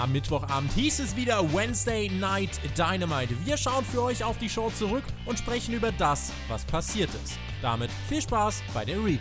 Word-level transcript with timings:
Am 0.00 0.12
Mittwochabend 0.12 0.72
hieß 0.74 1.00
es 1.00 1.16
wieder 1.16 1.42
Wednesday 1.52 2.08
Night 2.08 2.60
Dynamite. 2.78 3.34
Wir 3.44 3.56
schauen 3.56 3.84
für 3.84 4.00
euch 4.04 4.22
auf 4.22 4.38
die 4.38 4.48
Show 4.48 4.70
zurück 4.70 5.02
und 5.26 5.40
sprechen 5.40 5.74
über 5.74 5.90
das, 5.90 6.32
was 6.46 6.64
passiert 6.64 7.10
ist. 7.24 7.36
Damit 7.62 7.90
viel 8.08 8.22
Spaß 8.22 8.62
bei 8.72 8.84
der 8.84 8.98
Review. 8.98 9.18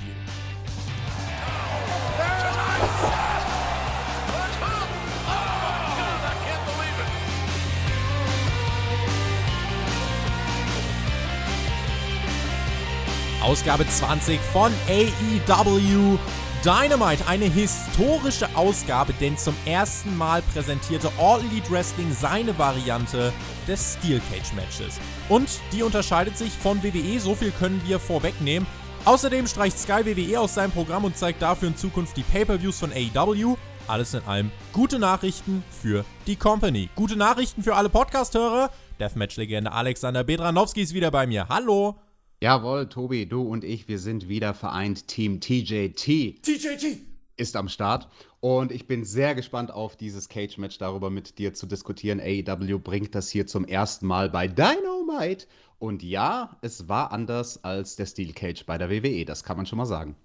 Ausgabe 13.41 13.87
20 13.87 14.39
von 14.39 14.71
AEW 14.87 16.19
Dynamite, 16.67 17.25
eine 17.29 17.45
historische 17.45 18.53
Ausgabe, 18.53 19.13
denn 19.13 19.37
zum 19.37 19.55
ersten 19.65 20.17
Mal 20.17 20.41
präsentierte 20.53 21.09
All 21.17 21.39
Elite 21.39 21.71
Wrestling 21.71 22.11
seine 22.11 22.59
Variante 22.59 23.31
des 23.65 23.93
Steel 23.93 24.19
Cage 24.29 24.51
Matches. 24.53 24.99
Und 25.29 25.47
die 25.71 25.81
unterscheidet 25.81 26.37
sich 26.37 26.51
von 26.51 26.83
WWE, 26.83 27.21
so 27.21 27.35
viel 27.35 27.51
können 27.51 27.81
wir 27.85 27.99
vorwegnehmen. 27.99 28.67
Außerdem 29.05 29.47
streicht 29.47 29.79
Sky 29.79 30.05
WWE 30.05 30.41
aus 30.41 30.55
seinem 30.55 30.71
Programm 30.71 31.05
und 31.05 31.15
zeigt 31.15 31.41
dafür 31.41 31.69
in 31.69 31.77
Zukunft 31.77 32.17
die 32.17 32.23
Pay-Per-Views 32.23 32.79
von 32.79 32.91
AEW. 32.91 33.55
Alles 33.87 34.13
in 34.13 34.23
allem 34.25 34.51
gute 34.73 34.99
Nachrichten 34.99 35.63
für 35.69 36.03
die 36.25 36.35
Company. 36.35 36.89
Gute 36.95 37.15
Nachrichten 37.15 37.63
für 37.63 37.77
alle 37.77 37.87
Podcast-Hörer. 37.87 38.71
Deathmatch-Legende 38.99 39.71
Alexander 39.71 40.25
Bedranowski 40.25 40.81
ist 40.81 40.93
wieder 40.93 41.11
bei 41.11 41.27
mir. 41.27 41.47
Hallo! 41.47 41.95
Jawohl, 42.39 42.87
Tobi, 42.87 43.25
du 43.25 43.41
und 43.41 43.63
ich, 43.63 43.87
wir 43.87 43.97
sind 43.97 44.29
wieder 44.29 44.53
vereint. 44.53 45.07
Team 45.07 45.39
TJT. 45.39 46.43
TJT! 46.43 46.99
Ist 47.35 47.55
am 47.55 47.67
Start. 47.67 48.07
Und 48.39 48.71
ich 48.71 48.85
bin 48.85 49.05
sehr 49.05 49.33
gespannt 49.33 49.71
auf 49.71 49.95
dieses 49.95 50.29
Cage-Match, 50.29 50.77
darüber 50.77 51.09
mit 51.09 51.39
dir 51.39 51.55
zu 51.55 51.65
diskutieren. 51.65 52.19
AEW 52.19 52.77
bringt 52.77 53.15
das 53.15 53.31
hier 53.31 53.47
zum 53.47 53.65
ersten 53.65 54.05
Mal 54.05 54.29
bei 54.29 54.47
Dynamite. 54.47 55.47
Und 55.79 56.03
ja, 56.03 56.55
es 56.61 56.87
war 56.87 57.11
anders 57.11 57.63
als 57.63 57.95
der 57.95 58.05
Steel 58.05 58.33
Cage 58.33 58.67
bei 58.67 58.77
der 58.77 58.91
WWE, 58.91 59.25
das 59.25 59.43
kann 59.43 59.57
man 59.57 59.65
schon 59.65 59.77
mal 59.77 59.85
sagen. 59.87 60.15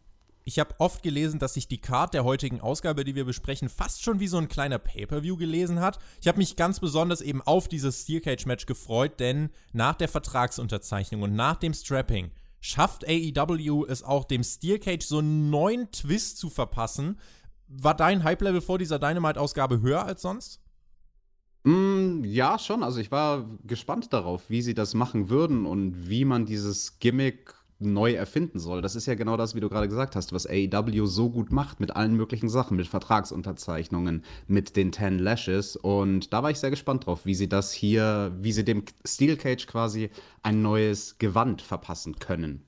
Ich 0.44 0.58
habe 0.58 0.74
oft 0.78 1.02
gelesen, 1.02 1.38
dass 1.38 1.54
sich 1.54 1.68
die 1.68 1.80
Card 1.80 2.14
der 2.14 2.24
heutigen 2.24 2.60
Ausgabe, 2.60 3.04
die 3.04 3.14
wir 3.14 3.24
besprechen, 3.24 3.68
fast 3.68 4.02
schon 4.02 4.18
wie 4.18 4.26
so 4.26 4.38
ein 4.38 4.48
kleiner 4.48 4.78
Pay-per-View 4.78 5.36
gelesen 5.36 5.80
hat. 5.80 5.98
Ich 6.20 6.26
habe 6.26 6.38
mich 6.38 6.56
ganz 6.56 6.80
besonders 6.80 7.20
eben 7.20 7.42
auf 7.42 7.68
dieses 7.68 8.02
Steel 8.02 8.20
Cage 8.20 8.46
Match 8.46 8.66
gefreut, 8.66 9.20
denn 9.20 9.50
nach 9.72 9.94
der 9.94 10.08
Vertragsunterzeichnung 10.08 11.22
und 11.22 11.34
nach 11.36 11.56
dem 11.56 11.74
Strapping 11.74 12.32
schafft 12.60 13.06
AEW 13.06 13.86
es 13.86 14.02
auch 14.02 14.24
dem 14.24 14.42
Steel 14.42 14.78
Cage 14.78 15.04
so 15.04 15.18
einen 15.18 15.50
neuen 15.50 15.90
Twist 15.92 16.38
zu 16.38 16.50
verpassen. 16.50 17.18
War 17.68 17.94
dein 17.94 18.24
Hype-Level 18.24 18.60
vor 18.60 18.78
dieser 18.78 18.98
Dynamite-Ausgabe 18.98 19.80
höher 19.80 20.04
als 20.04 20.22
sonst? 20.22 20.60
Mm, 21.64 22.24
ja, 22.24 22.58
schon. 22.58 22.82
Also 22.82 23.00
ich 23.00 23.12
war 23.12 23.48
gespannt 23.64 24.12
darauf, 24.12 24.50
wie 24.50 24.62
sie 24.62 24.74
das 24.74 24.94
machen 24.94 25.30
würden 25.30 25.66
und 25.66 26.08
wie 26.08 26.24
man 26.24 26.46
dieses 26.46 26.98
Gimmick 26.98 27.54
neu 27.84 28.12
erfinden 28.12 28.58
soll. 28.58 28.82
Das 28.82 28.94
ist 28.94 29.06
ja 29.06 29.14
genau 29.14 29.36
das, 29.36 29.54
wie 29.54 29.60
du 29.60 29.68
gerade 29.68 29.88
gesagt 29.88 30.16
hast, 30.16 30.32
was 30.32 30.46
AEW 30.46 31.06
so 31.06 31.30
gut 31.30 31.52
macht 31.52 31.80
mit 31.80 31.94
allen 31.94 32.16
möglichen 32.16 32.48
Sachen, 32.48 32.76
mit 32.76 32.86
Vertragsunterzeichnungen, 32.86 34.24
mit 34.46 34.76
den 34.76 34.92
Ten 34.92 35.18
Lashes. 35.18 35.76
Und 35.76 36.32
da 36.32 36.42
war 36.42 36.50
ich 36.50 36.58
sehr 36.58 36.70
gespannt 36.70 37.06
drauf, 37.06 37.26
wie 37.26 37.34
sie 37.34 37.48
das 37.48 37.72
hier, 37.72 38.32
wie 38.40 38.52
sie 38.52 38.64
dem 38.64 38.84
Steel 39.06 39.36
Cage 39.36 39.66
quasi 39.66 40.10
ein 40.42 40.62
neues 40.62 41.18
Gewand 41.18 41.62
verpassen 41.62 42.18
können. 42.18 42.64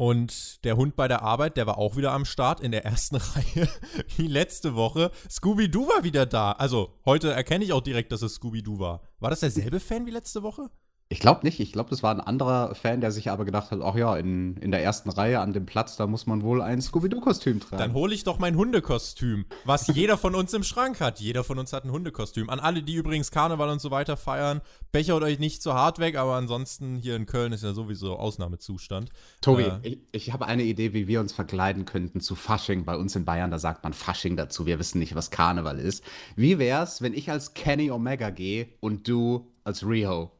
Und 0.00 0.64
der 0.64 0.76
Hund 0.76 0.94
bei 0.94 1.08
der 1.08 1.22
Arbeit, 1.22 1.56
der 1.56 1.66
war 1.66 1.76
auch 1.76 1.96
wieder 1.96 2.12
am 2.12 2.24
Start 2.24 2.60
in 2.60 2.70
der 2.70 2.84
ersten 2.84 3.16
Reihe, 3.16 3.68
wie 4.16 4.28
letzte 4.28 4.76
Woche. 4.76 5.10
Scooby-Doo 5.28 5.88
war 5.88 6.04
wieder 6.04 6.24
da. 6.24 6.52
Also, 6.52 6.94
heute 7.04 7.32
erkenne 7.32 7.64
ich 7.64 7.72
auch 7.72 7.80
direkt, 7.80 8.12
dass 8.12 8.22
es 8.22 8.34
Scooby-Doo 8.34 8.78
war. 8.78 9.02
War 9.18 9.30
das 9.30 9.40
derselbe 9.40 9.80
Fan 9.80 10.06
wie 10.06 10.12
letzte 10.12 10.44
Woche? 10.44 10.70
Ich 11.10 11.20
glaube 11.20 11.40
nicht. 11.46 11.58
Ich 11.58 11.72
glaube, 11.72 11.88
das 11.88 12.02
war 12.02 12.14
ein 12.14 12.20
anderer 12.20 12.74
Fan, 12.74 13.00
der 13.00 13.12
sich 13.12 13.30
aber 13.30 13.46
gedacht 13.46 13.70
hat, 13.70 13.80
ach 13.80 13.94
ja, 13.94 14.14
in, 14.16 14.58
in 14.58 14.70
der 14.70 14.82
ersten 14.82 15.08
Reihe 15.08 15.40
an 15.40 15.54
dem 15.54 15.64
Platz, 15.64 15.96
da 15.96 16.06
muss 16.06 16.26
man 16.26 16.42
wohl 16.42 16.60
ein 16.60 16.82
Scooby-Doo-Kostüm 16.82 17.60
tragen. 17.60 17.78
Dann 17.78 17.94
hole 17.94 18.14
ich 18.14 18.24
doch 18.24 18.38
mein 18.38 18.56
Hundekostüm, 18.56 19.46
was 19.64 19.86
jeder 19.86 20.18
von 20.18 20.34
uns 20.34 20.52
im 20.52 20.62
Schrank 20.62 21.00
hat. 21.00 21.18
Jeder 21.18 21.44
von 21.44 21.58
uns 21.58 21.72
hat 21.72 21.84
ein 21.86 21.92
Hundekostüm. 21.92 22.50
An 22.50 22.60
alle, 22.60 22.82
die 22.82 22.94
übrigens 22.94 23.30
Karneval 23.30 23.70
und 23.70 23.80
so 23.80 23.90
weiter 23.90 24.18
feiern, 24.18 24.60
bechert 24.92 25.22
euch 25.22 25.38
nicht 25.38 25.62
zu 25.62 25.72
hart 25.72 25.98
weg, 25.98 26.16
aber 26.16 26.34
ansonsten 26.34 26.96
hier 26.96 27.16
in 27.16 27.24
Köln 27.24 27.54
ist 27.54 27.64
ja 27.64 27.72
sowieso 27.72 28.16
Ausnahmezustand. 28.16 29.08
Tobi, 29.40 29.62
äh, 29.62 29.78
ich, 29.82 29.98
ich 30.12 30.32
habe 30.34 30.44
eine 30.44 30.64
Idee, 30.64 30.92
wie 30.92 31.08
wir 31.08 31.20
uns 31.20 31.32
verkleiden 31.32 31.86
könnten 31.86 32.20
zu 32.20 32.34
Fasching. 32.34 32.84
Bei 32.84 32.96
uns 32.96 33.16
in 33.16 33.24
Bayern, 33.24 33.50
da 33.50 33.58
sagt 33.58 33.82
man 33.82 33.94
Fasching 33.94 34.36
dazu. 34.36 34.66
Wir 34.66 34.78
wissen 34.78 34.98
nicht, 34.98 35.14
was 35.14 35.30
Karneval 35.30 35.78
ist. 35.78 36.04
Wie 36.36 36.58
wär's, 36.58 37.00
wenn 37.00 37.14
ich 37.14 37.30
als 37.30 37.54
Kenny 37.54 37.90
Omega 37.90 38.28
gehe 38.28 38.68
und 38.80 39.08
du 39.08 39.50
als 39.64 39.86
Riho? 39.86 40.32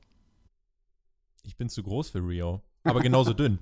Ich 1.49 1.57
bin 1.57 1.71
zu 1.71 1.83
groß 1.83 2.11
für 2.11 2.19
Rio. 2.19 2.63
Aber 2.85 3.01
genauso 3.01 3.33
dünn. 3.33 3.59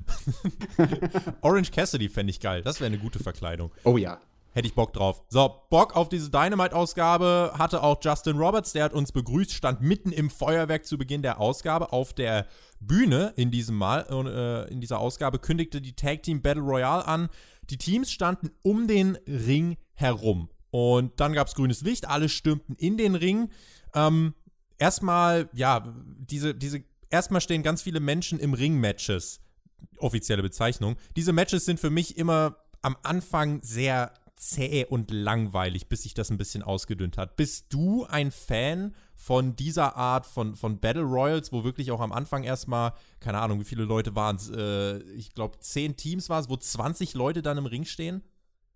Orange 1.41 1.71
Cassidy 1.71 2.09
fände 2.09 2.33
ich 2.33 2.41
geil. 2.41 2.61
Das 2.63 2.81
wäre 2.81 2.87
eine 2.87 2.99
gute 2.99 3.21
Verkleidung. 3.21 3.71
Oh 3.85 3.97
ja. 3.97 4.21
Hätte 4.51 4.67
ich 4.67 4.75
Bock 4.75 4.93
drauf. 4.93 5.23
So, 5.29 5.63
Bock 5.71 5.95
auf 5.95 6.09
diese 6.09 6.29
Dynamite-Ausgabe 6.29 7.53
hatte 7.57 7.85
auch 7.85 7.99
Justin 8.03 8.39
Roberts. 8.39 8.73
Der 8.73 8.83
hat 8.83 8.93
uns 8.93 9.13
begrüßt, 9.13 9.53
stand 9.53 9.83
mitten 9.83 10.11
im 10.11 10.31
Feuerwerk 10.31 10.85
zu 10.85 10.99
Beginn 10.99 11.23
der 11.23 11.41
Ausgabe 11.41 11.93
auf 11.93 12.13
der 12.13 12.47
Bühne 12.81 13.33
in 13.37 13.53
diesem 13.53 13.77
Mal. 13.77 14.05
Äh, 14.11 14.73
in 14.73 14.81
dieser 14.81 14.99
Ausgabe 14.99 15.39
kündigte 15.39 15.81
die 15.81 15.95
Tag 15.95 16.25
Team 16.25 16.43
Battle 16.43 16.63
Royale 16.63 17.07
an. 17.07 17.29
Die 17.71 17.79
Teams 17.79 18.11
standen 18.11 18.51
um 18.63 18.89
den 18.89 19.17
Ring 19.29 19.77
herum. 19.95 20.51
Und 20.73 21.21
dann 21.21 21.35
gab 21.35 21.47
es 21.47 21.55
grünes 21.55 21.83
Licht. 21.83 22.09
Alle 22.09 22.29
stürmten 22.29 22.75
in 22.75 22.97
den 22.97 23.15
Ring. 23.15 23.51
Ähm, 23.95 24.35
erstmal, 24.77 25.49
ja, 25.53 25.95
diese, 26.19 26.53
diese 26.53 26.83
erstmal 27.11 27.41
stehen 27.41 27.63
ganz 27.63 27.83
viele 27.83 28.01
Menschen 28.01 28.39
im 28.39 28.55
Ring-Matches. 28.55 29.41
Offizielle 29.99 30.43
Bezeichnung. 30.43 30.97
Diese 31.17 31.33
Matches 31.33 31.65
sind 31.65 31.81
für 31.81 31.91
mich 31.91 32.17
immer 32.19 32.57
am 32.83 32.97
Anfang 33.03 33.61
sehr 33.63 34.13
zäh 34.37 34.85
und 34.85 35.11
langweilig, 35.11 35.89
bis 35.89 36.03
sich 36.03 36.15
das 36.15 36.31
ein 36.31 36.37
bisschen 36.37 36.63
ausgedünnt 36.63 37.17
hat. 37.17 37.37
Bist 37.37 37.73
du 37.73 38.05
ein 38.05 38.31
Fan 38.31 38.95
von 39.15 39.57
dieser 39.57 39.97
Art 39.97 40.27
von, 40.27 40.55
von 40.55 40.79
Battle 40.79 41.03
Royals, 41.03 41.53
wo 41.53 41.65
wirklich 41.65 41.91
auch 41.91 42.01
am 42.01 42.13
Anfang 42.13 42.45
erstmal, 42.45 42.93
keine 43.19 43.39
Ahnung, 43.39 43.61
wie 43.61 43.65
viele 43.65 43.85
Leute 43.85 44.15
waren 44.15 44.37
es, 44.37 44.51
äh, 44.51 44.99
ich 45.15 45.33
glaube, 45.35 45.59
zehn 45.61 45.97
Teams 45.97 46.29
war 46.29 46.41
es, 46.41 46.51
wo 46.51 46.57
20 46.57 47.15
Leute 47.15 47.41
dann 47.43 47.57
im 47.57 47.67
Ring 47.67 47.85
stehen? 47.85 48.23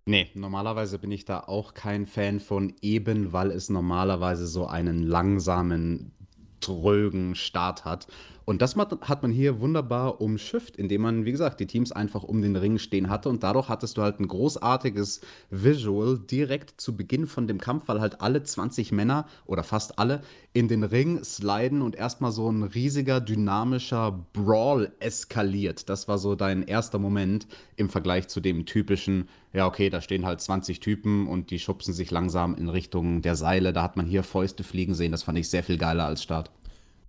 Nee, 0.06 0.30
normalerweise 0.34 0.98
bin 0.98 1.12
ich 1.12 1.26
da 1.26 1.41
auch 1.41 1.74
kein 1.74 2.06
Fan 2.06 2.41
von, 2.41 2.74
eben 2.80 3.34
weil 3.34 3.50
es 3.50 3.68
normalerweise 3.68 4.47
so 4.47 4.66
einen 4.66 5.02
langsamen 5.02 6.12
trögen 6.60 7.34
Start 7.34 7.84
hat. 7.84 8.06
Und 8.50 8.62
das 8.62 8.74
hat 8.74 9.22
man 9.22 9.30
hier 9.30 9.60
wunderbar 9.60 10.20
umschifft, 10.20 10.76
indem 10.76 11.02
man, 11.02 11.24
wie 11.24 11.30
gesagt, 11.30 11.60
die 11.60 11.68
Teams 11.68 11.92
einfach 11.92 12.24
um 12.24 12.42
den 12.42 12.56
Ring 12.56 12.78
stehen 12.78 13.08
hatte. 13.08 13.28
Und 13.28 13.44
dadurch 13.44 13.68
hattest 13.68 13.96
du 13.96 14.02
halt 14.02 14.18
ein 14.18 14.26
großartiges 14.26 15.20
Visual 15.50 16.18
direkt 16.18 16.80
zu 16.80 16.96
Beginn 16.96 17.28
von 17.28 17.46
dem 17.46 17.58
Kampf, 17.58 17.86
weil 17.86 18.00
halt 18.00 18.20
alle 18.20 18.42
20 18.42 18.90
Männer 18.90 19.28
oder 19.46 19.62
fast 19.62 20.00
alle 20.00 20.22
in 20.52 20.66
den 20.66 20.82
Ring 20.82 21.22
sliden 21.22 21.80
und 21.80 21.94
erstmal 21.94 22.32
so 22.32 22.50
ein 22.50 22.64
riesiger, 22.64 23.20
dynamischer 23.20 24.26
Brawl 24.32 24.90
eskaliert. 24.98 25.88
Das 25.88 26.08
war 26.08 26.18
so 26.18 26.34
dein 26.34 26.64
erster 26.64 26.98
Moment 26.98 27.46
im 27.76 27.88
Vergleich 27.88 28.26
zu 28.26 28.40
dem 28.40 28.66
typischen, 28.66 29.28
ja, 29.52 29.64
okay, 29.68 29.90
da 29.90 30.00
stehen 30.00 30.26
halt 30.26 30.40
20 30.40 30.80
Typen 30.80 31.28
und 31.28 31.52
die 31.52 31.60
schubsen 31.60 31.94
sich 31.94 32.10
langsam 32.10 32.56
in 32.56 32.68
Richtung 32.68 33.22
der 33.22 33.36
Seile. 33.36 33.72
Da 33.72 33.84
hat 33.84 33.96
man 33.96 34.06
hier 34.06 34.24
Fäuste 34.24 34.64
fliegen 34.64 34.94
sehen. 34.94 35.12
Das 35.12 35.22
fand 35.22 35.38
ich 35.38 35.48
sehr 35.48 35.62
viel 35.62 35.78
geiler 35.78 36.06
als 36.06 36.24
Start. 36.24 36.50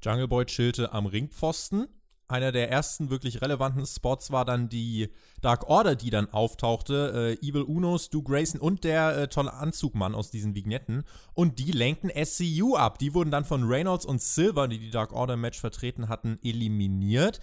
Jungle 0.04 0.28
Boy 0.28 0.46
chillte 0.46 0.94
am 0.94 1.06
Ringpfosten. 1.06 1.88
Einer 2.28 2.54
der 2.54 2.72
ersten 2.72 3.10
wirklich 3.10 3.42
relevanten 3.42 3.86
Spots 3.86 4.32
war 4.32 4.46
dann 4.46 4.70
die 4.70 5.10
Dark 5.42 5.68
Order, 5.68 5.98
die 5.98 6.10
dann 6.10 6.30
auftauchte. 6.30 7.38
Äh, 7.42 7.46
Evil 7.46 7.64
Uno, 7.64 7.98
Stu 7.98 8.24
Grayson 8.24 8.62
und 8.62 8.86
der 8.86 9.18
äh, 9.18 9.28
tolle 9.28 9.52
Anzugmann 9.54 10.16
aus 10.16 10.32
diesen 10.32 10.56
Vignetten. 10.56 11.04
Und 11.34 11.60
die 11.60 11.74
lenkten 11.74 12.10
SCU 12.10 12.78
ab. 12.78 13.00
Die 13.00 13.14
wurden 13.14 13.32
dann 13.32 13.44
von 13.44 13.64
Reynolds 13.68 14.06
und 14.06 14.22
Silver, 14.22 14.70
die 14.70 14.80
die 14.80 14.92
Dark 14.92 15.12
Order 15.12 15.36
Match 15.36 15.60
vertreten 15.60 16.08
hatten, 16.08 16.40
eliminiert. 16.42 17.42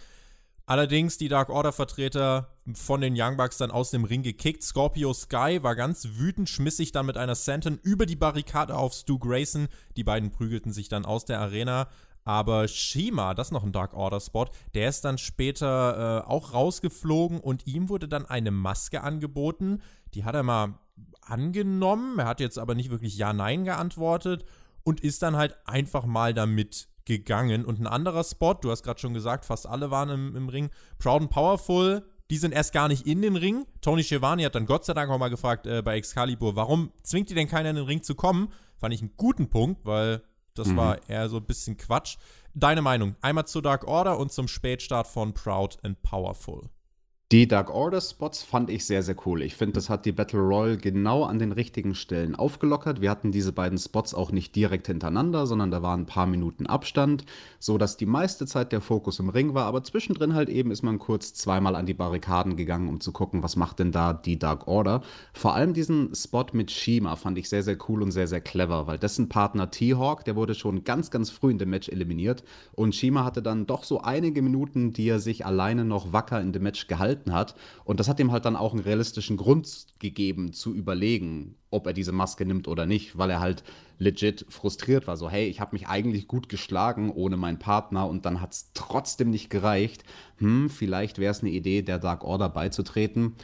Allerdings 0.64 1.16
die 1.16 1.28
Dark 1.28 1.48
Order-Vertreter 1.48 2.54
von 2.74 3.00
den 3.00 3.14
Young 3.16 3.38
Bucks 3.38 3.56
dann 3.56 3.70
aus 3.70 3.90
dem 3.90 4.04
Ring 4.04 4.22
gekickt. 4.22 4.62
Scorpio 4.62 5.14
Sky 5.14 5.62
war 5.62 5.74
ganz 5.74 6.08
wütend, 6.16 6.48
schmiss 6.50 6.76
sich 6.76 6.92
dann 6.92 7.06
mit 7.06 7.16
einer 7.16 7.34
Senton 7.34 7.78
über 7.82 8.04
die 8.04 8.16
Barrikade 8.16 8.74
auf 8.74 8.92
Stu 8.92 9.18
Grayson. 9.18 9.68
Die 9.96 10.04
beiden 10.04 10.30
prügelten 10.30 10.72
sich 10.72 10.90
dann 10.90 11.06
aus 11.06 11.24
der 11.24 11.40
Arena. 11.40 11.88
Aber 12.28 12.68
Shima, 12.68 13.32
das 13.32 13.46
ist 13.46 13.52
noch 13.52 13.64
ein 13.64 13.72
Dark 13.72 13.94
Order 13.94 14.20
Spot, 14.20 14.44
der 14.74 14.90
ist 14.90 15.02
dann 15.02 15.16
später 15.16 16.26
äh, 16.26 16.28
auch 16.28 16.52
rausgeflogen 16.52 17.40
und 17.40 17.66
ihm 17.66 17.88
wurde 17.88 18.06
dann 18.06 18.26
eine 18.26 18.50
Maske 18.50 19.02
angeboten. 19.02 19.80
Die 20.12 20.24
hat 20.24 20.34
er 20.34 20.42
mal 20.42 20.74
angenommen. 21.22 22.18
Er 22.18 22.26
hat 22.26 22.40
jetzt 22.40 22.58
aber 22.58 22.74
nicht 22.74 22.90
wirklich 22.90 23.16
Ja-Nein 23.16 23.64
geantwortet 23.64 24.44
und 24.84 25.00
ist 25.00 25.22
dann 25.22 25.36
halt 25.36 25.56
einfach 25.64 26.04
mal 26.04 26.34
damit 26.34 26.88
gegangen. 27.06 27.64
Und 27.64 27.80
ein 27.80 27.86
anderer 27.86 28.24
Spot, 28.24 28.52
du 28.52 28.70
hast 28.70 28.82
gerade 28.82 29.00
schon 29.00 29.14
gesagt, 29.14 29.46
fast 29.46 29.66
alle 29.66 29.90
waren 29.90 30.10
im, 30.10 30.36
im 30.36 30.50
Ring. 30.50 30.68
Proud 30.98 31.22
and 31.22 31.30
Powerful, 31.30 32.04
die 32.28 32.36
sind 32.36 32.52
erst 32.52 32.74
gar 32.74 32.88
nicht 32.88 33.06
in 33.06 33.22
den 33.22 33.36
Ring. 33.36 33.64
Tony 33.80 34.04
Schiavone 34.04 34.44
hat 34.44 34.54
dann 34.54 34.66
Gott 34.66 34.84
sei 34.84 34.92
Dank 34.92 35.10
auch 35.10 35.18
mal 35.18 35.30
gefragt 35.30 35.66
äh, 35.66 35.80
bei 35.80 35.96
Excalibur, 35.96 36.56
warum 36.56 36.92
zwingt 37.02 37.30
ihr 37.30 37.36
denn 37.36 37.48
keiner 37.48 37.70
in 37.70 37.76
den 37.76 37.86
Ring 37.86 38.02
zu 38.02 38.14
kommen? 38.14 38.52
Fand 38.76 38.92
ich 38.92 39.00
einen 39.00 39.14
guten 39.16 39.48
Punkt, 39.48 39.86
weil 39.86 40.22
das 40.58 40.68
mhm. 40.68 40.76
war 40.76 41.08
eher 41.08 41.28
so 41.28 41.36
ein 41.36 41.44
bisschen 41.44 41.76
Quatsch. 41.76 42.16
Deine 42.54 42.82
Meinung? 42.82 43.16
Einmal 43.20 43.46
zu 43.46 43.60
Dark 43.60 43.86
Order 43.86 44.18
und 44.18 44.32
zum 44.32 44.48
Spätstart 44.48 45.06
von 45.06 45.32
Proud 45.32 45.78
and 45.82 46.02
Powerful. 46.02 46.68
Die 47.30 47.46
Dark 47.46 47.68
Order 47.68 48.00
Spots 48.00 48.42
fand 48.42 48.70
ich 48.70 48.86
sehr, 48.86 49.02
sehr 49.02 49.14
cool. 49.26 49.42
Ich 49.42 49.54
finde, 49.54 49.74
das 49.74 49.90
hat 49.90 50.06
die 50.06 50.12
Battle 50.12 50.40
Royale 50.40 50.78
genau 50.78 51.24
an 51.24 51.38
den 51.38 51.52
richtigen 51.52 51.94
Stellen 51.94 52.34
aufgelockert. 52.34 53.02
Wir 53.02 53.10
hatten 53.10 53.32
diese 53.32 53.52
beiden 53.52 53.76
Spots 53.76 54.14
auch 54.14 54.32
nicht 54.32 54.56
direkt 54.56 54.86
hintereinander, 54.86 55.46
sondern 55.46 55.70
da 55.70 55.82
waren 55.82 56.00
ein 56.00 56.06
paar 56.06 56.26
Minuten 56.26 56.66
Abstand, 56.66 57.26
so 57.58 57.76
dass 57.76 57.98
die 57.98 58.06
meiste 58.06 58.46
Zeit 58.46 58.72
der 58.72 58.80
Fokus 58.80 59.18
im 59.18 59.28
Ring 59.28 59.52
war. 59.52 59.66
Aber 59.66 59.84
zwischendrin 59.84 60.32
halt 60.32 60.48
eben 60.48 60.70
ist 60.70 60.82
man 60.82 60.98
kurz 60.98 61.34
zweimal 61.34 61.76
an 61.76 61.84
die 61.84 61.92
Barrikaden 61.92 62.56
gegangen, 62.56 62.88
um 62.88 62.98
zu 62.98 63.12
gucken, 63.12 63.42
was 63.42 63.56
macht 63.56 63.80
denn 63.80 63.92
da 63.92 64.14
die 64.14 64.38
Dark 64.38 64.66
Order. 64.66 65.02
Vor 65.34 65.54
allem 65.54 65.74
diesen 65.74 66.14
Spot 66.14 66.46
mit 66.52 66.70
Shima 66.70 67.14
fand 67.16 67.36
ich 67.36 67.50
sehr, 67.50 67.62
sehr 67.62 67.76
cool 67.90 68.02
und 68.02 68.10
sehr, 68.10 68.26
sehr 68.26 68.40
clever, 68.40 68.86
weil 68.86 68.98
dessen 68.98 69.28
Partner 69.28 69.70
T-Hawk, 69.70 70.24
der 70.24 70.34
wurde 70.34 70.54
schon 70.54 70.82
ganz, 70.82 71.10
ganz 71.10 71.28
früh 71.28 71.50
in 71.50 71.58
dem 71.58 71.68
Match 71.68 71.90
eliminiert. 71.90 72.42
Und 72.72 72.94
Shima 72.94 73.22
hatte 73.22 73.42
dann 73.42 73.66
doch 73.66 73.84
so 73.84 74.00
einige 74.00 74.40
Minuten, 74.40 74.94
die 74.94 75.10
er 75.10 75.20
sich 75.20 75.44
alleine 75.44 75.84
noch 75.84 76.14
wacker 76.14 76.40
in 76.40 76.54
dem 76.54 76.62
Match 76.62 76.86
gehalten 76.86 77.17
gehalten 77.18 77.32
hat. 77.32 77.54
Und 77.84 78.00
das 78.00 78.08
hat 78.08 78.20
ihm 78.20 78.32
halt 78.32 78.44
dann 78.44 78.56
auch 78.56 78.72
einen 78.72 78.82
realistischen 78.82 79.36
Grund 79.36 79.86
gegeben, 79.98 80.52
zu 80.52 80.74
überlegen, 80.74 81.56
ob 81.70 81.86
er 81.86 81.92
diese 81.92 82.12
Maske 82.12 82.44
nimmt 82.44 82.68
oder 82.68 82.86
nicht, 82.86 83.18
weil 83.18 83.30
er 83.30 83.40
halt 83.40 83.64
legit 83.98 84.46
frustriert 84.48 85.06
war. 85.06 85.16
So, 85.16 85.28
hey, 85.28 85.48
ich 85.48 85.60
habe 85.60 85.74
mich 85.74 85.88
eigentlich 85.88 86.28
gut 86.28 86.48
geschlagen 86.48 87.10
ohne 87.10 87.36
meinen 87.36 87.58
Partner 87.58 88.08
und 88.08 88.24
dann 88.24 88.40
hat 88.40 88.52
es 88.52 88.70
trotzdem 88.74 89.30
nicht 89.30 89.50
gereicht. 89.50 90.04
Hm, 90.38 90.70
vielleicht 90.70 91.18
wäre 91.18 91.32
es 91.32 91.40
eine 91.40 91.50
Idee, 91.50 91.82
der 91.82 91.98
Dark 91.98 92.24
Order 92.24 92.48
beizutreten. 92.48 93.34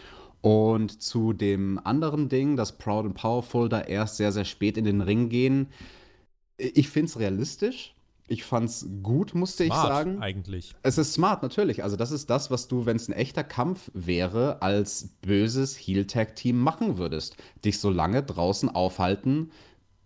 Und 0.40 1.02
zu 1.02 1.32
dem 1.32 1.80
anderen 1.84 2.28
Ding, 2.28 2.56
dass 2.56 2.76
Proud 2.76 3.06
and 3.06 3.14
Powerful 3.14 3.68
da 3.68 3.80
erst 3.80 4.18
sehr, 4.18 4.30
sehr 4.30 4.44
spät 4.44 4.76
in 4.76 4.84
den 4.84 5.00
Ring 5.00 5.30
gehen, 5.30 5.68
ich 6.58 6.88
finde 6.88 7.06
es 7.06 7.18
realistisch. 7.18 7.93
Ich 8.26 8.44
fand's 8.44 8.86
gut, 9.02 9.34
musste 9.34 9.66
smart, 9.66 9.84
ich 9.84 9.88
sagen. 9.88 10.22
Eigentlich. 10.22 10.74
Es 10.82 10.96
ist 10.96 11.12
smart, 11.12 11.42
natürlich. 11.42 11.82
Also, 11.82 11.96
das 11.96 12.10
ist 12.10 12.30
das, 12.30 12.50
was 12.50 12.68
du, 12.68 12.86
wenn 12.86 12.96
es 12.96 13.08
ein 13.08 13.12
echter 13.12 13.44
Kampf 13.44 13.90
wäre, 13.92 14.62
als 14.62 15.10
böses 15.20 15.76
Heel-Tag-Team 15.76 16.58
machen 16.58 16.96
würdest. 16.96 17.36
Dich 17.64 17.78
so 17.80 17.90
lange 17.90 18.22
draußen 18.22 18.70
aufhalten, 18.70 19.50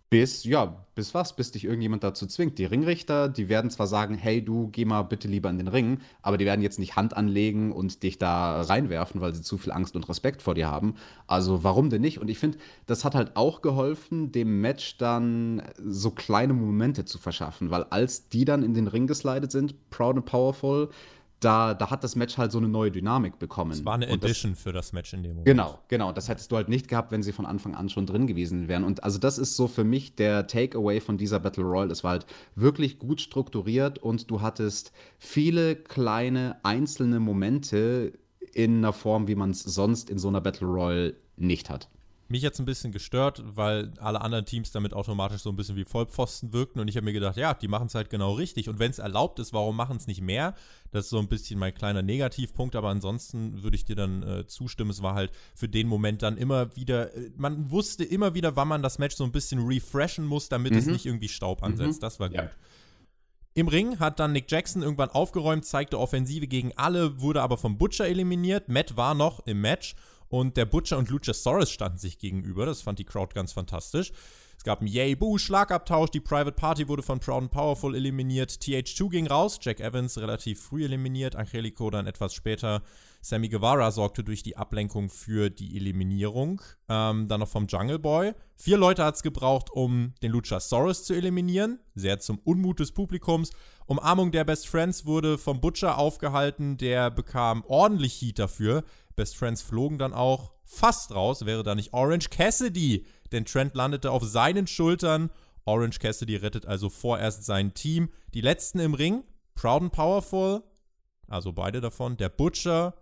bis, 0.09 0.43
ja, 0.43 0.85
bis 0.95 1.13
was? 1.13 1.35
Bis 1.35 1.51
dich 1.51 1.65
irgendjemand 1.65 2.03
dazu 2.03 2.25
zwingt. 2.25 2.57
Die 2.57 2.65
Ringrichter, 2.65 3.29
die 3.29 3.47
werden 3.47 3.69
zwar 3.69 3.85
sagen, 3.85 4.15
hey, 4.15 4.43
du 4.43 4.69
geh 4.69 4.83
mal 4.83 5.03
bitte 5.03 5.27
lieber 5.27 5.49
in 5.49 5.57
den 5.59 5.67
Ring, 5.67 5.99
aber 6.23 6.37
die 6.37 6.45
werden 6.45 6.61
jetzt 6.61 6.79
nicht 6.79 6.95
Hand 6.95 7.15
anlegen 7.15 7.71
und 7.71 8.01
dich 8.01 8.17
da 8.17 8.61
reinwerfen, 8.61 9.21
weil 9.21 9.33
sie 9.33 9.43
zu 9.43 9.57
viel 9.57 9.71
Angst 9.71 9.95
und 9.95 10.09
Respekt 10.09 10.41
vor 10.41 10.55
dir 10.55 10.67
haben. 10.67 10.95
Also 11.27 11.63
warum 11.63 11.89
denn 11.91 12.01
nicht? 12.01 12.19
Und 12.19 12.29
ich 12.29 12.39
finde, 12.39 12.57
das 12.87 13.05
hat 13.05 13.13
halt 13.13 13.35
auch 13.35 13.61
geholfen, 13.61 14.31
dem 14.31 14.61
Match 14.61 14.97
dann 14.97 15.61
so 15.77 16.09
kleine 16.09 16.53
Momente 16.53 17.05
zu 17.05 17.19
verschaffen, 17.19 17.69
weil 17.69 17.83
als 17.83 18.29
die 18.29 18.45
dann 18.45 18.63
in 18.63 18.73
den 18.73 18.87
Ring 18.87 19.05
geslidet 19.05 19.51
sind, 19.51 19.89
Proud 19.91 20.17
and 20.17 20.25
Powerful, 20.25 20.89
da, 21.39 21.73
da 21.73 21.89
hat 21.89 22.03
das 22.03 22.15
Match 22.15 22.37
halt 22.37 22.51
so 22.51 22.57
eine 22.57 22.67
neue 22.67 22.91
Dynamik 22.91 23.39
bekommen. 23.39 23.71
Es 23.71 23.85
war 23.85 23.93
eine 23.93 24.07
Edition 24.07 24.53
das, 24.53 24.61
für 24.61 24.73
das 24.73 24.93
Match 24.93 25.13
in 25.13 25.23
dem 25.23 25.31
Moment. 25.31 25.45
Genau, 25.45 25.79
genau. 25.87 26.11
Das 26.11 26.27
hättest 26.27 26.51
du 26.51 26.55
halt 26.55 26.69
nicht 26.69 26.87
gehabt, 26.87 27.11
wenn 27.11 27.23
sie 27.23 27.31
von 27.31 27.45
Anfang 27.45 27.75
an 27.75 27.89
schon 27.89 28.05
drin 28.05 28.27
gewesen 28.27 28.67
wären. 28.67 28.83
Und 28.83 29.03
also 29.03 29.19
das 29.19 29.37
ist 29.37 29.55
so 29.55 29.67
für 29.67 29.83
mich 29.83 30.15
der 30.15 30.47
Takeaway 30.47 30.99
von 30.99 31.17
dieser 31.17 31.39
Battle 31.39 31.63
Royale. 31.63 31.91
Es 31.91 32.03
war 32.03 32.11
halt 32.11 32.25
wirklich 32.55 32.99
gut 32.99 33.21
strukturiert 33.21 33.99
und 33.99 34.29
du 34.29 34.41
hattest 34.41 34.91
viele 35.17 35.75
kleine 35.75 36.57
einzelne 36.63 37.19
Momente 37.19 38.13
in 38.53 38.77
einer 38.77 38.93
Form, 38.93 39.27
wie 39.27 39.35
man 39.35 39.51
es 39.51 39.61
sonst 39.61 40.09
in 40.09 40.17
so 40.17 40.27
einer 40.27 40.41
Battle 40.41 40.67
Royale 40.67 41.15
nicht 41.37 41.69
hat 41.69 41.89
mich 42.29 42.41
jetzt 42.41 42.59
ein 42.59 42.65
bisschen 42.65 42.91
gestört, 42.91 43.43
weil 43.45 43.91
alle 43.99 44.21
anderen 44.21 44.45
Teams 44.45 44.71
damit 44.71 44.93
automatisch 44.93 45.41
so 45.41 45.49
ein 45.49 45.55
bisschen 45.55 45.75
wie 45.75 45.85
Vollpfosten 45.85 46.53
wirkten 46.53 46.79
und 46.79 46.87
ich 46.87 46.95
habe 46.95 47.05
mir 47.05 47.13
gedacht, 47.13 47.37
ja, 47.37 47.53
die 47.53 47.67
machen 47.67 47.87
es 47.87 47.95
halt 47.95 48.09
genau 48.09 48.33
richtig 48.33 48.69
und 48.69 48.79
wenn 48.79 48.91
es 48.91 48.99
erlaubt 48.99 49.39
ist, 49.39 49.51
warum 49.53 49.75
machen 49.75 49.97
es 49.97 50.07
nicht 50.07 50.21
mehr? 50.21 50.53
Das 50.91 51.05
ist 51.05 51.09
so 51.09 51.19
ein 51.19 51.27
bisschen 51.27 51.59
mein 51.59 51.73
kleiner 51.73 52.01
Negativpunkt, 52.01 52.75
aber 52.75 52.89
ansonsten 52.89 53.63
würde 53.63 53.75
ich 53.75 53.85
dir 53.85 53.95
dann 53.95 54.23
äh, 54.23 54.47
zustimmen, 54.47 54.91
es 54.91 55.01
war 55.01 55.15
halt 55.15 55.31
für 55.55 55.67
den 55.67 55.87
Moment 55.87 56.21
dann 56.21 56.37
immer 56.37 56.75
wieder, 56.75 57.13
äh, 57.15 57.31
man 57.35 57.71
wusste 57.71 58.03
immer 58.03 58.33
wieder, 58.35 58.55
wann 58.55 58.67
man 58.67 58.83
das 58.83 58.99
Match 58.99 59.15
so 59.15 59.23
ein 59.23 59.31
bisschen 59.31 59.65
refreshen 59.65 60.25
muss, 60.25 60.49
damit 60.49 60.73
mhm. 60.73 60.77
es 60.77 60.85
nicht 60.85 61.05
irgendwie 61.05 61.29
Staub 61.29 61.63
ansetzt. 61.63 61.99
Mhm. 61.99 62.01
Das 62.01 62.19
war 62.19 62.29
gut. 62.29 62.37
Ja. 62.37 62.49
Im 63.55 63.67
Ring 63.67 63.99
hat 63.99 64.19
dann 64.19 64.31
Nick 64.31 64.49
Jackson 64.49 64.83
irgendwann 64.83 65.09
aufgeräumt, 65.09 65.65
zeigte 65.65 65.99
Offensive 65.99 66.47
gegen 66.47 66.71
alle, 66.77 67.19
wurde 67.19 67.41
aber 67.41 67.57
vom 67.57 67.77
Butcher 67.77 68.07
eliminiert. 68.07 68.69
Matt 68.69 68.95
war 68.95 69.15
noch 69.15 69.45
im 69.47 69.61
Match 69.61 69.95
und 70.29 70.57
der 70.57 70.65
Butcher 70.65 70.97
und 70.97 71.09
Luchasaurus 71.09 71.69
standen 71.69 71.97
sich 71.97 72.17
gegenüber. 72.17 72.65
Das 72.65 72.81
fand 72.81 72.99
die 72.99 73.05
Crowd 73.05 73.33
ganz 73.33 73.51
fantastisch. 73.51 74.11
Es 74.59 74.65
gab 74.65 74.79
einen 74.79 74.89
Yay 74.89 75.15
Boo 75.15 75.37
Schlagabtausch, 75.37 76.09
die 76.09 76.19
Private 76.19 76.51
Party 76.51 76.89
wurde 76.89 77.01
von 77.01 77.21
Proud 77.21 77.43
and 77.43 77.51
Powerful 77.51 77.95
eliminiert, 77.95 78.51
TH2 78.51 79.09
ging 79.09 79.27
raus, 79.27 79.57
Jack 79.61 79.79
Evans 79.79 80.17
relativ 80.17 80.61
früh 80.61 80.83
eliminiert, 80.83 81.37
Angelico 81.37 81.89
dann 81.89 82.07
etwas 82.07 82.33
später. 82.33 82.81
Sammy 83.21 83.47
Guevara 83.47 83.91
sorgte 83.91 84.21
durch 84.21 84.43
die 84.43 84.57
Ablenkung 84.57 85.09
für 85.09 85.49
die 85.49 85.77
Eliminierung. 85.77 86.61
Ähm, 86.89 87.27
dann 87.27 87.39
noch 87.39 87.47
vom 87.47 87.67
Jungle 87.67 87.99
Boy. 87.99 88.33
Vier 88.55 88.77
Leute 88.77 89.03
hat 89.05 89.15
es 89.15 89.23
gebraucht, 89.23 89.69
um 89.71 90.13
den 90.21 90.31
Luchasaurus 90.31 91.03
zu 91.03 91.13
eliminieren. 91.13 91.79
Sehr 91.95 92.19
zum 92.19 92.39
Unmut 92.39 92.79
des 92.79 92.91
Publikums. 92.91 93.51
Umarmung 93.87 94.31
der 94.31 94.43
Best 94.43 94.67
Friends 94.67 95.05
wurde 95.05 95.37
vom 95.37 95.59
Butcher 95.61 95.97
aufgehalten. 95.97 96.77
Der 96.77 97.11
bekam 97.11 97.63
ordentlich 97.65 98.21
Heat 98.21 98.39
dafür. 98.39 98.83
Best 99.19 99.35
Friends 99.35 99.61
flogen 99.61 99.97
dann 99.97 100.13
auch 100.13 100.53
fast 100.63 101.13
raus, 101.13 101.45
wäre 101.45 101.61
da 101.61 101.75
nicht 101.75 101.93
Orange 101.93 102.29
Cassidy, 102.29 103.05
denn 103.33 103.43
Trent 103.43 103.75
landete 103.75 104.11
auf 104.11 104.23
seinen 104.23 104.65
Schultern. 104.65 105.29
Orange 105.65 105.99
Cassidy 105.99 106.37
rettet 106.37 106.65
also 106.65 106.89
vorerst 106.89 107.43
sein 107.43 107.73
Team. 107.73 108.13
Die 108.33 108.39
letzten 108.39 108.79
im 108.79 108.93
Ring, 108.93 109.25
Proud 109.55 109.81
and 109.81 109.91
Powerful, 109.91 110.63
also 111.27 111.51
beide 111.51 111.81
davon, 111.81 112.15
der 112.15 112.29
Butcher 112.29 112.95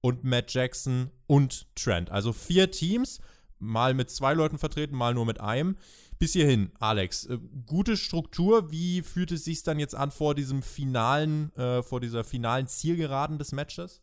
und 0.00 0.22
Matt 0.22 0.54
Jackson 0.54 1.10
und 1.26 1.66
Trent. 1.74 2.08
Also 2.08 2.32
vier 2.32 2.70
Teams, 2.70 3.18
mal 3.58 3.94
mit 3.94 4.10
zwei 4.10 4.32
Leuten 4.32 4.58
vertreten, 4.58 4.94
mal 4.94 5.12
nur 5.12 5.26
mit 5.26 5.40
einem. 5.40 5.76
Bis 6.20 6.34
hierhin, 6.34 6.70
Alex, 6.78 7.26
äh, 7.26 7.38
gute 7.66 7.96
Struktur. 7.96 8.70
Wie 8.70 9.02
fühlt 9.02 9.32
es 9.32 9.42
sich 9.42 9.64
dann 9.64 9.80
jetzt 9.80 9.96
an 9.96 10.12
vor 10.12 10.36
diesem 10.36 10.62
finalen, 10.62 11.52
äh, 11.56 11.82
vor 11.82 11.98
dieser 12.00 12.22
finalen 12.22 12.68
Zielgeraden 12.68 13.38
des 13.38 13.50
Matches? 13.50 14.02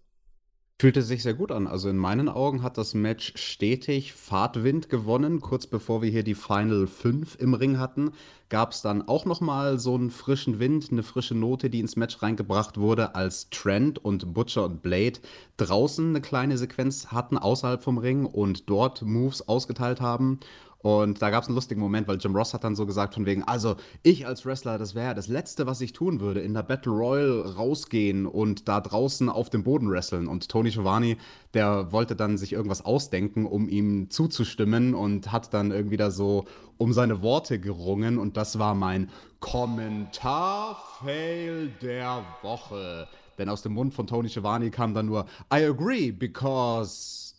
Fühlte 0.82 1.04
sich 1.04 1.22
sehr 1.22 1.36
gut 1.36 1.52
an. 1.52 1.68
Also 1.68 1.90
in 1.90 1.98
meinen 1.98 2.28
Augen 2.28 2.64
hat 2.64 2.80
das 2.80 2.96
Match 2.96 3.34
stetig 3.36 4.14
Fahrtwind 4.14 4.90
gewonnen. 4.90 5.40
Kurz 5.40 5.68
bevor 5.68 6.02
wir 6.02 6.10
hier 6.10 6.24
die 6.24 6.34
Final 6.34 6.88
5 6.88 7.38
im 7.40 7.54
Ring 7.54 7.78
hatten, 7.78 8.14
gab 8.50 8.72
es 8.72 8.82
dann 8.82 9.08
auch 9.08 9.26
noch 9.26 9.42
mal 9.42 9.78
so 9.78 9.94
einen 9.94 10.10
frischen 10.10 10.58
Wind, 10.58 10.88
eine 10.92 11.04
frische 11.04 11.36
Note, 11.36 11.70
die 11.70 11.82
ins 11.82 11.98
Match 11.98 12.24
reingebracht 12.24 12.80
wurde, 12.80 13.14
als 13.14 13.52
Trent 13.52 14.04
und 14.04 14.34
Butcher 14.34 14.66
und 14.66 14.82
Blade 14.82 15.20
draußen 15.58 16.10
eine 16.10 16.20
kleine 16.20 16.58
Sequenz 16.58 17.10
hatten 17.10 17.38
außerhalb 17.38 17.84
vom 17.84 18.00
Ring 18.00 18.26
und 18.26 18.68
dort 18.68 19.04
Moves 19.04 19.48
ausgeteilt 19.48 20.02
haben. 20.02 20.40
Und 20.82 21.22
da 21.22 21.30
gab 21.30 21.44
es 21.44 21.50
einen 21.50 21.56
lustigen 21.56 21.80
Moment, 21.80 22.08
weil 22.08 22.18
Jim 22.18 22.36
Ross 22.36 22.54
hat 22.54 22.64
dann 22.64 22.76
so 22.76 22.86
gesagt 22.86 23.14
von 23.14 23.26
wegen, 23.26 23.44
also 23.44 23.76
ich 24.04 24.26
als 24.26 24.46
Wrestler, 24.46 24.78
das 24.78 24.96
wäre 24.96 25.14
das 25.14 25.28
Letzte, 25.28 25.68
was 25.68 25.82
ich 25.82 25.94
tun 25.94 26.20
würde, 26.20 26.42
in 26.42 26.54
der 26.54 26.64
Battle 26.64 26.92
Royale 26.92 27.56
rausgehen 27.56 28.26
und 28.26 28.68
da 28.68 28.82
draußen 28.82 29.30
auf 29.30 29.50
dem 29.50 29.64
Boden 29.64 29.92
wresteln. 29.92 30.28
Und 30.28 30.50
Tony 30.50 30.72
Giovanni, 30.72 31.18
der 31.54 31.92
wollte 31.92 32.16
dann 32.16 32.38
sich 32.38 32.54
irgendwas 32.54 32.84
ausdenken, 32.84 33.46
um 33.46 33.70
ihm 33.70 34.10
zuzustimmen 34.10 34.96
und 34.96 35.32
hat 35.32 35.54
dann 35.54 35.72
irgendwie 35.72 35.98
da 35.98 36.10
so 36.10 36.46
um 36.78 36.94
seine 36.94 37.22
Worte 37.22 37.60
gerungen. 37.60 38.18
Und 38.18 38.38
das 38.38 38.58
war 38.58 38.74
mein 38.74 39.12
Kommentar-Fail 39.40 41.70
der 41.82 42.24
Woche. 42.42 43.08
Denn 43.38 43.50
aus 43.50 43.62
dem 43.62 43.74
Mund 43.74 43.94
von 43.94 44.08
Tony 44.08 44.30
Giovanni 44.30 44.72
kam 44.72 44.94
dann 44.94 45.06
nur, 45.06 45.26
I 45.54 45.66
agree, 45.66 46.12
because 46.12 47.31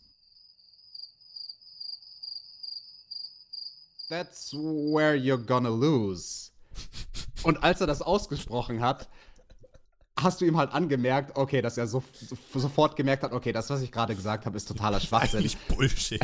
That's 4.12 4.52
where 4.52 5.14
you're 5.14 5.42
gonna 5.42 5.71
lose. 5.71 6.50
Und 7.45 7.64
als 7.64 7.81
er 7.81 7.87
das 7.87 8.02
ausgesprochen 8.02 8.83
hat, 8.83 9.09
hast 10.21 10.42
du 10.42 10.45
ihm 10.45 10.59
halt 10.59 10.75
angemerkt, 10.75 11.35
okay, 11.35 11.62
dass 11.62 11.78
er 11.78 11.87
so, 11.87 12.02
so 12.28 12.37
sofort 12.61 12.95
gemerkt 12.95 13.23
hat, 13.23 13.33
okay, 13.33 13.52
das, 13.52 13.71
was 13.71 13.81
ich 13.81 13.90
gerade 13.90 14.14
gesagt 14.14 14.45
habe, 14.45 14.54
ist 14.59 14.69
totaler 14.69 15.00
Schwachsinn. 15.00 15.38
Eigentlich 15.38 15.57
Bullshit. 15.69 16.21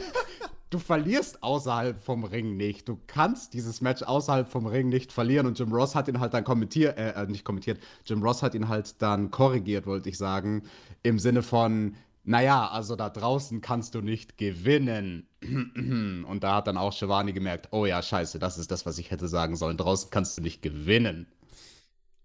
du 0.70 0.78
verlierst 0.78 1.42
außerhalb 1.42 2.02
vom 2.02 2.24
Ring 2.24 2.56
nicht. 2.56 2.88
Du 2.88 2.98
kannst 3.06 3.52
dieses 3.52 3.82
Match 3.82 4.02
außerhalb 4.02 4.48
vom 4.48 4.64
Ring 4.64 4.88
nicht 4.88 5.12
verlieren. 5.12 5.46
Und 5.46 5.58
Jim 5.58 5.70
Ross 5.70 5.94
hat 5.94 6.08
ihn 6.08 6.20
halt 6.20 6.32
dann 6.32 6.44
kommentiert, 6.44 6.96
äh, 6.96 7.10
äh 7.10 7.26
nicht 7.26 7.44
kommentiert, 7.44 7.78
Jim 8.06 8.22
Ross 8.22 8.42
hat 8.42 8.54
ihn 8.54 8.68
halt 8.68 9.02
dann 9.02 9.30
korrigiert, 9.30 9.84
wollte 9.86 10.08
ich 10.08 10.16
sagen, 10.16 10.62
im 11.02 11.18
Sinne 11.18 11.42
von, 11.42 11.94
naja, 12.28 12.68
also 12.68 12.94
da 12.94 13.08
draußen 13.08 13.62
kannst 13.62 13.94
du 13.94 14.02
nicht 14.02 14.36
gewinnen. 14.36 15.26
Und 16.28 16.40
da 16.42 16.56
hat 16.56 16.66
dann 16.66 16.76
auch 16.76 16.92
Shivani 16.92 17.32
gemerkt, 17.32 17.68
oh 17.70 17.86
ja, 17.86 18.02
scheiße, 18.02 18.38
das 18.38 18.58
ist 18.58 18.70
das, 18.70 18.84
was 18.84 18.98
ich 18.98 19.10
hätte 19.10 19.28
sagen 19.28 19.56
sollen. 19.56 19.78
Draußen 19.78 20.10
kannst 20.10 20.36
du 20.36 20.42
nicht 20.42 20.60
gewinnen. 20.60 21.26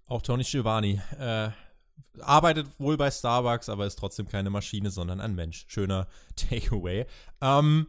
Auch 0.07 0.21
Tony 0.21 0.43
Shivani 0.43 1.01
äh, 1.17 1.51
arbeitet 2.19 2.67
wohl 2.79 2.97
bei 2.97 3.09
Starbucks, 3.09 3.69
aber 3.69 3.85
ist 3.85 3.97
trotzdem 3.97 4.27
keine 4.27 4.49
Maschine, 4.49 4.91
sondern 4.91 5.21
ein 5.21 5.35
Mensch. 5.35 5.63
Schöner 5.69 6.07
Takeaway. 6.35 7.05
Ähm, 7.39 7.87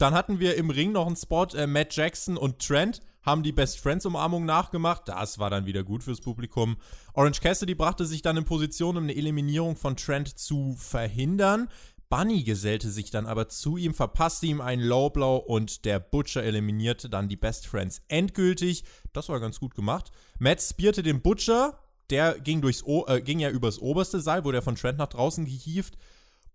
Dann 0.00 0.14
hatten 0.14 0.40
wir 0.40 0.56
im 0.56 0.70
Ring 0.70 0.92
noch 0.92 1.06
einen 1.06 1.14
Spot, 1.14 1.44
äh, 1.54 1.66
Matt 1.66 1.94
Jackson 1.94 2.38
und 2.38 2.58
Trent 2.58 3.02
haben 3.22 3.42
die 3.42 3.52
Best 3.52 3.78
Friends 3.78 4.06
Umarmung 4.06 4.46
nachgemacht. 4.46 5.02
Das 5.08 5.38
war 5.38 5.50
dann 5.50 5.66
wieder 5.66 5.84
gut 5.84 6.02
fürs 6.02 6.22
Publikum. 6.22 6.78
Orange 7.12 7.42
Cassidy 7.42 7.74
brachte 7.74 8.06
sich 8.06 8.22
dann 8.22 8.38
in 8.38 8.46
Position, 8.46 8.96
um 8.96 9.02
eine 9.02 9.14
Eliminierung 9.14 9.76
von 9.76 9.98
Trent 9.98 10.38
zu 10.38 10.74
verhindern. 10.78 11.68
Bunny 12.08 12.44
gesellte 12.44 12.88
sich 12.88 13.10
dann 13.10 13.26
aber 13.26 13.50
zu 13.50 13.76
ihm, 13.76 13.92
verpasste 13.92 14.46
ihm 14.46 14.62
einen 14.62 14.82
Low 14.82 15.10
Blow 15.10 15.36
und 15.36 15.84
der 15.84 16.00
Butcher 16.00 16.44
eliminierte 16.44 17.10
dann 17.10 17.28
die 17.28 17.36
Best 17.36 17.66
Friends 17.66 18.00
endgültig. 18.08 18.84
Das 19.12 19.28
war 19.28 19.38
ganz 19.38 19.60
gut 19.60 19.74
gemacht. 19.74 20.12
Matt 20.38 20.62
spierte 20.62 21.02
den 21.02 21.20
Butcher, 21.20 21.78
der 22.08 22.40
ging, 22.40 22.62
durchs 22.62 22.82
o 22.84 23.04
äh, 23.06 23.20
ging 23.20 23.38
ja 23.38 23.50
übers 23.50 23.78
oberste 23.78 24.20
Seil, 24.20 24.44
wurde 24.44 24.58
er 24.58 24.62
von 24.62 24.76
Trent 24.76 24.96
nach 24.96 25.08
draußen 25.08 25.44
gehievt. 25.44 25.98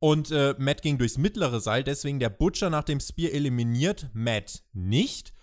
Und 0.06 0.30
äh, 0.30 0.54
Matt 0.60 0.84
ging 0.84 1.00
durchs 1.00 1.18
mittlere 1.18 1.60
Seil, 1.60 1.84
deswegen 1.84 2.20
der 2.20 2.30
Butcher 2.30 2.70
nach 2.70 2.84
dem 2.84 3.00
Spear 3.00 3.32
eliminiert, 3.32 4.08
Matt 4.14 4.62
nicht. 4.72 5.34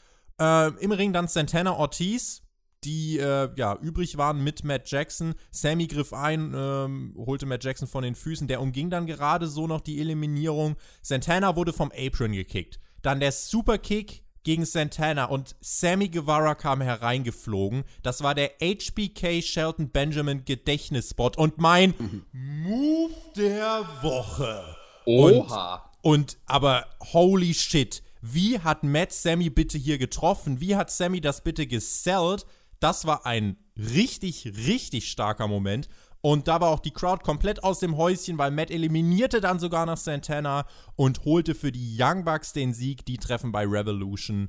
Äh, 0.41 0.69
Im 0.81 0.93
Ring 0.93 1.13
dann 1.13 1.27
Santana 1.27 1.75
Ortiz, 1.75 2.43
die 2.85 3.19
äh, 3.19 3.51
ja 3.57 3.77
übrig 3.83 4.19
waren 4.19 4.45
mit 4.45 4.63
Matt 4.63 4.89
Jackson. 4.89 5.35
Sammy 5.51 5.89
griff 5.89 6.13
ein, 6.13 6.53
ähm, 6.55 7.13
holte 7.17 7.45
Matt 7.45 7.65
Jackson 7.65 7.89
von 7.89 8.05
den 8.05 8.15
Füßen. 8.15 8.47
Der 8.47 8.61
umging 8.61 8.89
dann 8.89 9.07
gerade 9.07 9.49
so 9.49 9.67
noch 9.67 9.81
die 9.81 9.99
Eliminierung. 10.01 10.77
Santana 11.03 11.57
wurde 11.57 11.73
vom 11.73 11.91
Apron 11.91 12.31
gekickt. 12.31 12.79
Dann 13.03 13.19
der 13.19 13.33
Superkick 13.33 14.23
gegen 14.45 14.65
Santana 14.65 15.27
und 15.27 15.55
Sammy 15.61 16.09
Guevara 16.09 16.55
kam 16.55 16.81
hereingeflogen. 16.81 17.85
Das 18.03 18.23
war 18.23 18.35
der 18.35 18.53
HBK 18.61 19.43
Shelton 19.43 19.91
Benjamin 19.91 20.45
Gedächtnisspot 20.45 21.37
und 21.37 21.59
mein 21.59 21.95
Move 22.33 23.13
der 23.37 23.87
Woche. 24.03 24.77
Oha. 25.07 25.91
Und, 26.03 26.13
und 26.13 26.39
aber 26.47 26.87
holy 27.13 27.55
shit, 27.55 28.03
wie 28.21 28.61
hat 28.61 28.85
Matt 28.85 29.13
Sammy 29.13 29.51
bitte 29.51 29.79
hier 29.79 29.99
getroffen? 29.99 30.61
Wie 30.61 30.77
hat 30.77 30.91
Sammy 30.91 31.21
das 31.21 31.43
bitte 31.43 31.67
gesellt? 31.67 32.47
Das 32.79 33.05
war 33.05 33.27
ein 33.27 33.57
richtig, 33.77 34.47
richtig 34.67 35.11
starker 35.11 35.49
Moment. 35.49 35.89
Und 36.23 36.47
da 36.47 36.61
war 36.61 36.71
auch 36.71 36.79
die 36.79 36.93
Crowd 36.93 37.25
komplett 37.25 37.65
aus 37.65 37.81
dem 37.81 37.97
Häuschen, 37.97 38.39
weil 38.39 38.53
Matt 38.53 38.71
eliminierte 38.71 39.41
dann 39.41 39.59
sogar 39.59 39.87
noch 39.87 39.97
Santana 39.97 40.67
und 40.95 41.25
holte 41.25 41.57
für 41.57 41.73
die 41.73 41.97
Young 41.99 42.25
Bucks 42.25 42.53
den 42.53 42.73
Sieg. 42.73 43.05
Die 43.05 43.19
treffen 43.19 43.51
bei 43.51 43.67
Revolution. 43.67 44.49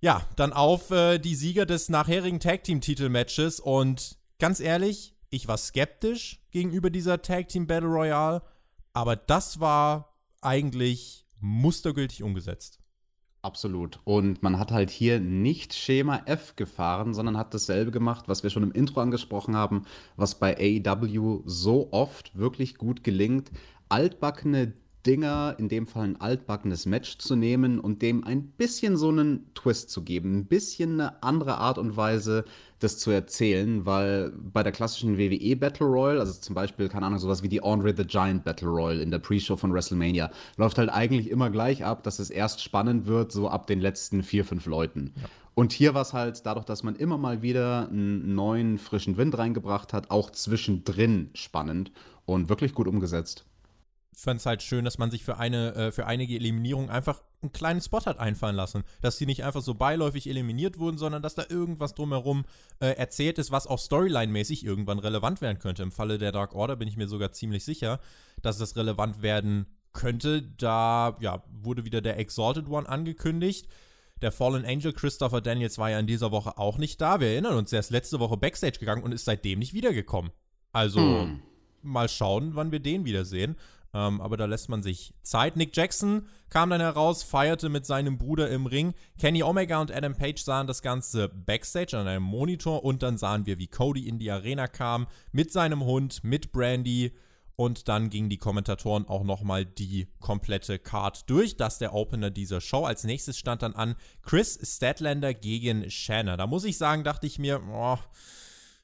Ja, 0.00 0.26
dann 0.34 0.52
auf 0.52 0.90
äh, 0.90 1.18
die 1.18 1.36
Sieger 1.36 1.64
des 1.64 1.90
nachherigen 1.90 2.40
Tag 2.40 2.64
Team 2.64 2.80
Titelmatches. 2.80 3.60
Und 3.60 4.18
ganz 4.40 4.58
ehrlich, 4.58 5.14
ich 5.30 5.46
war 5.46 5.58
skeptisch 5.58 6.42
gegenüber 6.50 6.90
dieser 6.90 7.22
Tag 7.22 7.48
Team 7.48 7.68
Battle 7.68 7.88
Royale. 7.88 8.42
Aber 8.92 9.14
das 9.14 9.60
war 9.60 10.18
eigentlich 10.40 11.24
mustergültig 11.38 12.24
umgesetzt. 12.24 12.79
Absolut. 13.42 14.00
Und 14.04 14.42
man 14.42 14.58
hat 14.58 14.70
halt 14.70 14.90
hier 14.90 15.18
nicht 15.18 15.72
Schema 15.72 16.22
F 16.26 16.56
gefahren, 16.56 17.14
sondern 17.14 17.38
hat 17.38 17.54
dasselbe 17.54 17.90
gemacht, 17.90 18.28
was 18.28 18.42
wir 18.42 18.50
schon 18.50 18.62
im 18.62 18.72
Intro 18.72 19.00
angesprochen 19.00 19.56
haben, 19.56 19.86
was 20.16 20.38
bei 20.38 20.56
AEW 20.58 21.42
so 21.46 21.88
oft 21.90 22.36
wirklich 22.36 22.76
gut 22.76 23.02
gelingt. 23.02 23.50
Altbackene 23.88 24.74
Dinger, 25.06 25.54
in 25.58 25.68
dem 25.68 25.86
Fall 25.86 26.04
ein 26.04 26.20
altbackenes 26.20 26.86
Match 26.86 27.18
zu 27.18 27.36
nehmen 27.36 27.80
und 27.80 28.02
dem 28.02 28.24
ein 28.24 28.48
bisschen 28.48 28.96
so 28.96 29.08
einen 29.08 29.52
Twist 29.54 29.90
zu 29.90 30.02
geben, 30.02 30.38
ein 30.38 30.46
bisschen 30.46 31.00
eine 31.00 31.22
andere 31.22 31.58
Art 31.58 31.78
und 31.78 31.96
Weise, 31.96 32.44
das 32.80 32.98
zu 32.98 33.10
erzählen, 33.10 33.86
weil 33.86 34.30
bei 34.30 34.62
der 34.62 34.72
klassischen 34.72 35.18
WWE 35.18 35.56
Battle 35.56 35.86
Royale, 35.86 36.20
also 36.20 36.32
zum 36.38 36.54
Beispiel, 36.54 36.88
keine 36.88 37.06
Ahnung, 37.06 37.18
sowas 37.18 37.42
wie 37.42 37.48
die 37.48 37.62
Andre 37.62 37.94
the 37.96 38.04
Giant 38.04 38.44
Battle 38.44 38.68
Royale 38.68 39.02
in 39.02 39.10
der 39.10 39.18
Pre-Show 39.18 39.56
von 39.56 39.72
WrestleMania, 39.72 40.30
läuft 40.56 40.78
halt 40.78 40.90
eigentlich 40.90 41.30
immer 41.30 41.50
gleich 41.50 41.84
ab, 41.84 42.02
dass 42.02 42.18
es 42.18 42.30
erst 42.30 42.62
spannend 42.62 43.06
wird, 43.06 43.32
so 43.32 43.48
ab 43.48 43.66
den 43.66 43.80
letzten 43.80 44.22
vier, 44.22 44.44
fünf 44.44 44.66
Leuten. 44.66 45.12
Ja. 45.16 45.28
Und 45.54 45.72
hier 45.72 45.94
war 45.94 46.02
es 46.02 46.12
halt 46.12 46.46
dadurch, 46.46 46.64
dass 46.64 46.82
man 46.82 46.96
immer 46.96 47.18
mal 47.18 47.42
wieder 47.42 47.88
einen 47.88 48.34
neuen, 48.34 48.78
frischen 48.78 49.16
Wind 49.16 49.36
reingebracht 49.36 49.92
hat, 49.92 50.10
auch 50.10 50.30
zwischendrin 50.30 51.30
spannend 51.34 51.92
und 52.24 52.48
wirklich 52.48 52.72
gut 52.74 52.86
umgesetzt 52.86 53.44
fand 54.22 54.40
es 54.40 54.46
halt 54.46 54.62
schön, 54.62 54.84
dass 54.84 54.98
man 54.98 55.10
sich 55.10 55.24
für 55.24 55.38
eine, 55.38 55.74
äh, 55.74 55.92
für 55.92 56.06
einige 56.06 56.34
Eliminierungen 56.34 56.90
einfach 56.90 57.22
einen 57.42 57.52
kleinen 57.52 57.80
Spot 57.80 58.04
hat 58.04 58.18
einfallen 58.18 58.56
lassen. 58.56 58.84
Dass 59.00 59.18
sie 59.18 59.26
nicht 59.26 59.44
einfach 59.44 59.62
so 59.62 59.74
beiläufig 59.74 60.28
eliminiert 60.28 60.78
wurden, 60.78 60.98
sondern 60.98 61.22
dass 61.22 61.34
da 61.34 61.44
irgendwas 61.48 61.94
drumherum 61.94 62.44
äh, 62.80 62.88
erzählt 62.88 63.38
ist, 63.38 63.50
was 63.50 63.66
auch 63.66 63.78
Storyline-mäßig 63.78 64.64
irgendwann 64.64 64.98
relevant 64.98 65.40
werden 65.40 65.58
könnte. 65.58 65.82
Im 65.82 65.92
Falle 65.92 66.18
der 66.18 66.32
Dark 66.32 66.54
Order 66.54 66.76
bin 66.76 66.88
ich 66.88 66.96
mir 66.96 67.08
sogar 67.08 67.32
ziemlich 67.32 67.64
sicher, 67.64 68.00
dass 68.42 68.58
das 68.58 68.76
relevant 68.76 69.22
werden 69.22 69.66
könnte. 69.92 70.42
Da 70.42 71.16
ja, 71.20 71.42
wurde 71.50 71.84
wieder 71.84 72.00
der 72.00 72.18
Exalted 72.18 72.68
One 72.68 72.88
angekündigt. 72.88 73.68
Der 74.22 74.32
Fallen 74.32 74.66
Angel 74.66 74.92
Christopher 74.92 75.40
Daniels 75.40 75.78
war 75.78 75.90
ja 75.90 75.98
in 75.98 76.06
dieser 76.06 76.30
Woche 76.30 76.58
auch 76.58 76.76
nicht 76.76 77.00
da. 77.00 77.20
Wir 77.20 77.28
erinnern 77.28 77.56
uns, 77.56 77.72
er 77.72 77.80
ist 77.80 77.90
letzte 77.90 78.20
Woche 78.20 78.36
Backstage 78.36 78.78
gegangen 78.78 79.02
und 79.02 79.12
ist 79.12 79.24
seitdem 79.24 79.60
nicht 79.60 79.72
wiedergekommen. 79.72 80.30
Also 80.72 81.00
hm. 81.00 81.42
mal 81.82 82.08
schauen, 82.08 82.54
wann 82.54 82.70
wir 82.70 82.80
den 82.80 83.06
wiedersehen. 83.06 83.56
Ähm, 83.92 84.20
aber 84.20 84.36
da 84.36 84.44
lässt 84.44 84.68
man 84.68 84.82
sich 84.82 85.14
Zeit. 85.22 85.56
Nick 85.56 85.76
Jackson 85.76 86.28
kam 86.48 86.70
dann 86.70 86.80
heraus, 86.80 87.22
feierte 87.22 87.68
mit 87.68 87.84
seinem 87.86 88.18
Bruder 88.18 88.48
im 88.48 88.66
Ring. 88.66 88.94
Kenny 89.18 89.42
Omega 89.42 89.80
und 89.80 89.90
Adam 89.90 90.14
Page 90.14 90.40
sahen 90.40 90.66
das 90.66 90.82
Ganze 90.82 91.28
backstage 91.28 91.98
an 91.98 92.06
einem 92.06 92.22
Monitor 92.22 92.84
und 92.84 93.02
dann 93.02 93.18
sahen 93.18 93.46
wir, 93.46 93.58
wie 93.58 93.66
Cody 93.66 94.06
in 94.08 94.18
die 94.18 94.30
Arena 94.30 94.68
kam 94.68 95.06
mit 95.32 95.50
seinem 95.52 95.84
Hund, 95.84 96.22
mit 96.22 96.52
Brandy. 96.52 97.12
Und 97.56 97.88
dann 97.88 98.08
gingen 98.08 98.30
die 98.30 98.38
Kommentatoren 98.38 99.06
auch 99.06 99.22
nochmal 99.22 99.66
die 99.66 100.08
komplette 100.18 100.78
Card 100.78 101.28
durch. 101.28 101.58
Das 101.58 101.74
ist 101.74 101.80
der 101.80 101.92
Opener 101.92 102.30
dieser 102.30 102.62
Show. 102.62 102.86
Als 102.86 103.04
nächstes 103.04 103.36
stand 103.36 103.60
dann 103.60 103.74
an 103.74 103.96
Chris 104.22 104.58
Statlander 104.62 105.34
gegen 105.34 105.90
Shanna. 105.90 106.38
Da 106.38 106.46
muss 106.46 106.64
ich 106.64 106.78
sagen, 106.78 107.04
dachte 107.04 107.26
ich 107.26 107.38
mir, 107.38 107.60
oh, 107.70 107.98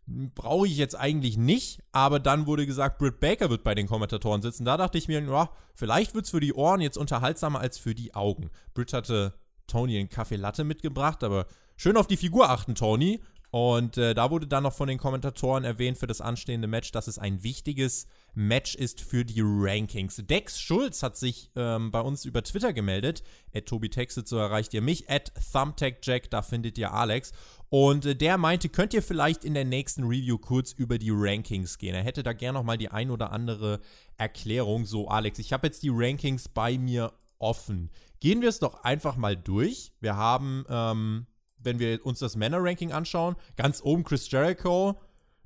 brauche 0.07 0.67
ich 0.67 0.77
jetzt 0.77 0.95
eigentlich 0.95 1.37
nicht, 1.37 1.83
aber 1.93 2.21
dann 2.21 2.47
wurde 2.47 2.67
gesagt, 2.67 2.99
Britt 2.99 3.19
Baker 3.19 3.51
wird 3.51 3.65
bei 3.65 3.75
den 3.75 3.89
Kommentatoren 3.89 4.41
sitzen. 4.41 4.65
Da 4.65 4.77
dachte 4.77 4.99
ich 4.99 5.09
mir, 5.09 5.21
ja, 5.21 5.51
vielleicht 5.75 6.15
wird 6.15 6.27
es 6.27 6.31
für 6.31 6.41
die 6.41 6.55
Ohren 6.55 6.81
jetzt 6.81 6.97
unterhaltsamer 6.97 7.61
als 7.61 7.79
für 7.79 7.95
die 7.95 8.15
Augen. 8.15 8.51
Britt 8.75 8.93
hatte 8.93 9.35
Tony 9.67 9.99
einen 9.99 10.09
Kaffee 10.09 10.37
Latte 10.37 10.63
mitgebracht, 10.63 11.25
aber 11.25 11.47
schön 11.77 11.97
auf 11.97 12.07
die 12.07 12.17
Figur 12.17 12.51
achten, 12.51 12.75
Tony. 12.77 13.21
Und 13.51 13.97
äh, 13.97 14.15
da 14.15 14.31
wurde 14.31 14.47
dann 14.47 14.65
noch 14.65 14.75
von 14.75 14.89
den 14.89 14.99
Kommentatoren 14.99 15.65
erwähnt 15.65 15.99
für 15.99 16.07
das 16.07 16.21
anstehende 16.21 16.69
Match, 16.69 16.93
dass 16.93 17.09
es 17.09 17.19
ein 17.19 17.43
wichtiges 17.43 18.07
Match 18.37 18.75
ist 18.75 19.01
für 19.01 19.25
die 19.25 19.41
Rankings. 19.43 20.23
Dex 20.29 20.61
Schulz 20.61 21.03
hat 21.03 21.17
sich 21.17 21.51
ähm, 21.57 21.91
bei 21.91 22.01
uns 22.01 22.27
über 22.27 22.43
Twitter 22.43 22.75
gemeldet. 22.75 23.23
At 23.55 23.65
Tobi 23.67 23.89
Texte, 23.89 24.25
so 24.27 24.37
erreicht 24.37 24.75
ihr 24.75 24.83
mich. 24.83 25.11
At 25.11 25.33
ThumbtackJack, 25.53 26.31
da 26.31 26.43
findet 26.43 26.77
ihr 26.77 26.93
Alex. 26.93 27.33
Und 27.71 28.05
äh, 28.05 28.15
der 28.15 28.37
meinte, 28.37 28.69
könnt 28.69 28.93
ihr 28.93 29.03
vielleicht 29.03 29.43
in 29.43 29.55
der 29.55 29.65
nächsten 29.65 30.05
Review 30.05 30.37
kurz 30.37 30.73
über 30.73 30.99
die 30.99 31.11
Rankings 31.11 31.79
gehen. 31.79 31.95
Er 31.95 32.03
hätte 32.03 32.23
da 32.23 32.35
gerne 32.35 32.59
nochmal 32.59 32.77
die 32.77 32.91
ein 32.91 33.11
oder 33.11 33.33
andere 33.33 33.81
Erklärung. 34.19 34.85
So, 34.85 35.09
Alex, 35.09 35.39
ich 35.39 35.55
habe 35.55 35.67
jetzt 35.67 35.83
die 35.83 35.91
Rankings 35.91 36.49
bei 36.49 36.77
mir 36.77 37.15
offen. 37.39 37.91
Gehen 38.21 38.43
wir 38.43 38.51
es 38.51 38.59
doch 38.59 38.85
einfach 38.85 39.17
mal 39.17 39.35
durch. 39.35 39.93
Wir 40.01 40.17
haben 40.17 40.67
ähm, 40.69 41.27
wenn 41.59 41.79
wir 41.79 42.05
uns 42.07 42.21
das 42.21 42.37
Männer-Ranking 42.37 42.93
anschauen, 42.93 43.37
ganz 43.57 43.83
oben 43.83 44.05
Chris 44.05 44.31
Jericho 44.31 44.99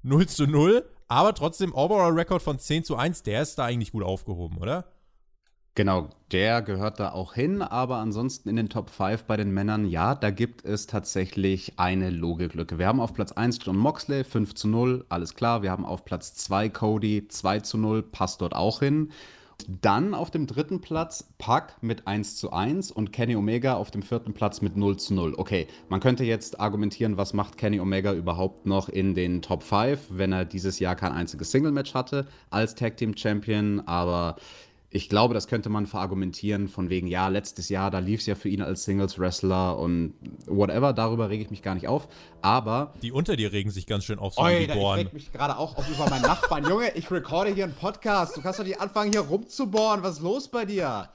0 0.03 0.27
zu 0.27 0.47
0, 0.47 0.85
aber 1.11 1.35
trotzdem 1.35 1.75
Overall-Record 1.75 2.41
von 2.41 2.59
10 2.59 2.85
zu 2.85 2.97
1, 2.97 3.25
der 3.25 3.43
ist 3.43 3.59
da 3.59 3.65
eigentlich 3.65 3.91
gut 3.91 4.05
aufgehoben, 4.05 4.59
oder? 4.59 4.85
Genau, 5.75 6.11
der 6.31 6.63
gehört 6.63 7.01
da 7.01 7.13
auch 7.13 7.35
hin, 7.35 7.63
aber 7.63 7.97
ansonsten 7.97 8.49
in 8.49 8.57
den 8.57 8.69
Top 8.69 8.91
5 8.91 9.25
bei 9.25 9.37
den 9.37 9.51
Männern, 9.51 9.87
ja, 9.87 10.15
da 10.15 10.31
gibt 10.31 10.65
es 10.65 10.87
tatsächlich 10.87 11.79
eine 11.79 12.11
Logiklücke. 12.11 12.79
Wir 12.79 12.87
haben 12.87 13.01
auf 13.01 13.13
Platz 13.13 13.33
1 13.33 13.59
John 13.63 13.77
Moxley, 13.77 14.23
5 14.23 14.55
zu 14.55 14.69
0, 14.69 15.05
alles 15.09 15.35
klar. 15.35 15.63
Wir 15.63 15.73
haben 15.73 15.85
auf 15.85 16.05
Platz 16.05 16.35
2 16.35 16.69
Cody, 16.69 17.27
2 17.27 17.61
zu 17.61 17.79
0, 17.79 18.03
passt 18.03 18.41
dort 18.41 18.55
auch 18.55 18.79
hin. 18.79 19.11
Dann 19.69 20.15
auf 20.15 20.31
dem 20.31 20.47
dritten 20.47 20.81
Platz 20.81 21.33
Pack 21.39 21.77
mit 21.81 22.07
1 22.07 22.37
zu 22.37 22.53
1 22.53 22.91
und 22.91 23.13
Kenny 23.13 23.37
Omega 23.37 23.75
auf 23.75 23.91
dem 23.91 24.03
vierten 24.03 24.35
Platz 24.35 24.61
mit 24.61 24.77
0 24.77 24.97
zu 24.99 25.15
0. 25.15 25.35
Okay, 25.37 25.67
man 25.89 26.01
könnte 26.01 26.25
jetzt 26.25 26.61
argumentieren, 26.61 27.17
was 27.17 27.33
macht 27.33 27.57
Kenny 27.57 27.81
Omega 27.81 28.13
überhaupt 28.13 28.67
noch 28.67 28.89
in 28.89 29.15
den 29.15 29.43
Top 29.43 29.63
5, 29.63 29.99
wenn 30.11 30.33
er 30.33 30.45
dieses 30.45 30.79
Jahr 30.79 30.97
kein 30.97 31.13
einziges 31.13 31.51
Single-Match 31.51 31.95
hatte 31.95 32.27
als 32.51 32.75
Tag 32.75 32.97
Team 32.97 33.17
Champion, 33.17 33.81
aber 33.87 34.37
ich 34.93 35.09
glaube, 35.09 35.35
das 35.35 35.47
könnte 35.47 35.69
man 35.69 35.87
verargumentieren 35.87 36.69
von 36.69 36.91
wegen, 36.91 37.07
ja, 37.07 37.29
letztes 37.29 37.69
Jahr, 37.69 37.93
da 37.93 38.01
lief 38.01 38.21
es 38.21 38.27
ja 38.27 38.35
für 38.35 38.49
ihn 38.49 38.61
als 38.61 38.83
Singles-Wrestler 38.85 39.79
und 39.79 40.15
whatever, 40.47 40.93
darüber 40.93 41.31
rege 41.31 41.45
ich 41.45 41.51
mich 41.51 41.63
gar 41.63 41.75
nicht 41.77 41.87
auf. 41.87 42.09
Aber. 42.43 42.93
Die 43.01 43.13
unter 43.13 43.37
dir 43.37 43.53
regen 43.53 43.71
sich 43.71 43.87
ganz 43.87 44.05
schön 44.05 44.19
auf, 44.19 44.35
so 44.35 44.43
Oi, 44.43 44.65
Ich 44.65 44.71
reg 44.71 45.13
mich 45.13 45.33
gerade 45.33 45.57
auch 45.59 45.77
auf 45.77 45.89
über 45.89 46.11
meinen 46.11 46.23
Nachbarn. 46.23 46.65
Junge, 46.69 46.91
ich 46.97 47.09
recorde 47.09 47.55
hier 47.55 47.65
einen 47.65 47.75
Podcast. 47.75 48.37
Du 48.37 48.43
kannst 48.43 48.59
doch 48.59 48.65
nicht 48.65 48.81
anfangen, 48.81 49.13
hier 49.13 49.21
rumzubohren. 49.21 50.03
Was 50.03 50.17
ist 50.17 50.23
los 50.23 50.49
bei 50.49 50.65
dir? 50.65 51.09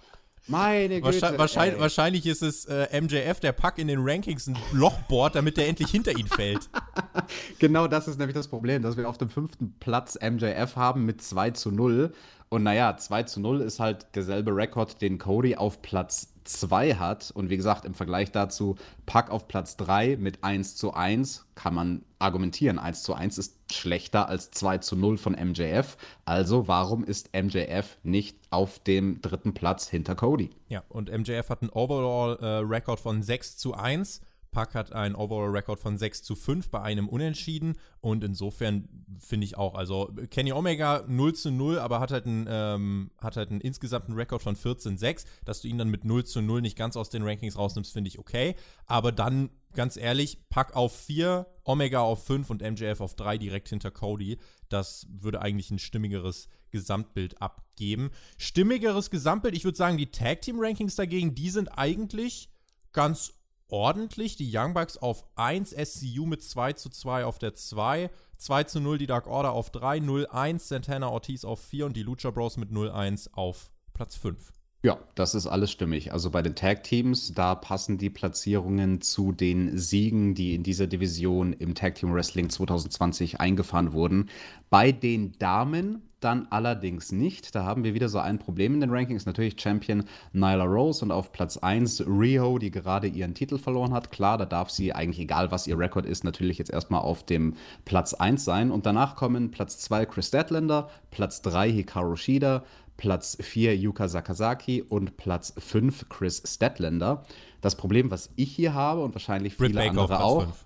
Meine 0.48 1.02
Güte. 1.02 1.06
Wahrscheinlich, 1.06 1.40
wahrscheinlich, 1.40 1.80
wahrscheinlich 1.80 2.25
ist 2.28 2.44
es 2.44 2.66
äh, 2.66 3.02
MJF, 3.02 3.40
der 3.40 3.52
Pack 3.52 3.80
in 3.80 3.88
den 3.88 4.00
Rankings 4.02 4.48
ein 4.48 4.58
Loch 4.74 4.98
bohrt, 5.10 5.36
damit 5.36 5.58
der 5.58 5.68
endlich 5.68 5.90
hinter 5.90 6.18
ihn 6.18 6.28
fällt. 6.28 6.70
genau 7.60 7.88
das 7.88 8.08
ist 8.08 8.20
nämlich 8.20 8.36
das 8.36 8.48
Problem, 8.48 8.84
dass 8.84 8.96
wir 8.96 9.10
auf 9.10 9.18
dem 9.18 9.30
fünften 9.30 9.75
Platz 9.80 10.18
MJF 10.22 10.75
haben 10.75 11.06
mit 11.06 11.22
2 11.22 11.52
zu 11.52 11.72
0. 11.72 12.14
Und 12.50 12.64
naja, 12.64 12.96
2 12.96 13.24
zu 13.24 13.40
0 13.40 13.62
ist 13.62 13.80
halt 13.80 14.06
derselbe 14.14 14.56
Rekord, 14.56 15.02
den 15.02 15.18
Cody 15.18 15.56
auf 15.56 15.82
Platz 15.82 16.35
2 16.46 16.96
hat. 16.96 17.32
Und 17.32 17.50
wie 17.50 17.58
gesagt, 17.58 17.86
im 17.86 17.94
Vergleich 17.94 18.32
dazu, 18.32 18.75
Pack 19.06 19.30
auf 19.30 19.48
Platz 19.48 19.75
3 19.78 20.18
mit 20.18 20.44
1 20.44 20.75
zu 20.75 20.94
1 20.94 21.46
kann 21.56 21.74
man 21.74 22.06
argumentieren. 22.20 22.80
1 22.80 23.04
zu 23.04 23.14
1 23.14 23.38
ist 23.38 23.56
schlechter 23.72 24.30
als 24.30 24.52
2 24.52 24.78
zu 24.80 24.96
0 24.96 25.18
von 25.18 25.34
MJF. 25.34 25.98
Also 26.24 26.68
warum 26.68 27.04
ist 27.04 27.32
MJF 27.36 27.98
nicht 28.04 28.38
auf 28.50 28.80
dem 28.80 29.22
dritten 29.22 29.54
Platz 29.54 29.88
hinter 29.88 30.16
Cody? 30.16 30.52
Ja, 30.70 30.84
und 30.90 31.12
MJF 31.12 31.50
hat 31.50 31.62
einen 31.62 31.72
Overall-Rekord 31.72 33.00
äh, 33.00 33.02
von 33.02 33.22
6 33.22 33.58
zu 33.58 33.74
1. 33.74 34.22
Pack 34.56 34.74
hat 34.74 34.94
einen 34.94 35.16
Overall-Rekord 35.16 35.82
von 35.82 35.98
6 35.98 36.24
zu 36.24 36.34
5 36.34 36.70
bei 36.70 36.82
einem 36.82 37.10
Unentschieden 37.10 37.78
und 38.00 38.24
insofern 38.24 38.88
finde 39.20 39.44
ich 39.44 39.58
auch, 39.58 39.76
also 39.76 40.14
Kenny 40.32 40.54
Omega 40.54 41.04
0 41.08 41.34
zu 41.34 41.52
0, 41.52 41.78
aber 41.78 42.00
hat 42.00 42.12
halt 42.12 42.26
einen, 42.26 42.48
ähm, 42.50 43.12
hat 43.20 43.36
halt 43.36 43.52
einen 43.52 43.60
insgesamten 43.60 44.14
Rekord 44.14 44.42
von 44.42 44.56
14 44.56 44.98
6. 44.98 45.26
Dass 45.44 45.60
du 45.62 45.68
ihn 45.68 45.78
dann 45.78 45.90
mit 45.90 46.06
0 46.06 46.24
zu 46.24 46.42
0 46.42 46.62
nicht 46.62 46.78
ganz 46.78 46.96
aus 46.96 47.10
den 47.10 47.24
Rankings 47.24 47.58
rausnimmst, 47.58 47.92
finde 47.92 48.08
ich 48.08 48.18
okay. 48.18 48.56
Aber 48.86 49.12
dann, 49.12 49.50
ganz 49.74 49.98
ehrlich, 49.98 50.38
Pack 50.50 50.74
auf 50.74 50.96
4, 50.96 51.46
Omega 51.66 52.00
auf 52.00 52.24
5 52.24 52.50
und 52.50 52.62
MJF 52.62 53.02
auf 53.02 53.16
3 53.16 53.38
direkt 53.38 53.68
hinter 53.68 53.92
Cody. 53.92 54.38
Das 54.70 55.06
würde 55.10 55.42
eigentlich 55.42 55.70
ein 55.70 55.80
stimmigeres 55.80 56.48
Gesamtbild 56.72 57.42
abgeben. 57.42 58.10
Stimmigeres 58.38 59.10
Gesamtbild, 59.10 59.54
ich 59.54 59.66
würde 59.66 59.78
sagen, 59.78 59.98
die 59.98 60.12
Tag 60.12 60.42
Team 60.44 60.60
Rankings 60.60 60.96
dagegen, 60.96 61.36
die 61.36 61.50
sind 61.50 61.68
eigentlich 61.78 62.50
ganz 62.94 63.34
ordentlich. 63.70 64.36
Die 64.36 64.50
Young 64.52 64.74
Bucks 64.74 64.98
auf 64.98 65.26
1, 65.36 65.72
SCU 65.72 66.26
mit 66.26 66.44
2 66.44 66.74
zu 66.74 66.90
2 66.90 67.26
auf 67.26 67.40
der 67.40 67.54
2, 67.54 68.10
2 68.38 68.64
zu 68.64 68.80
0 68.80 68.98
die 68.98 69.08
Dark 69.08 69.28
Order 69.28 69.52
auf 69.52 69.70
3, 69.70 69.98
0-1 70.00 70.60
Santana 70.60 71.10
Ortiz 71.10 71.46
auf 71.46 71.60
4 71.60 71.86
und 71.86 71.98
die 71.98 72.04
Lucha 72.04 72.32
Bros 72.32 72.58
mit 72.58 72.72
0-1 72.72 73.30
auf 73.34 73.70
Platz 73.94 74.16
5. 74.16 74.52
Ja, 74.86 75.00
das 75.16 75.34
ist 75.34 75.48
alles 75.48 75.72
stimmig. 75.72 76.14
Also 76.14 76.30
bei 76.30 76.44
den 76.44 76.54
Tag-Teams, 76.54 77.34
da 77.34 77.56
passen 77.56 77.98
die 77.98 78.12
Platzierungen 78.12 79.02
zu 79.02 79.32
den 79.32 79.80
Siegen, 79.80 80.36
die 80.36 80.54
in 80.54 80.62
dieser 80.62 80.86
Division 80.86 81.54
im 81.54 81.74
Tag-Team 81.74 82.14
Wrestling 82.14 82.52
2020 82.52 83.40
eingefahren 83.40 83.94
wurden. 83.94 84.30
Bei 84.70 84.92
den 84.92 85.32
Damen 85.40 86.04
dann 86.25 86.48
allerdings 86.50 87.12
nicht. 87.12 87.55
Da 87.55 87.63
haben 87.63 87.84
wir 87.84 87.94
wieder 87.94 88.10
so 88.10 88.20
ein 88.20 88.39
Problem 88.39 88.74
in 88.74 88.82
den 88.82 88.89
Rankings. 88.89 89.25
Natürlich 89.25 89.62
Champion 89.62 90.03
Nyla 90.34 90.65
Rose 90.65 91.05
und 91.05 91.12
auf 91.12 91.32
Platz 91.32 91.58
1 91.58 92.05
Rio, 92.08 92.58
die 92.58 92.72
gerade 92.72 93.08
ihren 93.08 93.36
Titel 93.36 93.58
verloren 93.58 93.94
hat. 93.94 94.12
Klar, 94.12 94.38
da 94.38 94.46
darf 94.46 94.72
sie 94.72 94.91
eigentlich, 94.91 95.20
egal 95.20 95.51
was 95.51 95.67
ihr 95.67 95.77
Rekord 95.77 96.05
ist, 96.05 96.24
natürlich 96.24 96.58
jetzt 96.58 96.72
erstmal 96.72 97.01
auf 97.01 97.24
dem 97.24 97.53
Platz 97.86 98.15
1 98.15 98.44
sein. 98.44 98.72
Und 98.72 98.86
danach 98.86 99.15
kommen 99.15 99.51
Platz 99.51 99.77
2 99.77 100.08
Chris 100.08 100.27
Statlander, 100.27 100.89
Platz 101.12 101.41
3 101.44 101.72
Hikaru 101.72 102.15
Shida, 102.15 102.63
Platz 102.98 103.38
4 103.39 103.77
Yuka 103.77 104.08
Sakazaki 104.08 104.82
und 104.82 105.17
Platz 105.17 105.53
5 105.58 106.10
Chris 106.10 106.41
Statlander. 106.46 107.24
Das 107.62 107.75
Problem, 107.75 108.10
was 108.10 108.32
ich 108.36 108.55
hier 108.55 108.74
habe 108.74 109.03
und 109.03 109.13
wahrscheinlich 109.13 109.55
viele 109.55 109.74
Britt 109.74 109.89
andere 109.89 110.24
auch. 110.24 110.44
Fünf. 110.44 110.65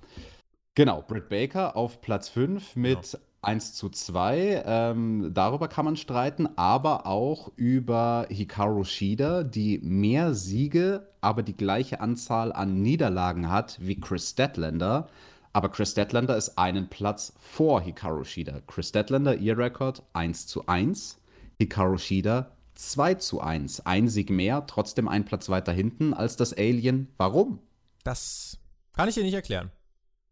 Genau, 0.75 1.03
Britt 1.05 1.27
Baker 1.27 1.75
auf 1.75 1.99
Platz 1.99 2.29
5 2.29 2.77
mit 2.77 3.11
genau. 3.11 3.23
1 3.41 3.73
zu 3.73 3.89
2. 3.89 4.63
Ähm, 4.65 5.31
darüber 5.33 5.67
kann 5.67 5.85
man 5.85 5.95
streiten, 5.95 6.49
aber 6.57 7.05
auch 7.05 7.51
über 7.55 8.27
Hikaru 8.29 8.83
Shida, 8.83 9.43
die 9.43 9.79
mehr 9.79 10.33
Siege, 10.33 11.07
aber 11.21 11.43
die 11.43 11.55
gleiche 11.55 12.01
Anzahl 12.01 12.51
an 12.51 12.81
Niederlagen 12.81 13.49
hat 13.49 13.77
wie 13.81 13.99
Chris 13.99 14.31
Statlander. 14.31 15.07
Aber 15.53 15.69
Chris 15.69 15.91
Statlander 15.91 16.37
ist 16.37 16.57
einen 16.57 16.89
Platz 16.89 17.33
vor 17.39 17.81
Hikaru 17.81 18.23
Shida. 18.23 18.61
Chris 18.67 18.89
Statlander, 18.89 19.35
ihr 19.35 19.57
Rekord 19.57 20.03
1 20.13 20.47
zu 20.47 20.67
1. 20.67 21.19
Hikaru 21.57 21.97
Shida 21.97 22.51
2 22.75 23.15
zu 23.15 23.41
1. 23.41 23.85
Ein 23.85 24.07
Sieg 24.07 24.29
mehr, 24.29 24.65
trotzdem 24.67 25.07
ein 25.07 25.25
Platz 25.25 25.49
weiter 25.49 25.71
hinten 25.71 26.13
als 26.13 26.37
das 26.37 26.53
Alien. 26.53 27.09
Warum? 27.17 27.59
Das 28.03 28.57
kann 28.93 29.09
ich 29.09 29.15
dir 29.15 29.23
nicht 29.23 29.33
erklären. 29.33 29.71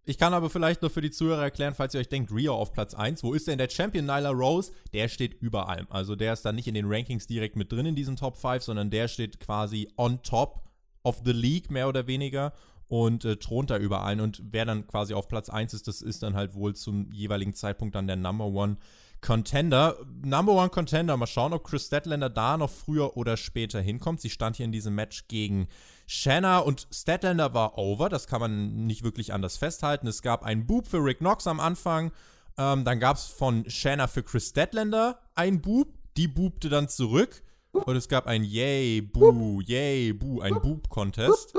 Ich 0.09 0.17
kann 0.17 0.33
aber 0.33 0.49
vielleicht 0.49 0.81
nur 0.81 0.89
für 0.89 1.01
die 1.01 1.11
Zuhörer 1.11 1.43
erklären, 1.43 1.75
falls 1.75 1.93
ihr 1.93 1.99
euch 1.99 2.07
denkt, 2.07 2.31
Rio 2.31 2.55
auf 2.55 2.71
Platz 2.71 2.93
1, 2.93 3.23
wo 3.23 3.33
ist 3.33 3.45
denn 3.45 3.57
der 3.57 3.69
Champion 3.69 4.05
Nyla 4.05 4.29
Rose? 4.29 4.71
Der 4.93 5.09
steht 5.09 5.33
über 5.41 5.67
allem. 5.67 5.85
Also 5.89 6.15
der 6.15 6.31
ist 6.31 6.43
dann 6.43 6.55
nicht 6.55 6.69
in 6.69 6.75
den 6.75 6.85
Rankings 6.87 7.27
direkt 7.27 7.57
mit 7.57 7.73
drin 7.73 7.87
in 7.87 7.95
diesen 7.95 8.15
Top 8.15 8.37
5, 8.37 8.63
sondern 8.63 8.89
der 8.89 9.09
steht 9.09 9.41
quasi 9.41 9.91
on 9.97 10.23
top 10.23 10.61
of 11.03 11.23
the 11.25 11.33
league, 11.33 11.69
mehr 11.69 11.89
oder 11.89 12.07
weniger, 12.07 12.53
und 12.87 13.25
äh, 13.25 13.35
thront 13.35 13.69
da 13.69 13.77
über 13.77 14.03
allen. 14.03 14.21
Und 14.21 14.41
wer 14.49 14.63
dann 14.63 14.87
quasi 14.87 15.13
auf 15.13 15.27
Platz 15.27 15.49
1 15.49 15.73
ist, 15.73 15.89
das 15.89 16.01
ist 16.01 16.23
dann 16.23 16.35
halt 16.35 16.55
wohl 16.55 16.73
zum 16.73 17.11
jeweiligen 17.11 17.53
Zeitpunkt 17.53 17.93
dann 17.93 18.07
der 18.07 18.15
Number 18.15 18.45
One 18.45 18.77
Contender. 19.21 19.97
Number 20.23 20.53
One 20.53 20.69
Contender. 20.69 21.17
Mal 21.17 21.27
schauen, 21.27 21.53
ob 21.53 21.63
Chris 21.63 21.87
Statlander 21.87 22.29
da 22.29 22.57
noch 22.57 22.69
früher 22.69 23.17
oder 23.17 23.37
später 23.37 23.81
hinkommt. 23.81 24.21
Sie 24.21 24.29
stand 24.29 24.57
hier 24.57 24.65
in 24.65 24.71
diesem 24.71 24.95
Match 24.95 25.27
gegen 25.27 25.67
Shanna 26.05 26.59
und 26.59 26.87
Statlander 26.91 27.53
war 27.53 27.77
over. 27.77 28.09
Das 28.09 28.27
kann 28.27 28.41
man 28.41 28.85
nicht 28.85 29.03
wirklich 29.03 29.33
anders 29.33 29.57
festhalten. 29.57 30.07
Es 30.07 30.21
gab 30.21 30.43
einen 30.43 30.65
Boop 30.65 30.87
für 30.87 31.03
Rick 31.03 31.19
Knox 31.19 31.47
am 31.47 31.59
Anfang. 31.59 32.11
Ähm, 32.57 32.85
dann 32.85 32.99
gab 32.99 33.17
es 33.17 33.25
von 33.25 33.69
Shanna 33.69 34.07
für 34.07 34.23
Chris 34.23 34.49
Statlander 34.49 35.19
einen 35.35 35.61
Boop. 35.61 35.93
Die 36.15 36.27
boopte 36.27 36.69
dann 36.69 36.89
zurück. 36.89 37.43
Und 37.71 37.95
es 37.95 38.07
gab 38.07 38.25
ein 38.25 38.43
Yay, 38.43 39.01
Boo, 39.01 39.61
Yay, 39.61 40.13
Boo, 40.13 40.41
ein 40.41 40.55
Boop-Contest. 40.55 41.53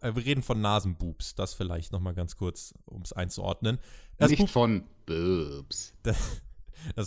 Äh, 0.00 0.14
wir 0.14 0.24
reden 0.24 0.42
von 0.42 0.60
Nasenboobs. 0.60 1.34
Das 1.36 1.54
vielleicht 1.54 1.92
nochmal 1.92 2.12
ganz 2.12 2.36
kurz, 2.36 2.74
um 2.84 3.02
es 3.02 3.12
einzuordnen. 3.12 3.78
Das 4.18 4.30
Nicht 4.30 4.40
Boop 4.40 4.50
von 4.50 4.84
Boobs. 5.06 5.92
Das 6.02 6.42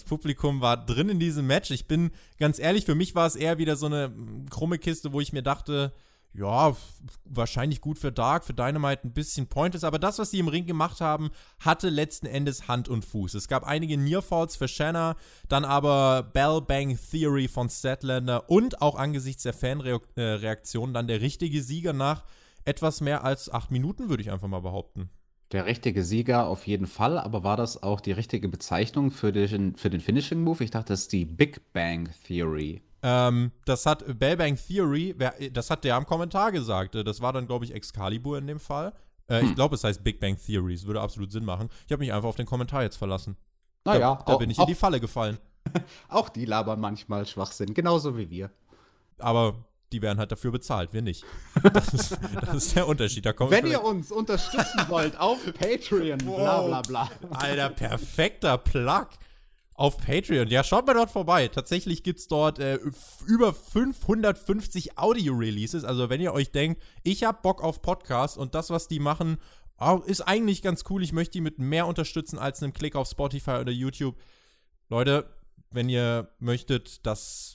Publikum 0.03 0.61
war 0.61 0.85
drin 0.85 1.09
in 1.09 1.19
diesem 1.19 1.47
Match. 1.47 1.71
Ich 1.71 1.87
bin 1.87 2.11
ganz 2.37 2.59
ehrlich, 2.59 2.85
für 2.85 2.95
mich 2.95 3.15
war 3.15 3.27
es 3.27 3.35
eher 3.35 3.57
wieder 3.57 3.75
so 3.75 3.85
eine 3.85 4.13
krumme 4.49 4.77
Kiste, 4.77 5.13
wo 5.13 5.21
ich 5.21 5.33
mir 5.33 5.43
dachte, 5.43 5.93
ja, 6.37 6.75
wahrscheinlich 7.23 7.81
gut 7.81 7.97
für 7.97 8.11
Dark, 8.11 8.43
für 8.43 8.53
Dynamite 8.53 9.07
ein 9.07 9.13
bisschen 9.13 9.47
Pointless, 9.47 9.83
aber 9.83 9.99
das, 9.99 10.19
was 10.19 10.31
sie 10.31 10.39
im 10.39 10.47
Ring 10.47 10.65
gemacht 10.65 10.99
haben, 10.99 11.29
hatte 11.59 11.89
letzten 11.89 12.25
Endes 12.25 12.67
Hand 12.67 12.89
und 12.89 13.05
Fuß. 13.05 13.35
Es 13.35 13.47
gab 13.47 13.63
einige 13.63 13.97
Nearfalls 13.97 14.55
für 14.55 14.67
Shanna, 14.67 15.15
dann 15.47 15.63
aber 15.63 16.23
Bell 16.23 16.61
Bang 16.61 16.97
Theory 17.11 17.47
von 17.47 17.69
Statlander 17.69 18.49
und 18.49 18.81
auch 18.81 18.95
angesichts 18.95 19.43
der 19.43 19.53
Fanreaktion 19.53 20.93
dann 20.93 21.07
der 21.07 21.21
richtige 21.21 21.63
Sieger 21.63 21.93
nach 21.93 22.25
etwas 22.65 22.99
mehr 22.99 23.23
als 23.23 23.49
acht 23.49 23.71
Minuten, 23.71 24.09
würde 24.09 24.23
ich 24.23 24.31
einfach 24.31 24.47
mal 24.47 24.61
behaupten. 24.61 25.09
Der 25.51 25.65
richtige 25.65 26.03
Sieger 26.03 26.47
auf 26.47 26.65
jeden 26.65 26.87
Fall, 26.87 27.19
aber 27.19 27.43
war 27.43 27.55
das 27.55 27.83
auch 27.83 28.01
die 28.01 28.11
richtige 28.11 28.49
Bezeichnung 28.49 29.11
für 29.11 29.31
den, 29.31 29.75
für 29.75 29.89
den 29.89 30.01
Finishing 30.01 30.41
Move? 30.41 30.63
Ich 30.63 30.71
dachte, 30.71 30.93
das 30.93 31.01
ist 31.01 31.13
die 31.13 31.25
Big 31.25 31.71
Bang 31.71 32.09
Theory. 32.25 32.81
Ähm, 33.03 33.51
das 33.65 33.85
hat 33.85 34.03
Bell 34.17 34.35
Bang 34.35 34.57
Theory, 34.57 35.15
das 35.53 35.69
hat 35.69 35.83
der 35.83 35.95
am 35.95 36.07
Kommentar 36.07 36.51
gesagt. 36.51 36.95
Das 36.95 37.21
war 37.21 37.33
dann, 37.33 37.45
glaube 37.45 37.63
ich, 37.63 37.73
Excalibur 37.73 38.39
in 38.39 38.47
dem 38.47 38.59
Fall. 38.59 38.93
Äh, 39.27 39.41
hm. 39.41 39.49
Ich 39.49 39.55
glaube, 39.55 39.75
es 39.75 39.83
heißt 39.83 40.03
Big 40.03 40.19
Bang 40.19 40.37
Theory. 40.37 40.73
Es 40.73 40.87
würde 40.87 41.01
absolut 41.01 41.31
Sinn 41.31 41.45
machen. 41.45 41.69
Ich 41.85 41.91
habe 41.91 41.99
mich 41.99 42.11
einfach 42.11 42.29
auf 42.29 42.35
den 42.35 42.47
Kommentar 42.47 42.81
jetzt 42.81 42.97
verlassen. 42.97 43.37
Naja, 43.83 44.15
da, 44.15 44.33
da 44.33 44.37
bin 44.37 44.49
ich 44.49 44.57
in 44.57 44.65
die 44.65 44.75
Falle 44.75 44.99
gefallen. 44.99 45.37
auch 46.09 46.29
die 46.29 46.45
labern 46.45 46.79
manchmal 46.79 47.25
Schwachsinn, 47.27 47.73
genauso 47.75 48.17
wie 48.17 48.29
wir. 48.29 48.49
Aber 49.19 49.55
die 49.91 50.01
werden 50.01 50.19
halt 50.19 50.31
dafür 50.31 50.51
bezahlt, 50.51 50.93
wir 50.93 51.01
nicht. 51.01 51.23
Das 51.73 51.93
ist, 51.93 52.17
das 52.41 52.55
ist 52.55 52.75
der 52.75 52.87
Unterschied. 52.87 53.25
Wenn 53.25 53.67
ihr 53.67 53.83
uns 53.83 54.11
unterstützen 54.11 54.85
wollt 54.87 55.19
auf 55.19 55.39
Patreon, 55.53 56.19
bla 56.19 56.61
bla 56.61 56.81
bla. 56.81 57.09
Alter, 57.31 57.69
perfekter 57.69 58.57
Plug. 58.57 59.07
Auf 59.77 59.97
Patreon. 59.97 60.47
Ja, 60.47 60.63
schaut 60.63 60.87
mal 60.87 60.93
dort 60.93 61.11
vorbei. 61.11 61.49
Tatsächlich 61.49 62.01
gibt 62.03 62.19
es 62.19 62.29
dort 62.29 62.59
äh, 62.59 62.79
über 63.27 63.53
550 63.53 64.97
Audio-Releases. 64.97 65.83
Also, 65.83 66.09
wenn 66.09 66.21
ihr 66.21 66.31
euch 66.31 66.53
denkt, 66.53 66.81
ich 67.03 67.25
habe 67.25 67.39
Bock 67.41 67.61
auf 67.61 67.81
Podcasts 67.81 68.37
und 68.37 68.55
das, 68.55 68.69
was 68.69 68.87
die 68.87 69.01
machen, 69.01 69.37
oh, 69.77 70.01
ist 70.05 70.21
eigentlich 70.21 70.61
ganz 70.61 70.85
cool. 70.89 71.03
Ich 71.03 71.11
möchte 71.11 71.33
die 71.33 71.41
mit 71.41 71.59
mehr 71.59 71.87
unterstützen 71.87 72.39
als 72.39 72.63
einem 72.63 72.71
Klick 72.71 72.95
auf 72.95 73.09
Spotify 73.09 73.57
oder 73.59 73.73
YouTube. 73.73 74.15
Leute, 74.87 75.29
wenn 75.71 75.89
ihr 75.89 76.29
möchtet, 76.39 77.05
dass 77.05 77.54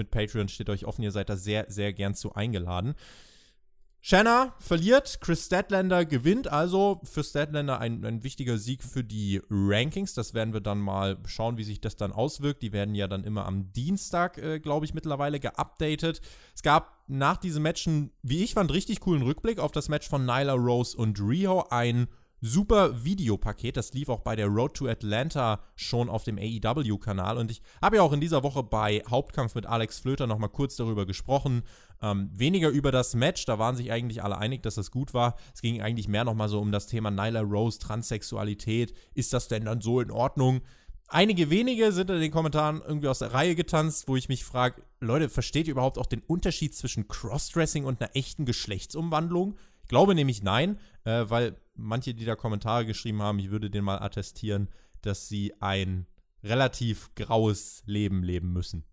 mit 0.00 0.10
Patreon 0.10 0.48
steht 0.48 0.70
euch 0.70 0.86
offen, 0.86 1.02
ihr 1.02 1.12
seid 1.12 1.28
da 1.28 1.36
sehr, 1.36 1.66
sehr 1.68 1.92
gern 1.92 2.14
zu 2.14 2.34
eingeladen. 2.34 2.94
Shanna 4.02 4.54
verliert, 4.58 5.18
Chris 5.20 5.44
Statlander 5.44 6.06
gewinnt, 6.06 6.48
also 6.48 7.02
für 7.04 7.22
Statlander 7.22 7.80
ein, 7.80 8.02
ein 8.06 8.24
wichtiger 8.24 8.56
Sieg 8.56 8.82
für 8.82 9.04
die 9.04 9.42
Rankings. 9.50 10.14
Das 10.14 10.32
werden 10.32 10.54
wir 10.54 10.62
dann 10.62 10.78
mal 10.78 11.18
schauen, 11.26 11.58
wie 11.58 11.64
sich 11.64 11.82
das 11.82 11.96
dann 11.96 12.10
auswirkt. 12.10 12.62
Die 12.62 12.72
werden 12.72 12.94
ja 12.94 13.08
dann 13.08 13.24
immer 13.24 13.44
am 13.44 13.74
Dienstag, 13.74 14.38
äh, 14.38 14.58
glaube 14.58 14.86
ich, 14.86 14.94
mittlerweile 14.94 15.38
geupdatet. 15.38 16.22
Es 16.54 16.62
gab 16.62 17.04
nach 17.08 17.36
diesem 17.36 17.62
Match 17.62 17.86
einen, 17.86 18.10
wie 18.22 18.42
ich 18.42 18.54
fand, 18.54 18.72
richtig 18.72 19.00
coolen 19.00 19.22
Rückblick 19.22 19.58
auf 19.58 19.70
das 19.70 19.90
Match 19.90 20.08
von 20.08 20.24
Nyla 20.24 20.54
Rose 20.54 20.96
und 20.96 21.20
Rio. 21.20 21.66
Ein 21.68 22.08
super 22.40 23.04
Videopaket. 23.04 23.76
Das 23.76 23.92
lief 23.92 24.08
auch 24.08 24.20
bei 24.20 24.36
der 24.36 24.46
Road 24.46 24.74
to 24.74 24.88
Atlanta 24.88 25.60
schon 25.76 26.08
auf 26.08 26.24
dem 26.24 26.38
AEW-Kanal. 26.38 27.38
Und 27.38 27.50
ich 27.50 27.62
habe 27.82 27.96
ja 27.96 28.02
auch 28.02 28.12
in 28.12 28.20
dieser 28.20 28.42
Woche 28.42 28.62
bei 28.62 29.02
Hauptkampf 29.08 29.54
mit 29.54 29.66
Alex 29.66 30.00
Flöter 30.00 30.26
nochmal 30.26 30.48
kurz 30.48 30.76
darüber 30.76 31.06
gesprochen. 31.06 31.62
Ähm, 32.02 32.30
weniger 32.32 32.70
über 32.70 32.92
das 32.92 33.14
Match, 33.14 33.44
da 33.44 33.58
waren 33.58 33.76
sich 33.76 33.92
eigentlich 33.92 34.22
alle 34.22 34.38
einig, 34.38 34.62
dass 34.62 34.76
das 34.76 34.90
gut 34.90 35.12
war. 35.12 35.36
Es 35.54 35.60
ging 35.60 35.82
eigentlich 35.82 36.08
mehr 36.08 36.24
nochmal 36.24 36.48
so 36.48 36.60
um 36.60 36.72
das 36.72 36.86
Thema 36.86 37.10
Nyla 37.10 37.40
Rose, 37.40 37.78
Transsexualität. 37.78 38.94
Ist 39.14 39.32
das 39.32 39.48
denn 39.48 39.66
dann 39.66 39.80
so 39.80 40.00
in 40.00 40.10
Ordnung? 40.10 40.62
Einige 41.12 41.50
wenige 41.50 41.90
sind 41.90 42.08
in 42.08 42.20
den 42.20 42.30
Kommentaren 42.30 42.80
irgendwie 42.86 43.08
aus 43.08 43.18
der 43.18 43.34
Reihe 43.34 43.56
getanzt, 43.56 44.06
wo 44.06 44.14
ich 44.14 44.28
mich 44.28 44.44
frage, 44.44 44.82
Leute, 45.00 45.28
versteht 45.28 45.66
ihr 45.66 45.72
überhaupt 45.72 45.98
auch 45.98 46.06
den 46.06 46.22
Unterschied 46.22 46.74
zwischen 46.74 47.08
Crossdressing 47.08 47.84
und 47.84 48.00
einer 48.00 48.14
echten 48.14 48.44
Geschlechtsumwandlung? 48.44 49.58
Ich 49.82 49.88
glaube 49.88 50.14
nämlich 50.14 50.44
nein, 50.44 50.78
äh, 51.04 51.24
weil 51.28 51.56
manche, 51.80 52.14
die 52.14 52.24
da 52.24 52.36
Kommentare 52.36 52.86
geschrieben 52.86 53.22
haben, 53.22 53.38
ich 53.38 53.50
würde 53.50 53.70
denen 53.70 53.84
mal 53.84 54.00
attestieren, 54.00 54.68
dass 55.02 55.28
sie 55.28 55.54
ein 55.60 56.06
relativ 56.42 57.14
graues 57.14 57.82
Leben 57.86 58.22
leben 58.22 58.52
müssen. 58.52 58.84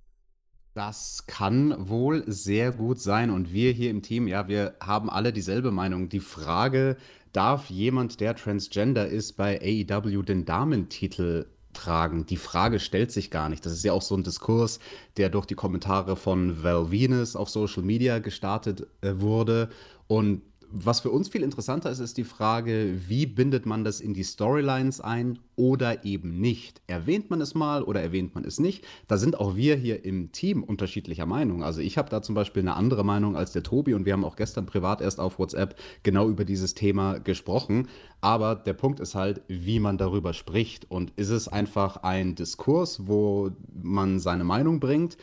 Das 0.74 1.26
kann 1.26 1.90
wohl 1.90 2.24
sehr 2.28 2.72
gut 2.72 3.00
sein. 3.00 3.32
Und 3.32 3.52
wir 3.52 3.72
hier 3.72 3.90
im 3.90 4.04
Team, 4.04 4.28
ja, 4.28 4.48
wir 4.48 4.76
haben 4.80 5.10
alle 5.10 5.34
dieselbe 5.34 5.72
Meinung. 5.72 6.08
Die 6.08 6.20
Frage, 6.20 6.98
darf 7.34 7.70
jemand, 7.70 8.20
der 8.20 8.36
Transgender 8.36 9.08
ist, 9.08 9.34
bei 9.34 9.60
AEW 9.60 10.22
den 10.22 10.46
Damentitel 10.46 11.48
tragen? 11.74 12.28
Die 12.28 12.38
Frage 12.38 12.80
stellt 12.80 13.12
sich 13.12 13.32
gar 13.32 13.50
nicht. 13.50 13.66
Das 13.66 13.74
ist 13.74 13.86
ja 13.86 13.94
auch 13.94 14.04
so 14.04 14.16
ein 14.16 14.24
Diskurs, 14.24 14.80
der 15.18 15.30
durch 15.30 15.48
die 15.48 15.56
Kommentare 15.56 16.16
von 16.16 16.62
Val 16.62 16.92
Venus 16.92 17.36
auf 17.36 17.50
Social 17.50 17.82
Media 17.82 18.20
gestartet 18.20 18.86
äh, 19.02 19.14
wurde. 19.16 19.70
Und 20.06 20.44
was 20.70 21.00
für 21.00 21.12
uns 21.12 21.30
viel 21.30 21.44
interessanter 21.44 21.90
ist, 21.90 22.00
ist 22.00 22.18
die 22.18 22.24
Frage, 22.24 23.00
wie 23.08 23.26
bindet 23.26 23.66
man 23.66 23.84
das 23.84 24.02
in 24.02 24.14
die 24.14 24.24
Storylines 24.24 25.00
ein 25.00 25.40
oder 25.56 26.04
eben 26.04 26.42
nicht? 26.42 26.82
Erwähnt 26.88 27.30
man 27.30 27.40
es 27.40 27.56
mal 27.56 27.84
oder 27.84 28.02
erwähnt 28.02 28.36
man 28.36 28.44
es 28.44 28.60
nicht? 28.60 28.86
Da 29.08 29.18
sind 29.18 29.40
auch 29.40 29.56
wir 29.56 29.76
hier 29.76 30.04
im 30.04 30.32
Team 30.32 30.64
unterschiedlicher 30.64 31.26
Meinung. 31.26 31.64
Also 31.64 31.80
ich 31.80 31.98
habe 31.98 32.10
da 32.10 32.22
zum 32.22 32.36
Beispiel 32.36 32.62
eine 32.62 32.76
andere 32.76 33.06
Meinung 33.06 33.36
als 33.36 33.54
der 33.54 33.64
Tobi 33.64 33.94
und 33.94 34.06
wir 34.06 34.14
haben 34.14 34.26
auch 34.26 34.36
gestern 34.36 34.66
privat 34.66 35.02
erst 35.02 35.20
auf 35.20 35.40
WhatsApp 35.40 35.76
genau 36.04 36.28
über 36.28 36.44
dieses 36.44 36.74
Thema 36.74 37.20
gesprochen. 37.20 37.88
Aber 38.20 38.56
der 38.56 38.74
Punkt 38.74 39.00
ist 39.00 39.16
halt, 39.16 39.42
wie 39.48 39.80
man 39.80 39.98
darüber 39.98 40.34
spricht. 40.34 40.90
Und 40.92 41.12
ist 41.16 41.30
es 41.30 41.48
einfach 41.48 41.98
ein 42.04 42.36
Diskurs, 42.36 43.08
wo 43.08 43.52
man 43.74 44.20
seine 44.20 44.44
Meinung 44.44 44.80
bringt? 44.80 45.18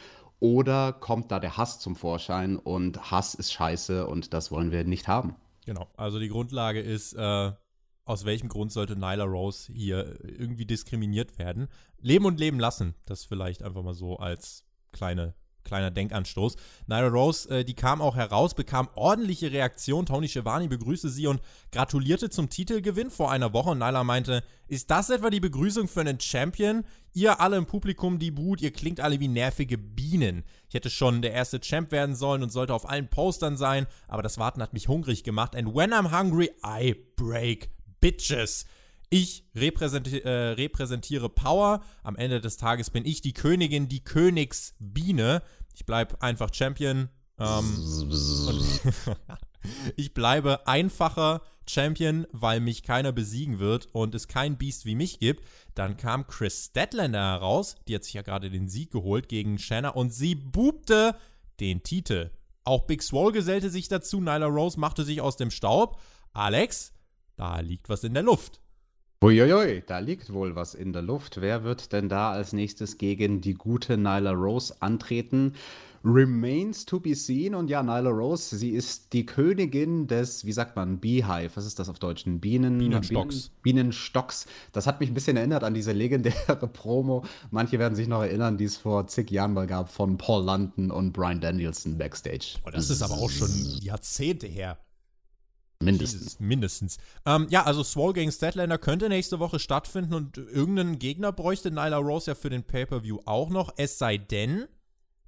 Oder 0.45 0.93
kommt 0.93 1.31
da 1.31 1.41
der 1.41 1.57
Hass 1.57 1.81
zum 1.81 1.97
Vorschein 1.97 2.59
und 2.59 3.11
Hass 3.11 3.35
ist 3.35 3.51
scheiße 3.51 4.07
und 4.07 4.35
das 4.35 4.51
wollen 4.51 4.73
wir 4.73 4.85
nicht 4.85 5.09
haben? 5.09 5.37
Genau, 5.65 5.89
also 5.97 6.19
die 6.19 6.29
Grundlage 6.29 6.83
ist, 6.83 7.15
äh, 7.15 7.53
aus 8.05 8.27
welchem 8.27 8.51
Grund 8.51 8.71
sollte 8.71 8.95
Nyla 8.95 9.25
Rose 9.25 9.73
hier 9.73 10.23
irgendwie 10.23 10.67
diskriminiert 10.67 11.39
werden? 11.39 11.69
Leben 11.97 12.27
und 12.27 12.39
leben 12.39 12.61
lassen, 12.61 12.95
das 13.07 13.25
vielleicht 13.25 13.63
einfach 13.63 13.83
mal 13.83 13.95
so 13.95 14.19
als 14.19 14.67
kleine 14.93 15.35
kleiner 15.65 15.91
Denkanstoß. 15.91 16.57
Nyla 16.87 17.09
Rose, 17.09 17.49
äh, 17.49 17.65
die 17.65 17.75
kam 17.75 18.01
auch 18.01 18.17
heraus, 18.17 18.55
bekam 18.55 18.89
ordentliche 18.95 19.51
Reaktion. 19.51 20.07
Tony 20.07 20.29
Schiavone 20.29 20.69
begrüßte 20.69 21.09
sie 21.09 21.27
und 21.27 21.41
gratulierte 21.73 22.31
zum 22.31 22.51
Titelgewinn 22.51 23.11
vor 23.11 23.31
einer 23.31 23.53
Woche. 23.53 23.71
Und 23.71 23.79
Nyla 23.79 24.05
meinte, 24.05 24.45
ist 24.69 24.91
das 24.91 25.11
etwa 25.11 25.31
die 25.31 25.41
Begrüßung 25.41 25.89
für 25.89 26.01
einen 26.01 26.21
Champion? 26.21 26.85
Ihr 27.13 27.41
alle 27.41 27.57
im 27.57 27.67
Publikum, 27.67 28.19
die 28.19 28.31
Brut, 28.31 28.61
ihr 28.61 28.73
klingt 28.73 29.01
alle 29.01 29.21
wie 29.21 29.29
nervige 29.29 29.79
Bienen. 29.79 30.45
Ich 30.69 30.75
hätte 30.75 30.91
schon 30.91 31.23
der 31.23 31.33
erste 31.33 31.61
Champ 31.61 31.93
werden 31.93 32.15
sollen 32.15 32.43
und 32.43 32.51
sollte 32.51 32.75
auf 32.75 32.89
allen 32.89 33.09
Postern 33.09 33.57
sein, 33.57 33.87
aber 34.09 34.23
das 34.23 34.39
Warten 34.39 34.61
hat 34.61 34.73
mich 34.73 34.89
hungrig 34.89 35.23
gemacht. 35.23 35.55
And 35.55 35.75
when 35.75 35.93
I'm 35.93 36.11
hungry, 36.17 36.51
I 36.67 36.95
break 37.17 37.71
bitches. 38.01 38.67
Ich 39.15 39.45
repräsenti 39.55 40.19
äh, 40.19 40.29
repräsentiere 40.29 41.29
Power. 41.29 41.85
Am 42.03 42.17
Ende 42.17 42.41
des 42.41 42.57
Tages 42.57 42.91
bin 42.91 43.05
ich 43.05 43.21
die 43.21 43.33
Königin, 43.33 43.87
die 43.87 44.03
Königsbiene. 44.03 45.41
Ich 45.73 45.87
bleibe 45.87 46.21
einfach 46.21 46.53
Champion. 46.53 47.09
Ähm, 47.39 48.11
ich 49.97 50.15
bleibe 50.15 50.67
einfacher 50.67 51.43
Champion, 51.65 52.27
weil 52.33 52.59
mich 52.59 52.83
keiner 52.83 53.13
besiegen 53.13 53.61
wird 53.61 53.87
und 53.93 54.17
es 54.17 54.27
kein 54.27 54.59
Beast 54.59 54.85
wie 54.85 54.97
mich 54.97 55.21
gibt. 55.21 55.45
Dann 55.77 55.97
kam 55.97 56.27
Chris 56.27 56.65
Statlander 56.65 57.23
heraus. 57.23 57.77
Die 57.87 57.95
hat 57.95 58.03
sich 58.03 58.15
ja 58.15 58.23
gerade 58.23 58.51
den 58.51 58.67
Sieg 58.67 58.91
geholt 58.91 59.29
gegen 59.29 59.61
Shanna 59.61 59.91
und 59.91 60.13
sie 60.13 60.35
bubte 60.35 61.15
den 61.61 61.85
Titel. 61.85 62.33
Auch 62.65 62.89
Big 62.89 63.01
Swole 63.01 63.31
gesellte 63.31 63.71
sich 63.71 63.87
dazu. 63.87 64.19
Nyla 64.19 64.47
Rose 64.47 64.81
machte 64.81 65.05
sich 65.05 65.21
aus 65.21 65.37
dem 65.37 65.53
Staub. 65.53 66.01
Alex, 66.33 66.93
da 67.37 67.61
liegt 67.61 67.89
was 67.89 68.03
in 68.03 68.15
der 68.15 68.25
Luft. 68.25 68.61
Uiuiui, 69.25 69.83
da 69.87 70.01
liegt 70.01 70.35
wohl 70.35 70.55
was 70.55 70.75
in 70.75 70.93
der 70.93 71.01
Luft. 71.01 71.41
Wer 71.41 71.65
wird 71.65 71.95
denn 71.95 72.11
da 72.11 72.33
als 72.33 72.53
nächstes 72.53 72.99
gegen 72.99 73.41
die 73.41 73.55
gute 73.55 73.97
Nyla 73.97 74.33
Rose 74.33 74.75
antreten? 74.81 75.55
Remains 76.05 76.85
to 76.85 77.01
be 77.01 77.15
seen. 77.15 77.55
Und 77.55 77.71
ja, 77.71 77.83
Nyla 77.83 78.11
Rose, 78.11 78.55
sie 78.59 78.73
ist 78.73 79.15
die 79.15 79.25
Königin 79.25 80.09
des, 80.09 80.45
wie 80.45 80.53
sagt 80.53 80.77
man, 80.77 81.01
Beehive. 81.01 81.53
Was 81.55 81.65
ist 81.65 81.79
das 81.79 81.89
auf 81.89 81.99
Deutsch? 81.99 82.25
Bienen, 82.27 82.77
Bienenstocks. 82.77 83.49
Bienen, 83.63 83.85
Bienenstocks. 83.87 84.45
Das 84.73 84.87
hat 84.87 85.01
mich 85.01 85.09
ein 85.09 85.15
bisschen 85.15 85.39
erinnert 85.39 85.65
an 85.65 85.73
diese 85.73 85.93
legendäre 85.93 86.67
Promo. 86.75 87.25
Manche 87.51 87.79
werden 87.79 87.95
sich 87.95 88.09
noch 88.09 88.21
erinnern, 88.21 88.59
die 88.59 88.65
es 88.65 88.77
vor 88.77 89.07
zig 89.07 89.31
Jahren 89.31 89.55
mal 89.55 89.67
gab 89.67 89.91
von 89.91 90.19
Paul 90.19 90.45
London 90.45 90.91
und 90.91 91.15
Brian 91.15 91.41
Danielson 91.41 91.97
backstage. 91.97 92.59
Oh, 92.67 92.71
das 92.71 92.91
ist 92.91 93.01
aber 93.01 93.15
auch 93.15 93.31
schon 93.31 93.49
Jahrzehnte 93.81 94.47
her. 94.47 94.77
Mindestens. 95.85 96.23
Jesus, 96.23 96.41
mindestens. 96.41 96.97
Ähm, 97.27 97.47
ja, 97.51 97.65
also 97.65 97.83
Swole 97.83 98.15
gegen 98.15 98.33
Statlander 98.33 98.79
könnte 98.79 99.09
nächste 99.09 99.39
Woche 99.39 99.59
stattfinden 99.59 100.15
und 100.15 100.39
irgendeinen 100.39 100.99
Gegner 100.99 101.33
bräuchte 101.33 101.71
Nyla 101.71 101.99
Rose 101.99 102.31
ja 102.31 102.35
für 102.35 102.51
den 102.51 102.65
Pay-Per-View 102.65 103.21
auch 103.25 103.51
noch. 103.51 103.73
Es 103.77 103.99
sei 103.99 104.17
denn, 104.19 104.67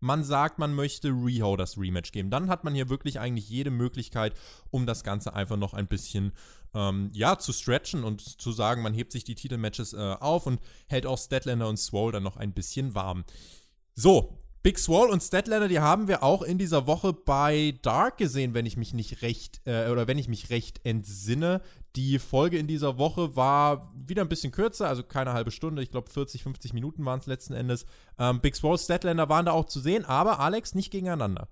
man 0.01 0.25
sagt, 0.25 0.59
man 0.59 0.75
möchte 0.75 1.09
Riho 1.09 1.57
das 1.57 1.79
Rematch 1.79 2.13
geben. 2.13 2.31
Dann 2.31 2.49
hat 2.49 2.65
man 2.65 2.75
hier 2.75 2.89
wirklich 2.89 3.19
eigentlich 3.19 3.49
jede 3.49 3.71
Möglichkeit, 3.71 4.35
um 4.71 4.87
das 4.87 5.05
Ganze 5.05 5.35
einfach 5.35 5.57
noch 5.57 5.75
ein 5.75 5.87
bisschen 5.87 6.33
ähm, 6.75 7.11
ja, 7.13 7.39
zu 7.39 7.53
stretchen 7.53 8.05
und 8.05 8.21
zu 8.21 8.53
sagen, 8.53 8.83
man 8.83 8.95
hebt 8.95 9.13
sich 9.13 9.25
die 9.25 9.35
Titelmatches 9.35 9.95
äh, 9.95 10.17
auf 10.21 10.47
und 10.47 10.61
hält 10.89 11.07
auch 11.07 11.19
Statlander 11.19 11.69
und 11.69 11.79
Swole 11.79 12.13
dann 12.13 12.23
noch 12.23 12.37
ein 12.37 12.53
bisschen 12.53 12.95
warm. 12.95 13.25
So, 13.95 14.39
Big 14.67 14.81
Swall 14.81 15.11
und 15.11 15.23
Statlander, 15.23 15.69
die 15.69 15.79
haben 15.79 16.09
wir 16.09 16.25
auch 16.25 16.43
in 16.43 16.59
dieser 16.59 16.89
Woche 16.89 17.13
bei 17.13 17.79
Dark 17.83 18.17
gesehen, 18.19 18.53
wenn 18.53 18.67
ich 18.67 18.77
mich 18.77 18.95
nicht 18.95 19.23
recht, 19.23 19.61
äh, 19.65 19.91
oder 19.91 20.09
wenn 20.09 20.19
ich 20.19 20.27
mich 20.27 20.51
recht 20.51 20.81
entsinne. 20.83 21.61
Die 21.95 22.19
Folge 22.19 22.59
in 22.59 22.67
dieser 22.67 22.99
Woche 22.99 23.37
war 23.37 23.93
wieder 23.95 24.23
ein 24.23 24.29
bisschen 24.29 24.51
kürzer, 24.51 24.89
also 24.89 25.05
keine 25.05 25.35
halbe 25.35 25.53
Stunde, 25.53 25.85
ich 25.85 25.93
glaube 25.93 26.11
40, 26.11 26.43
50 26.43 26.73
Minuten 26.73 27.05
waren 27.05 27.21
es 27.21 27.27
letzten 27.27 27.55
Endes. 27.55 27.87
Ähm, 28.19 28.41
Big 28.41 28.57
Swall, 28.57 28.77
Statlander 28.77 29.29
waren 29.29 29.47
da 29.47 29.53
auch 29.53 29.67
zu 29.67 29.79
sehen, 29.79 30.05
aber 30.05 30.41
Alex 30.41 30.75
nicht 30.75 30.91
gegeneinander. 30.91 31.47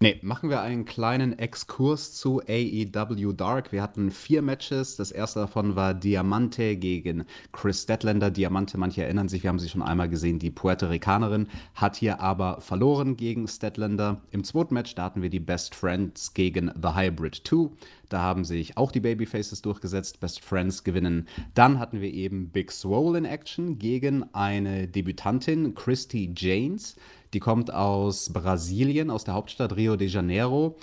Nee, 0.00 0.20
machen 0.22 0.48
wir 0.48 0.60
einen 0.60 0.84
kleinen 0.84 1.36
Exkurs 1.40 2.12
zu 2.12 2.40
AEW 2.46 3.32
Dark. 3.32 3.72
Wir 3.72 3.82
hatten 3.82 4.12
vier 4.12 4.42
Matches. 4.42 4.94
Das 4.94 5.10
erste 5.10 5.40
davon 5.40 5.74
war 5.74 5.92
Diamante 5.92 6.76
gegen 6.76 7.24
Chris 7.50 7.82
Statlander. 7.82 8.30
Diamante, 8.30 8.78
manche 8.78 9.02
erinnern 9.02 9.28
sich, 9.28 9.42
wir 9.42 9.50
haben 9.50 9.58
sie 9.58 9.68
schon 9.68 9.82
einmal 9.82 10.08
gesehen, 10.08 10.38
die 10.38 10.52
Puerto 10.52 10.86
Ricanerin, 10.86 11.48
hat 11.74 11.96
hier 11.96 12.20
aber 12.20 12.60
verloren 12.60 13.16
gegen 13.16 13.48
Statlander. 13.48 14.22
Im 14.30 14.44
zweiten 14.44 14.74
Match, 14.74 14.94
da 14.94 15.02
hatten 15.02 15.20
wir 15.20 15.30
die 15.30 15.40
Best 15.40 15.74
Friends 15.74 16.32
gegen 16.32 16.70
The 16.80 16.94
Hybrid 16.94 17.42
2. 17.44 17.70
Da 18.08 18.20
haben 18.20 18.44
sich 18.44 18.76
auch 18.76 18.92
die 18.92 19.00
Babyfaces 19.00 19.62
durchgesetzt. 19.62 20.20
Best 20.20 20.44
Friends 20.44 20.84
gewinnen. 20.84 21.26
Dann 21.54 21.80
hatten 21.80 22.00
wir 22.00 22.14
eben 22.14 22.50
Big 22.50 22.70
Swole 22.70 23.18
in 23.18 23.24
Action 23.24 23.80
gegen 23.80 24.32
eine 24.32 24.86
Debütantin, 24.86 25.74
Christy 25.74 26.32
Janes. 26.36 26.94
Die 27.34 27.40
kommt 27.40 27.72
aus 27.72 28.32
Brasilien, 28.32 29.10
aus 29.10 29.24
der 29.24 29.34
Hauptstadt 29.34 29.76
Rio 29.76 29.96
de 29.96 30.08
Janeiro 30.08 30.76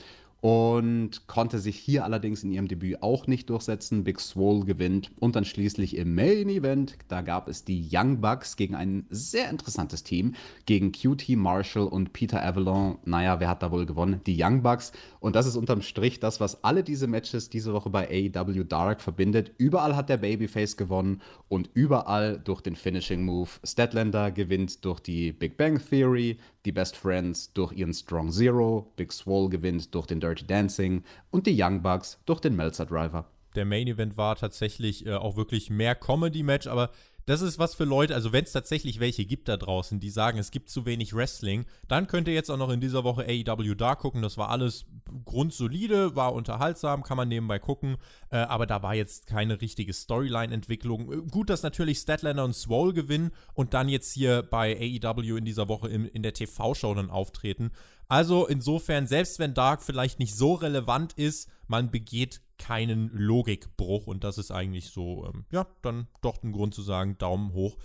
und 0.45 1.25
konnte 1.25 1.57
sich 1.57 1.75
hier 1.75 2.03
allerdings 2.03 2.43
in 2.43 2.51
ihrem 2.51 2.67
Debüt 2.67 3.01
auch 3.01 3.25
nicht 3.25 3.49
durchsetzen. 3.49 4.03
Big 4.03 4.19
Swole 4.19 4.63
gewinnt 4.63 5.09
und 5.19 5.35
dann 5.35 5.43
schließlich 5.43 5.97
im 5.97 6.13
Main 6.13 6.49
Event, 6.49 6.99
da 7.07 7.23
gab 7.23 7.47
es 7.47 7.63
die 7.65 7.89
Young 7.91 8.21
Bucks 8.21 8.55
gegen 8.55 8.75
ein 8.75 9.07
sehr 9.09 9.49
interessantes 9.49 10.03
Team, 10.03 10.35
gegen 10.67 10.91
QT 10.91 11.29
Marshall 11.29 11.87
und 11.87 12.13
Peter 12.13 12.45
Avalon. 12.45 12.99
Naja, 13.05 13.39
wer 13.39 13.49
hat 13.49 13.63
da 13.63 13.71
wohl 13.71 13.87
gewonnen? 13.87 14.21
Die 14.27 14.37
Young 14.39 14.61
Bucks. 14.61 14.91
Und 15.19 15.35
das 15.35 15.47
ist 15.47 15.55
unterm 15.55 15.81
Strich 15.81 16.19
das, 16.19 16.39
was 16.39 16.63
alle 16.63 16.83
diese 16.83 17.07
Matches 17.07 17.49
diese 17.49 17.73
Woche 17.73 17.89
bei 17.89 18.07
AEW 18.07 18.65
Dark 18.65 19.01
verbindet. 19.01 19.51
Überall 19.57 19.95
hat 19.95 20.09
der 20.09 20.17
Babyface 20.17 20.77
gewonnen 20.77 21.23
und 21.47 21.71
überall 21.73 22.39
durch 22.39 22.61
den 22.61 22.75
Finishing 22.75 23.25
Move. 23.25 23.49
Statlander 23.63 24.29
gewinnt 24.29 24.85
durch 24.85 24.99
die 24.99 25.31
Big 25.31 25.57
Bang 25.57 25.81
Theory, 25.89 26.37
die 26.65 26.71
Best 26.71 26.97
Friends 26.97 27.53
durch 27.53 27.71
ihren 27.73 27.93
Strong 27.93 28.31
Zero, 28.31 28.91
Big 28.95 29.13
Swole 29.13 29.49
gewinnt 29.49 29.93
durch 29.93 30.07
den 30.07 30.19
Dirty 30.19 30.45
Dancing 30.45 31.03
und 31.31 31.47
die 31.47 31.55
Young 31.61 31.81
Bucks 31.81 32.19
durch 32.25 32.39
den 32.39 32.55
Melzer 32.55 32.85
Driver. 32.85 33.25
Der 33.55 33.65
Main 33.65 33.87
Event 33.87 34.17
war 34.17 34.35
tatsächlich 34.35 35.05
äh, 35.05 35.13
auch 35.13 35.37
wirklich 35.37 35.69
mehr 35.69 35.95
Comedy-Match, 35.95 36.67
aber 36.67 36.89
das 37.25 37.41
ist 37.41 37.57
was 37.57 37.73
für 37.73 37.85
Leute, 37.85 38.13
also 38.13 38.31
wenn 38.33 38.43
es 38.43 38.51
tatsächlich 38.51 38.99
welche 38.99 39.25
gibt 39.25 39.47
da 39.47 39.57
draußen, 39.57 39.99
die 39.99 40.09
sagen, 40.09 40.37
es 40.37 40.51
gibt 40.51 40.69
zu 40.69 40.85
wenig 40.85 41.15
Wrestling, 41.15 41.65
dann 41.87 42.05
könnt 42.07 42.27
ihr 42.27 42.35
jetzt 42.35 42.51
auch 42.51 42.57
noch 42.57 42.69
in 42.69 42.81
dieser 42.81 43.03
Woche 43.03 43.23
AEW 43.23 43.73
da 43.75 43.95
gucken. 43.95 44.21
Das 44.21 44.37
war 44.37 44.49
alles 44.49 44.85
grundsolide, 45.25 46.15
war 46.15 46.33
unterhaltsam, 46.33 47.01
kann 47.03 47.17
man 47.17 47.27
nebenbei 47.27 47.57
gucken, 47.57 47.97
äh, 48.29 48.37
aber 48.37 48.67
da 48.67 48.83
war 48.83 48.93
jetzt 48.93 49.25
keine 49.25 49.59
richtige 49.59 49.93
Storyline-Entwicklung. 49.93 51.11
Äh, 51.11 51.17
gut, 51.31 51.49
dass 51.49 51.63
natürlich 51.63 51.97
Statlander 51.97 52.45
und 52.45 52.53
Swole 52.53 52.93
gewinnen 52.93 53.31
und 53.53 53.73
dann 53.73 53.89
jetzt 53.89 54.13
hier 54.13 54.43
bei 54.43 54.75
AEW 54.75 55.37
in 55.37 55.45
dieser 55.45 55.67
Woche 55.67 55.89
in, 55.89 56.05
in 56.05 56.21
der 56.21 56.33
TV-Show 56.33 56.93
dann 56.93 57.09
auftreten. 57.09 57.71
Also 58.07 58.45
insofern, 58.45 59.07
selbst 59.07 59.39
wenn 59.39 59.55
Dark 59.55 59.81
vielleicht 59.81 60.19
nicht 60.19 60.35
so 60.35 60.53
relevant 60.53 61.13
ist, 61.13 61.49
man 61.67 61.89
begeht 61.89 62.41
keinen 62.57 63.09
Logikbruch 63.13 64.07
und 64.07 64.23
das 64.23 64.37
ist 64.37 64.51
eigentlich 64.51 64.89
so, 64.89 65.25
ähm, 65.25 65.45
ja, 65.51 65.67
dann 65.81 66.07
doch 66.21 66.41
ein 66.43 66.51
Grund 66.51 66.73
zu 66.73 66.81
sagen, 66.81 67.17
Daumen 67.17 67.53
hoch. 67.53 67.77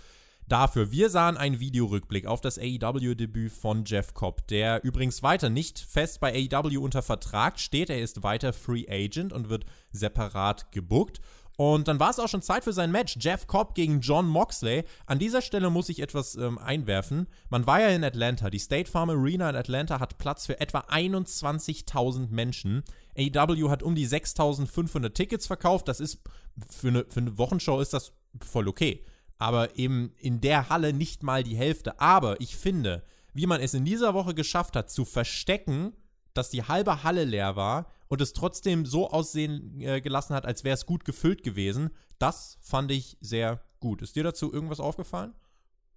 dafür. 0.47 0.91
Wir 0.91 1.09
sahen 1.09 1.37
einen 1.37 1.59
Videorückblick 1.61 2.25
auf 2.25 2.41
das 2.41 2.59
AEW-Debüt 2.59 3.51
von 3.51 3.85
Jeff 3.85 4.13
Cobb, 4.13 4.47
der 4.47 4.83
übrigens 4.83 5.23
weiter 5.23 5.49
nicht 5.49 5.79
fest 5.79 6.19
bei 6.19 6.33
AEW 6.51 6.81
unter 6.81 7.01
Vertrag 7.01 7.57
steht. 7.59 7.89
Er 7.89 8.01
ist 8.01 8.21
weiter 8.23 8.51
Free 8.51 8.85
Agent 8.89 9.31
und 9.31 9.49
wird 9.49 9.65
separat 9.91 10.71
gebuckt. 10.73 11.21
Und 11.61 11.87
dann 11.87 11.99
war 11.99 12.09
es 12.09 12.17
auch 12.17 12.27
schon 12.27 12.41
Zeit 12.41 12.63
für 12.63 12.73
sein 12.73 12.91
Match. 12.91 13.17
Jeff 13.19 13.45
Cobb 13.45 13.75
gegen 13.75 13.99
John 13.99 14.27
Moxley. 14.27 14.83
An 15.05 15.19
dieser 15.19 15.43
Stelle 15.43 15.69
muss 15.69 15.89
ich 15.89 15.99
etwas 15.99 16.33
ähm, 16.33 16.57
einwerfen. 16.57 17.27
Man 17.51 17.67
war 17.67 17.79
ja 17.79 17.89
in 17.89 18.03
Atlanta. 18.03 18.49
Die 18.49 18.57
State 18.57 18.89
Farm 18.89 19.11
Arena 19.11 19.47
in 19.47 19.55
Atlanta 19.55 19.99
hat 19.99 20.17
Platz 20.17 20.47
für 20.47 20.59
etwa 20.59 20.79
21.000 20.79 22.29
Menschen. 22.31 22.81
AEW 23.15 23.69
hat 23.69 23.83
um 23.83 23.93
die 23.93 24.07
6.500 24.07 25.13
Tickets 25.13 25.45
verkauft. 25.45 25.87
Das 25.87 25.99
ist 25.99 26.23
für 26.67 26.87
eine, 26.87 27.05
für 27.07 27.19
eine 27.19 27.37
Wochenshow 27.37 27.79
ist 27.79 27.93
das 27.93 28.13
voll 28.43 28.67
okay 28.67 29.05
aber 29.41 29.75
eben 29.75 30.13
in 30.19 30.39
der 30.39 30.69
Halle 30.69 30.93
nicht 30.93 31.23
mal 31.23 31.41
die 31.41 31.55
Hälfte. 31.55 31.99
Aber 31.99 32.39
ich 32.39 32.55
finde, 32.55 33.03
wie 33.33 33.47
man 33.47 33.59
es 33.59 33.73
in 33.73 33.85
dieser 33.85 34.13
Woche 34.13 34.35
geschafft 34.35 34.75
hat, 34.75 34.91
zu 34.91 35.03
verstecken, 35.03 35.93
dass 36.33 36.49
die 36.49 36.63
halbe 36.63 37.03
Halle 37.03 37.23
leer 37.23 37.55
war 37.55 37.87
und 38.07 38.21
es 38.21 38.33
trotzdem 38.33 38.85
so 38.85 39.09
aussehen 39.09 39.79
äh, 39.81 40.01
gelassen 40.01 40.35
hat, 40.35 40.45
als 40.45 40.63
wäre 40.63 40.75
es 40.75 40.85
gut 40.85 41.05
gefüllt 41.05 41.43
gewesen, 41.43 41.91
das 42.19 42.57
fand 42.61 42.91
ich 42.91 43.17
sehr 43.21 43.61
gut. 43.79 44.01
Ist 44.01 44.15
dir 44.15 44.23
dazu 44.23 44.51
irgendwas 44.53 44.79
aufgefallen? 44.79 45.33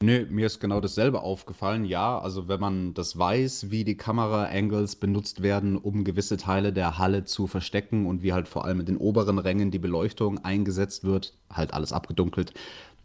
Nö, 0.03 0.27
mir 0.29 0.47
ist 0.47 0.61
genau 0.61 0.81
dasselbe 0.81 1.23
aufgefallen. 1.23 1.85
Ja, 1.85 2.19
also 2.19 2.49
wenn 2.49 2.61
man 2.61 2.95
das 2.95 3.19
weiß, 3.19 3.71
wie 3.71 3.85
die 3.85 3.97
Kamera-Angles 3.97 4.97
benutzt 4.97 5.43
werden, 5.43 5.77
um 5.79 6.05
gewisse 6.05 6.37
Teile 6.37 6.73
der 6.73 6.99
Halle 6.99 7.25
zu 7.25 7.47
verstecken 7.47 8.07
und 8.07 8.23
wie 8.23 8.33
halt 8.33 8.49
vor 8.49 8.65
allem 8.65 8.81
in 8.81 8.87
den 8.87 8.97
oberen 8.97 9.39
Rängen 9.39 9.71
die 9.71 9.79
Beleuchtung 9.79 10.45
eingesetzt 10.45 11.05
wird, 11.05 11.39
halt 11.49 11.73
alles 11.73 11.93
abgedunkelt, 11.93 12.53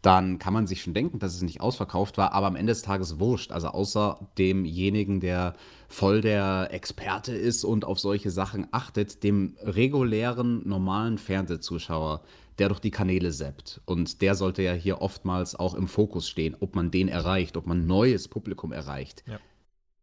dann 0.02 0.40
kann 0.40 0.54
man 0.54 0.68
sich 0.68 0.82
schon 0.82 0.94
denken, 0.94 1.20
dass 1.20 1.36
es 1.36 1.42
nicht 1.42 1.62
ausverkauft 1.62 2.18
war, 2.18 2.34
aber 2.34 2.48
am 2.48 2.56
Ende 2.56 2.72
des 2.72 2.82
Tages 2.82 3.20
wurscht. 3.20 3.52
Also 3.52 3.70
außer 3.70 4.20
demjenigen, 4.38 5.20
der 5.20 5.56
voll 5.88 6.22
der 6.22 6.70
Experte 6.72 7.34
ist 7.34 7.64
und 7.64 7.84
auf 7.84 8.00
solche 8.00 8.32
Sachen 8.32 8.68
achtet, 8.72 9.24
dem 9.24 9.58
regulären, 9.62 10.68
normalen 10.68 11.18
Fernsehzuschauer, 11.18 12.22
der 12.60 12.70
durch 12.70 12.80
die 12.80 12.92
Kanäle 12.92 13.32
seppt. 13.32 13.82
Und 13.86 14.22
der 14.22 14.36
sollte 14.36 14.62
ja 14.62 14.74
hier 14.74 15.02
oftmals 15.02 15.56
auch 15.56 15.74
im 15.74 15.88
Fokus 15.88 16.30
stehen, 16.30 16.56
ob 16.60 16.76
man 16.76 16.92
den 16.92 17.08
erreicht, 17.08 17.58
ob 17.58 17.66
man 17.66 17.88
neues 17.88 18.28
Publikum 18.28 18.72
erreicht. 18.72 19.24
Ja. 19.28 19.40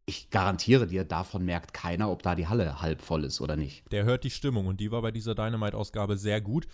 Ich 0.05 0.31
garantiere 0.31 0.87
dir, 0.87 1.05
davon 1.05 1.45
merkt 1.45 1.75
keiner, 1.75 2.11
ob 2.11 2.23
da 2.23 2.35
die 2.35 2.47
Halle 2.47 2.81
halb 2.81 3.03
voll 3.03 3.25
ist 3.25 3.41
oder 3.41 3.57
nicht. 3.57 3.91
Der 3.93 4.05
hört 4.05 4.25
die 4.25 4.31
Stimmung 4.31 4.67
und 4.67 4.79
die 4.79 4.93
war 4.93 5.03
bei 5.03 5.11
dieser 5.11 5.35
Dynamite-Ausgabe 5.35 6.17
sehr 6.17 6.41
gut. 6.41 6.67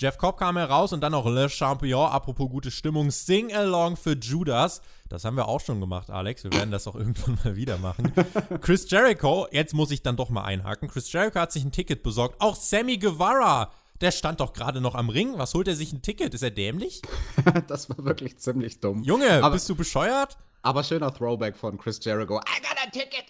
Jeff 0.00 0.16
Cobb 0.16 0.38
kam 0.38 0.56
heraus 0.56 0.92
und 0.92 1.00
dann 1.00 1.10
noch 1.10 1.26
Le 1.26 1.48
Champion, 1.48 2.08
apropos 2.08 2.48
gute 2.48 2.70
Stimmung, 2.70 3.10
Sing 3.10 3.52
Along 3.52 3.96
für 3.96 4.12
Judas. 4.12 4.80
Das 5.08 5.24
haben 5.24 5.36
wir 5.36 5.48
auch 5.48 5.60
schon 5.60 5.80
gemacht, 5.80 6.08
Alex. 6.08 6.44
Wir 6.44 6.52
werden 6.52 6.70
das 6.70 6.86
auch 6.86 6.94
irgendwann 6.94 7.36
mal 7.42 7.56
wieder 7.56 7.78
machen. 7.78 8.12
Chris 8.60 8.88
Jericho, 8.88 9.48
jetzt 9.50 9.74
muss 9.74 9.90
ich 9.90 10.00
dann 10.02 10.16
doch 10.16 10.30
mal 10.30 10.44
einhaken. 10.44 10.88
Chris 10.88 11.10
Jericho 11.10 11.40
hat 11.40 11.50
sich 11.50 11.64
ein 11.64 11.72
Ticket 11.72 12.04
besorgt. 12.04 12.40
Auch 12.40 12.54
Sammy 12.54 12.98
Guevara, 12.98 13.72
der 14.00 14.12
stand 14.12 14.38
doch 14.38 14.52
gerade 14.52 14.80
noch 14.80 14.94
am 14.94 15.08
Ring. 15.08 15.36
Was 15.36 15.52
holt 15.54 15.66
er 15.66 15.74
sich 15.74 15.92
ein 15.92 16.00
Ticket? 16.00 16.32
Ist 16.32 16.42
er 16.42 16.52
dämlich? 16.52 17.02
das 17.66 17.90
war 17.90 18.04
wirklich 18.04 18.38
ziemlich 18.38 18.78
dumm. 18.78 19.02
Junge, 19.02 19.42
aber, 19.42 19.54
bist 19.54 19.68
du 19.68 19.74
bescheuert? 19.74 20.38
Aber 20.62 20.84
schöner 20.84 21.12
Throwback 21.12 21.56
von 21.56 21.76
Chris 21.76 21.98
Jericho. 22.04 22.36
I 22.36 22.60
got 22.62 22.78
a 22.86 22.90
ticket! 22.92 23.24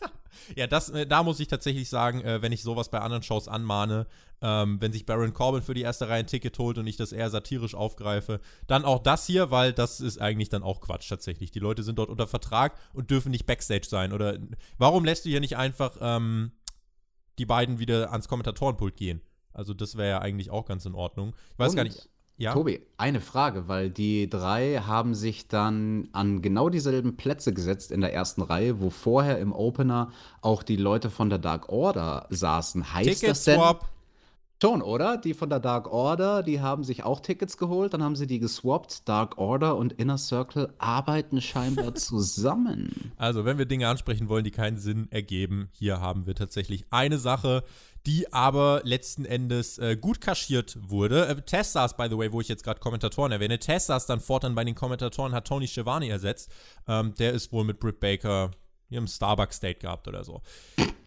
ja, 0.56 0.66
das, 0.66 0.90
äh, 0.90 1.06
da 1.06 1.22
muss 1.22 1.40
ich 1.40 1.48
tatsächlich 1.48 1.88
sagen, 1.88 2.20
äh, 2.22 2.42
wenn 2.42 2.52
ich 2.52 2.62
sowas 2.62 2.90
bei 2.90 3.00
anderen 3.00 3.22
Shows 3.22 3.48
anmahne, 3.48 4.06
ähm, 4.42 4.80
wenn 4.80 4.92
sich 4.92 5.06
Baron 5.06 5.32
Corbin 5.32 5.62
für 5.62 5.74
die 5.74 5.82
erste 5.82 6.08
Reihe 6.08 6.20
ein 6.20 6.26
Ticket 6.26 6.58
holt 6.58 6.78
und 6.78 6.86
ich 6.86 6.96
das 6.96 7.12
eher 7.12 7.30
satirisch 7.30 7.74
aufgreife, 7.74 8.40
dann 8.66 8.84
auch 8.84 9.02
das 9.02 9.26
hier, 9.26 9.50
weil 9.50 9.72
das 9.72 10.00
ist 10.00 10.20
eigentlich 10.20 10.48
dann 10.48 10.62
auch 10.62 10.80
Quatsch 10.80 11.08
tatsächlich. 11.08 11.50
Die 11.50 11.60
Leute 11.60 11.82
sind 11.82 11.98
dort 11.98 12.10
unter 12.10 12.26
Vertrag 12.26 12.78
und 12.92 13.10
dürfen 13.10 13.30
nicht 13.30 13.46
Backstage 13.46 13.86
sein. 13.88 14.12
Oder 14.12 14.38
warum 14.78 15.04
lässt 15.04 15.24
du 15.24 15.30
hier 15.30 15.40
nicht 15.40 15.56
einfach 15.56 15.96
ähm, 16.00 16.52
die 17.38 17.46
beiden 17.46 17.78
wieder 17.78 18.12
ans 18.12 18.28
Kommentatorenpult 18.28 18.96
gehen? 18.96 19.20
Also 19.52 19.72
das 19.72 19.96
wäre 19.96 20.10
ja 20.10 20.18
eigentlich 20.20 20.50
auch 20.50 20.66
ganz 20.66 20.84
in 20.84 20.94
Ordnung. 20.94 21.34
Ich 21.52 21.58
weiß 21.58 21.70
und? 21.70 21.76
gar 21.76 21.84
nicht. 21.84 22.08
Ja. 22.36 22.52
Tobi, 22.52 22.80
eine 22.96 23.20
Frage, 23.20 23.68
weil 23.68 23.90
die 23.90 24.28
drei 24.28 24.80
haben 24.84 25.14
sich 25.14 25.46
dann 25.46 26.08
an 26.12 26.42
genau 26.42 26.68
dieselben 26.68 27.16
Plätze 27.16 27.54
gesetzt 27.54 27.92
in 27.92 28.00
der 28.00 28.12
ersten 28.12 28.42
Reihe, 28.42 28.80
wo 28.80 28.90
vorher 28.90 29.38
im 29.38 29.52
Opener 29.52 30.10
auch 30.40 30.64
die 30.64 30.76
Leute 30.76 31.10
von 31.10 31.30
der 31.30 31.38
Dark 31.38 31.68
Order 31.68 32.26
saßen. 32.30 32.92
Heißt 32.92 33.08
Ticket 33.08 33.30
das 33.30 33.44
denn? 33.44 33.56
Swap. 33.60 33.88
Schon, 34.64 34.80
oder? 34.80 35.18
Die 35.18 35.34
von 35.34 35.50
der 35.50 35.60
Dark 35.60 35.92
Order, 35.92 36.42
die 36.42 36.62
haben 36.62 36.84
sich 36.84 37.04
auch 37.04 37.20
Tickets 37.20 37.58
geholt, 37.58 37.92
dann 37.92 38.02
haben 38.02 38.16
sie 38.16 38.26
die 38.26 38.38
geswappt. 38.38 39.06
Dark 39.06 39.36
Order 39.36 39.76
und 39.76 39.92
Inner 39.92 40.16
Circle 40.16 40.72
arbeiten 40.78 41.42
scheinbar 41.42 41.94
zusammen. 41.96 43.12
Also, 43.18 43.44
wenn 43.44 43.58
wir 43.58 43.66
Dinge 43.66 43.88
ansprechen 43.88 44.30
wollen, 44.30 44.42
die 44.42 44.50
keinen 44.50 44.78
Sinn 44.78 45.06
ergeben, 45.10 45.68
hier 45.72 46.00
haben 46.00 46.24
wir 46.24 46.34
tatsächlich 46.34 46.86
eine 46.88 47.18
Sache, 47.18 47.62
die 48.06 48.32
aber 48.32 48.80
letzten 48.84 49.26
Endes 49.26 49.76
äh, 49.76 49.98
gut 50.00 50.22
kaschiert 50.22 50.78
wurde. 50.80 51.26
Äh, 51.26 51.42
Tess 51.42 51.74
saß, 51.74 51.98
by 51.98 52.06
the 52.08 52.16
way, 52.16 52.32
wo 52.32 52.40
ich 52.40 52.48
jetzt 52.48 52.64
gerade 52.64 52.80
Kommentatoren 52.80 53.32
erwähne, 53.32 53.58
Tess 53.58 53.88
saß 53.88 54.06
dann 54.06 54.20
fortan 54.20 54.54
bei 54.54 54.64
den 54.64 54.74
Kommentatoren, 54.74 55.34
hat 55.34 55.46
Tony 55.46 55.68
Schiavone 55.68 56.08
ersetzt. 56.08 56.50
Ähm, 56.88 57.12
der 57.18 57.34
ist 57.34 57.52
wohl 57.52 57.64
mit 57.64 57.80
Britt 57.80 58.00
Baker 58.00 58.50
im 58.88 59.06
Starbucks 59.06 59.56
State 59.56 59.80
gehabt 59.80 60.08
oder 60.08 60.24
so. 60.24 60.40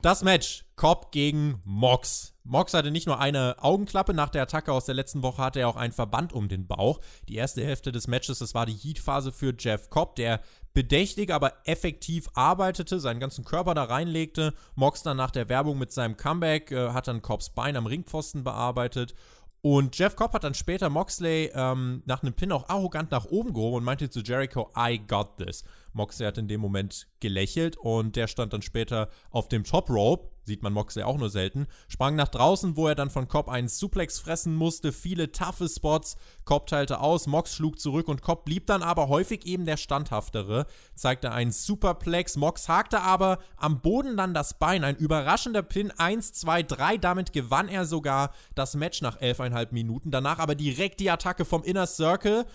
Das 0.03 0.23
Match, 0.23 0.63
Cobb 0.75 1.11
gegen 1.11 1.59
Mox. 1.65 2.36
Mox 2.47 2.73
hatte 2.73 2.91
nicht 2.91 3.07
nur 3.07 3.19
eine 3.19 3.55
Augenklappe, 3.59 4.13
nach 4.13 4.29
der 4.29 4.43
Attacke 4.43 4.71
aus 4.71 4.85
der 4.85 4.95
letzten 4.95 5.21
Woche 5.21 5.41
hatte 5.41 5.59
er 5.59 5.67
auch 5.67 5.75
einen 5.75 5.93
Verband 5.93 6.31
um 6.31 6.47
den 6.47 6.65
Bauch. 6.65 6.99
Die 7.27 7.35
erste 7.35 7.63
Hälfte 7.63 7.91
des 7.91 8.07
Matches, 8.07 8.39
das 8.39 8.53
war 8.53 8.65
die 8.65 8.73
Heat-Phase 8.73 9.31
für 9.31 9.53
Jeff 9.57 9.89
Cobb, 9.89 10.15
der 10.15 10.39
bedächtig, 10.73 11.33
aber 11.33 11.53
effektiv 11.65 12.29
arbeitete, 12.33 12.99
seinen 12.99 13.19
ganzen 13.19 13.43
Körper 13.43 13.73
da 13.73 13.83
reinlegte. 13.83 14.53
Mox 14.75 15.03
dann 15.03 15.17
nach 15.17 15.31
der 15.31 15.49
Werbung 15.49 15.77
mit 15.77 15.91
seinem 15.91 16.15
Comeback 16.15 16.71
äh, 16.71 16.89
hat 16.89 17.07
dann 17.07 17.21
Cobbs 17.21 17.49
Bein 17.49 17.75
am 17.75 17.85
Ringpfosten 17.85 18.43
bearbeitet. 18.43 19.13
Und 19.61 19.97
Jeff 19.97 20.15
Cobb 20.15 20.33
hat 20.33 20.43
dann 20.43 20.53
später 20.53 20.89
Moxley 20.89 21.51
ähm, 21.53 22.03
nach 22.05 22.21
einem 22.21 22.33
Pin 22.33 22.51
auch 22.51 22.69
arrogant 22.69 23.11
nach 23.11 23.25
oben 23.25 23.53
gehoben 23.53 23.77
und 23.77 23.83
meinte 23.83 24.09
zu 24.09 24.21
Jericho, 24.21 24.71
I 24.77 24.99
got 24.99 25.37
this. 25.37 25.63
Moxley 25.93 26.25
hat 26.25 26.37
in 26.37 26.47
dem 26.47 26.61
Moment 26.61 27.07
gelächelt 27.19 27.75
und 27.75 28.15
der 28.15 28.27
stand 28.27 28.53
dann 28.53 28.61
später 28.61 29.09
auf 29.31 29.49
dem 29.49 29.63
Top 29.63 29.89
Rope 29.89 30.29
sieht 30.47 30.63
man 30.63 30.73
Moxley 30.73 31.03
auch 31.03 31.17
nur 31.17 31.29
selten, 31.29 31.67
sprang 31.87 32.15
nach 32.15 32.29
draußen, 32.29 32.75
wo 32.75 32.87
er 32.87 32.95
dann 32.95 33.09
von 33.09 33.27
Cobb 33.27 33.49
einen 33.49 33.67
Suplex 33.67 34.19
fressen 34.19 34.55
musste, 34.55 34.91
viele 34.91 35.31
taffe 35.31 35.69
Spots, 35.69 36.15
Cobb 36.45 36.67
teilte 36.67 36.99
aus, 37.01 37.27
Mox 37.27 37.53
schlug 37.53 37.79
zurück 37.79 38.07
und 38.07 38.21
Cobb 38.21 38.45
blieb 38.45 38.65
dann 38.65 38.81
aber 38.81 39.09
häufig 39.09 39.45
eben 39.45 39.65
der 39.65 39.77
Standhaftere, 39.77 40.65
zeigte 40.95 41.31
einen 41.31 41.51
Superplex, 41.51 42.37
Mox 42.37 42.69
hakte 42.69 43.01
aber 43.01 43.39
am 43.57 43.81
Boden 43.81 44.17
dann 44.17 44.33
das 44.33 44.57
Bein, 44.57 44.83
ein 44.83 44.95
überraschender 44.95 45.61
Pin, 45.61 45.91
1, 45.91 46.33
2, 46.33 46.63
3, 46.63 46.97
damit 46.97 47.33
gewann 47.33 47.67
er 47.67 47.85
sogar 47.85 48.31
das 48.55 48.75
Match 48.75 49.01
nach 49.01 49.19
11,5 49.19 49.67
Minuten, 49.71 50.09
danach 50.09 50.39
aber 50.39 50.55
direkt 50.55 50.99
die 50.99 51.11
Attacke 51.11 51.45
vom 51.45 51.63
Inner 51.63 51.85
Circle, 51.85 52.45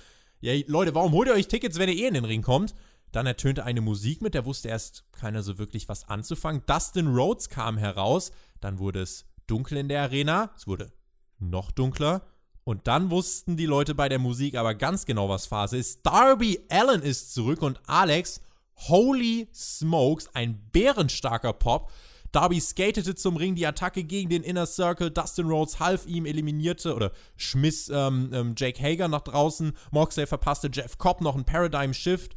ja, 0.41 0.61
Leute, 0.67 0.93
warum 0.97 1.13
holt 1.13 1.29
ihr 1.29 1.35
euch 1.35 1.47
Tickets, 1.47 1.79
wenn 1.79 1.89
ihr 1.89 1.95
eh 1.95 2.09
in 2.09 2.15
den 2.15 2.25
Ring 2.25 2.43
kommt? 2.43 2.75
Dann 3.13 3.27
ertönte 3.27 3.65
eine 3.65 3.83
Musik 3.83 4.23
mit, 4.23 4.35
der 4.35 4.47
wusste 4.47 4.69
erst 4.69 5.05
keiner 5.13 5.43
so 5.43 5.59
wirklich 5.59 5.89
was 5.89 6.09
anzufangen. 6.09 6.63
Dustin 6.67 7.09
Rhodes 7.09 7.51
kam 7.51 7.77
heraus, 7.77 8.33
dann 8.61 8.79
wurde 8.79 9.03
es 9.03 9.27
dunkel 9.47 9.79
in 9.79 9.89
der 9.89 10.03
Arena, 10.03 10.51
es 10.57 10.67
wurde 10.67 10.93
noch 11.39 11.71
dunkler. 11.71 12.23
Und 12.65 12.87
dann 12.87 13.11
wussten 13.11 13.57
die 13.57 13.67
Leute 13.67 13.95
bei 13.95 14.09
der 14.09 14.21
Musik 14.21 14.55
aber 14.55 14.75
ganz 14.75 15.05
genau, 15.05 15.29
was 15.29 15.47
Phase 15.47 15.77
ist. 15.77 16.07
Darby 16.07 16.61
Allen 16.71 17.03
ist 17.03 17.35
zurück 17.35 17.61
und 17.61 17.81
Alex, 17.87 18.41
holy 18.89 19.49
smokes, 19.53 20.29
ein 20.35 20.71
bärenstarker 20.73 21.53
Pop. 21.53 21.91
Darby 22.31 22.61
skatete 22.61 23.15
zum 23.15 23.37
Ring, 23.37 23.57
die 23.57 23.67
Attacke 23.67 24.05
gegen 24.05 24.31
den 24.31 24.43
Inner 24.43 24.65
Circle. 24.67 25.11
Dustin 25.11 25.49
Rhodes 25.49 25.81
half 25.81 26.07
ihm, 26.07 26.25
eliminierte 26.25 26.95
oder 26.95 27.13
schmiss 27.37 27.91
ähm, 27.93 28.31
ähm, 28.33 28.55
Jake 28.57 28.83
Hager 28.83 29.09
nach 29.09 29.21
draußen. 29.21 29.73
Moxley 29.91 30.27
verpasste 30.27 30.71
Jeff 30.73 30.97
Cobb 30.97 31.21
noch 31.21 31.37
ein 31.37 31.45
Paradigm 31.45 31.93
Shift 31.93 32.35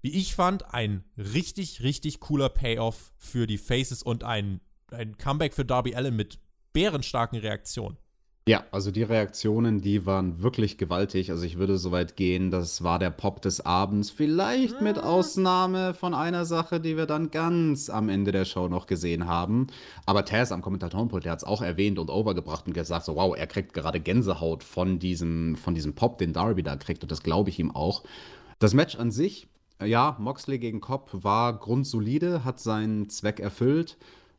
wie 0.00 0.16
ich 0.16 0.34
fand, 0.34 0.72
ein 0.74 1.04
richtig, 1.16 1.82
richtig 1.82 2.20
cooler 2.20 2.48
Payoff 2.48 3.12
für 3.16 3.46
die 3.46 3.58
Faces 3.58 4.02
und 4.02 4.24
ein, 4.24 4.60
ein 4.90 5.16
Comeback 5.18 5.54
für 5.54 5.64
Darby 5.64 5.94
Allen 5.94 6.16
mit 6.16 6.38
bärenstarken 6.72 7.38
Reaktionen. 7.38 7.96
Ja, 8.48 8.64
also 8.70 8.90
die 8.90 9.02
Reaktionen, 9.02 9.82
die 9.82 10.06
waren 10.06 10.40
wirklich 10.42 10.78
gewaltig. 10.78 11.30
Also 11.30 11.44
ich 11.44 11.58
würde 11.58 11.76
so 11.76 11.90
weit 11.90 12.16
gehen, 12.16 12.50
das 12.50 12.82
war 12.82 12.98
der 12.98 13.10
Pop 13.10 13.42
des 13.42 13.60
Abends. 13.60 14.08
Vielleicht 14.08 14.80
mit 14.80 14.96
ah. 14.96 15.02
Ausnahme 15.02 15.92
von 15.92 16.14
einer 16.14 16.46
Sache, 16.46 16.80
die 16.80 16.96
wir 16.96 17.04
dann 17.04 17.30
ganz 17.30 17.90
am 17.90 18.08
Ende 18.08 18.32
der 18.32 18.46
Show 18.46 18.68
noch 18.68 18.86
gesehen 18.86 19.26
haben. 19.26 19.66
Aber 20.06 20.24
Taz 20.24 20.50
am 20.50 20.62
Kommentatorenpult, 20.62 21.26
der 21.26 21.32
hat 21.32 21.40
es 21.40 21.44
auch 21.44 21.60
erwähnt 21.60 21.98
und 21.98 22.08
overgebracht 22.08 22.66
und 22.66 22.72
gesagt 22.72 23.04
so, 23.04 23.16
wow, 23.16 23.36
er 23.36 23.46
kriegt 23.46 23.74
gerade 23.74 24.00
Gänsehaut 24.00 24.64
von 24.64 24.98
diesem, 24.98 25.56
von 25.56 25.74
diesem 25.74 25.94
Pop, 25.94 26.16
den 26.16 26.32
Darby 26.32 26.62
da 26.62 26.76
kriegt. 26.76 27.02
Und 27.02 27.12
das 27.12 27.22
glaube 27.22 27.50
ich 27.50 27.58
ihm 27.58 27.70
auch. 27.70 28.02
Das 28.60 28.72
Match 28.72 28.96
an 28.96 29.10
sich 29.10 29.46
ja, 29.84 30.16
Moxley 30.18 30.58
gegen 30.58 30.80
Cobb 30.80 31.10
war 31.12 31.58
grundsolide, 31.58 32.44
hat 32.44 32.60
seinen 32.60 33.08
Zweck 33.08 33.40
erfüllt. 33.40 33.96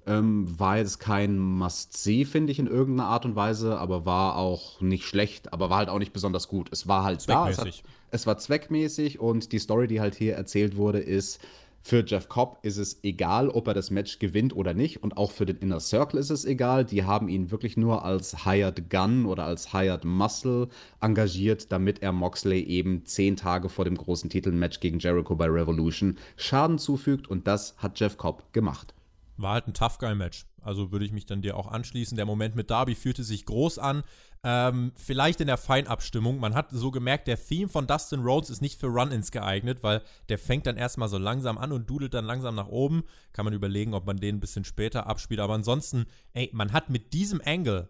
Ähm, 0.07 0.59
war 0.59 0.77
jetzt 0.77 0.99
kein 0.99 1.37
Must-See, 1.37 2.25
finde 2.25 2.51
ich, 2.51 2.59
in 2.59 2.67
irgendeiner 2.67 3.09
Art 3.09 3.25
und 3.25 3.35
Weise, 3.35 3.77
aber 3.77 4.05
war 4.05 4.37
auch 4.37 4.81
nicht 4.81 5.05
schlecht, 5.05 5.53
aber 5.53 5.69
war 5.69 5.77
halt 5.77 5.89
auch 5.89 5.99
nicht 5.99 6.13
besonders 6.13 6.47
gut. 6.47 6.69
Es 6.71 6.87
war 6.87 7.03
halt 7.03 7.27
da, 7.29 7.49
es, 7.49 7.59
hat, 7.59 7.83
es 8.09 8.25
war 8.25 8.37
zweckmäßig 8.37 9.19
und 9.19 9.51
die 9.51 9.59
Story, 9.59 9.87
die 9.87 9.99
halt 9.99 10.15
hier 10.15 10.35
erzählt 10.35 10.77
wurde, 10.77 10.99
ist, 10.99 11.39
für 11.81 12.03
Jeff 12.05 12.29
Cobb 12.29 12.59
ist 12.61 12.77
es 12.77 13.03
egal, 13.03 13.49
ob 13.49 13.67
er 13.67 13.73
das 13.73 13.89
Match 13.89 14.19
gewinnt 14.19 14.55
oder 14.55 14.73
nicht. 14.73 15.01
Und 15.01 15.17
auch 15.17 15.31
für 15.31 15.45
den 15.45 15.57
Inner 15.57 15.79
Circle 15.79 16.19
ist 16.19 16.29
es 16.29 16.45
egal. 16.45 16.85
Die 16.85 17.03
haben 17.03 17.29
ihn 17.29 17.51
wirklich 17.51 17.77
nur 17.77 18.03
als 18.03 18.45
Hired 18.45 18.89
Gun 18.89 19.25
oder 19.25 19.45
als 19.45 19.71
Hired 19.71 20.05
Muscle 20.05 20.67
engagiert, 20.99 21.71
damit 21.71 22.01
er 22.01 22.11
Moxley 22.11 22.61
eben 22.61 23.05
zehn 23.05 23.35
Tage 23.35 23.69
vor 23.69 23.85
dem 23.85 23.95
großen 23.95 24.29
Titelmatch 24.29 24.79
gegen 24.79 24.99
Jericho 24.99 25.35
bei 25.35 25.47
Revolution 25.47 26.17
Schaden 26.35 26.77
zufügt. 26.77 27.29
Und 27.29 27.47
das 27.47 27.75
hat 27.77 27.99
Jeff 27.99 28.17
Cobb 28.17 28.51
gemacht. 28.53 28.93
War 29.41 29.53
halt 29.53 29.67
ein 29.67 29.73
Tough 29.73 29.97
Guy-Match. 29.99 30.45
Also 30.61 30.91
würde 30.91 31.05
ich 31.05 31.13
mich 31.13 31.25
dann 31.25 31.41
dir 31.41 31.55
auch 31.55 31.67
anschließen. 31.67 32.17
Der 32.17 32.25
Moment 32.25 32.55
mit 32.55 32.69
Darby 32.69 32.93
fühlte 32.95 33.23
sich 33.23 33.45
groß 33.45 33.79
an. 33.79 34.03
Ähm, 34.43 34.91
vielleicht 34.95 35.39
in 35.39 35.47
der 35.47 35.57
Feinabstimmung. 35.57 36.39
Man 36.39 36.53
hat 36.53 36.71
so 36.71 36.91
gemerkt, 36.91 37.27
der 37.27 37.41
Theme 37.41 37.69
von 37.69 37.87
Dustin 37.87 38.21
Rhodes 38.21 38.49
ist 38.49 38.61
nicht 38.61 38.79
für 38.79 38.87
Run-Ins 38.87 39.31
geeignet, 39.31 39.81
weil 39.81 40.01
der 40.27 40.37
fängt 40.37 40.65
dann 40.65 40.77
erstmal 40.77 41.09
so 41.09 41.17
langsam 41.17 41.57
an 41.57 41.71
und 41.71 41.89
dudelt 41.89 42.13
dann 42.13 42.25
langsam 42.25 42.55
nach 42.55 42.67
oben. 42.67 43.03
Kann 43.31 43.45
man 43.45 43.53
überlegen, 43.53 43.93
ob 43.93 44.05
man 44.05 44.17
den 44.17 44.35
ein 44.35 44.39
bisschen 44.41 44.65
später 44.65 45.07
abspielt. 45.07 45.39
Aber 45.39 45.53
ansonsten, 45.53 46.05
ey, 46.33 46.49
man 46.53 46.73
hat 46.73 46.89
mit 46.89 47.13
diesem 47.13 47.41
Angle 47.43 47.89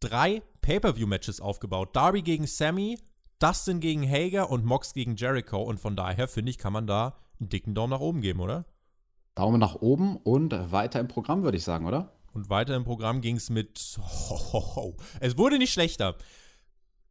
drei 0.00 0.42
Pay-Per-View-Matches 0.60 1.40
aufgebaut. 1.40 1.94
Darby 1.94 2.22
gegen 2.22 2.46
Sammy, 2.46 2.98
Dustin 3.38 3.78
gegen 3.80 4.08
Hager 4.08 4.50
und 4.50 4.64
Mox 4.64 4.92
gegen 4.92 5.14
Jericho. 5.14 5.62
Und 5.62 5.78
von 5.78 5.94
daher, 5.94 6.26
finde 6.26 6.50
ich, 6.50 6.58
kann 6.58 6.72
man 6.72 6.86
da 6.88 7.16
einen 7.38 7.48
dicken 7.48 7.74
Daumen 7.74 7.90
nach 7.90 8.00
oben 8.00 8.20
geben, 8.20 8.40
oder? 8.40 8.64
Daumen 9.34 9.58
nach 9.58 9.76
oben 9.76 10.16
und 10.16 10.52
weiter 10.72 11.00
im 11.00 11.08
Programm, 11.08 11.42
würde 11.42 11.56
ich 11.56 11.64
sagen, 11.64 11.86
oder? 11.86 12.12
Und 12.32 12.50
weiter 12.50 12.74
im 12.76 12.84
Programm 12.84 13.20
ging 13.20 13.36
es 13.36 13.50
mit. 13.50 13.98
Ho, 13.98 14.52
ho, 14.52 14.76
ho. 14.76 14.96
Es 15.20 15.38
wurde 15.38 15.58
nicht 15.58 15.72
schlechter. 15.72 16.16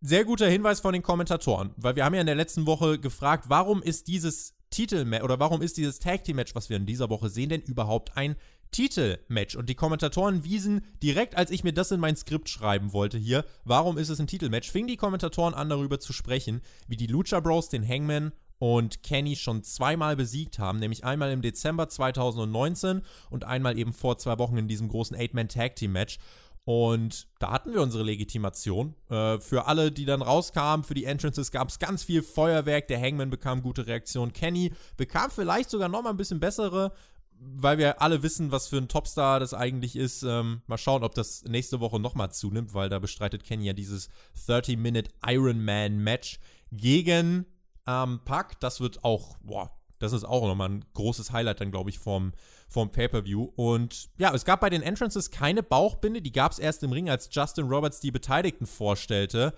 Sehr 0.02 0.26
guter 0.26 0.48
Hinweis 0.48 0.82
von 0.82 0.94
den 0.94 1.02
Kommentatoren, 1.02 1.72
weil 1.78 1.96
wir 1.96 2.04
haben 2.04 2.14
ja 2.14 2.20
in 2.20 2.28
der 2.28 2.36
letzten 2.36 2.66
Woche 2.66 3.00
gefragt, 3.00 3.46
warum 3.48 3.82
ist 3.82 4.08
dieses 4.08 4.54
Titelmatch 4.70 5.24
oder 5.24 5.40
warum 5.40 5.62
ist 5.62 5.78
dieses 5.78 6.00
Tag 6.00 6.26
Team 6.26 6.36
Match, 6.36 6.56
was 6.56 6.70
wir 6.70 6.76
in 6.76 6.86
dieser 6.86 7.10
Woche 7.10 7.30
sehen, 7.30 7.50
denn 7.50 7.62
überhaupt 7.62 8.18
ein 8.18 8.36
Titelmatch? 8.72 9.56
Und 9.56 9.70
die 9.70 9.76
Kommentatoren 9.76 10.44
wiesen 10.44 10.82
direkt, 11.02 11.38
als 11.38 11.52
ich 11.52 11.64
mir 11.64 11.72
das 11.72 11.92
in 11.92 12.02
mein 12.02 12.18
Skript 12.18 12.50
schreiben 12.50 12.92
wollte 12.92 13.18
hier, 13.18 13.46
warum 13.64 13.98
ist 13.98 14.10
es 14.10 14.20
ein 14.20 14.28
Titelmatch, 14.28 14.72
fingen 14.72 14.88
die 14.88 14.98
Kommentatoren 14.98 15.54
an 15.54 15.70
darüber 15.70 16.00
zu 16.00 16.12
sprechen, 16.12 16.62
wie 16.88 16.98
die 16.98 17.08
Lucha 17.08 17.40
Bros 17.40 17.70
den 17.70 17.88
Hangman 17.88 18.34
und 18.60 19.04
Kenny 19.04 19.36
schon 19.36 19.63
zweimal 19.63 20.16
besiegt 20.16 20.60
haben, 20.60 20.80
nämlich 20.80 21.04
einmal 21.04 21.32
im 21.32 21.42
Dezember 21.42 21.89
2019 21.89 23.02
und 23.30 23.44
einmal 23.44 23.78
eben 23.78 23.94
vor 23.94 24.18
zwei 24.18 24.38
Wochen 24.38 24.58
in 24.58 24.68
diesem 24.68 24.88
großen 24.88 25.18
Eight-Man-Tag-Team-Match. 25.18 26.18
Und 26.66 27.28
da 27.39 27.52
hatten 27.52 27.74
wir 27.74 27.82
unsere 27.82 28.04
Legitimation. 28.04 28.96
Äh, 29.10 29.39
für 29.39 29.68
alle, 29.68 29.92
die 29.92 30.06
dann 30.06 30.22
rauskamen, 30.22 30.86
für 30.86 30.94
die 30.94 31.04
Entrances 31.04 31.52
gab 31.52 31.68
es 31.68 31.78
ganz 31.78 32.04
viel 32.04 32.24
Feuerwerk. 32.24 32.88
Der 32.88 33.02
Hangman 33.02 33.30
bekam 33.30 33.62
gute 33.62 33.86
Reaktionen. 33.86 34.32
Kenny 34.32 34.72
bekam 34.96 35.30
vielleicht 35.30 35.70
sogar 35.70 35.89
noch 35.89 36.04
mal 36.04 36.12
ein 36.12 36.18
bisschen 36.18 36.39
bessere, 36.39 36.94
weil 37.38 37.78
wir 37.78 38.02
alle 38.02 38.24
wissen, 38.24 38.52
was 38.54 38.70
für 38.70 38.78
ein 38.78 38.88
Topstar 38.88 39.42
das 39.42 39.54
eigentlich 39.54 39.98
ist. 39.98 40.24
Ähm, 40.24 40.62
mal 40.68 40.78
schauen, 40.78 41.04
ob 41.04 41.13
das 41.16 41.44
nächste 41.44 41.82
Woche 41.82 42.00
noch 42.00 42.16
mal 42.16 42.30
zunimmt, 42.30 42.74
weil 42.74 42.88
da 42.88 43.00
bestreitet 43.00 43.44
Kenny 43.44 43.66
ja 43.66 43.74
dieses 43.74 44.08
30-Minute 44.48 45.12
Ironman-Match 45.26 46.39
gegen 46.72 47.46
ähm, 47.88 48.22
Pack. 48.26 48.60
Das 48.60 48.80
wird 48.80 49.04
auch, 49.04 49.38
boah, 49.41 49.72
das 50.00 50.13
ist 50.13 50.26
auch 50.26 50.46
nochmal 50.46 50.69
ein 50.69 50.86
großes 50.93 51.32
Highlight 51.32 51.62
dann, 51.62 51.72
glaube 51.72 51.89
ich, 51.89 52.00
vom, 52.00 52.34
vom 52.67 52.91
Pay-Per-View. 52.91 53.52
Und 53.56 54.10
ja, 54.17 54.34
es 54.34 54.46
gab 54.46 54.60
bei 54.62 54.69
den 54.69 54.82
Entrances 54.82 55.32
keine 55.32 55.63
Bauchbinde, 55.63 56.22
die 56.22 56.32
gab 56.32 56.52
es 56.52 56.60
erst 56.60 56.84
im 56.84 56.91
Ring, 56.91 57.10
als 57.10 57.30
Justin 57.32 57.67
Roberts 57.67 58.00
die 58.00 58.12
Beteiligten 58.12 58.65
vorstellte. 58.65 59.54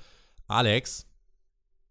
Alex, 0.47 1.07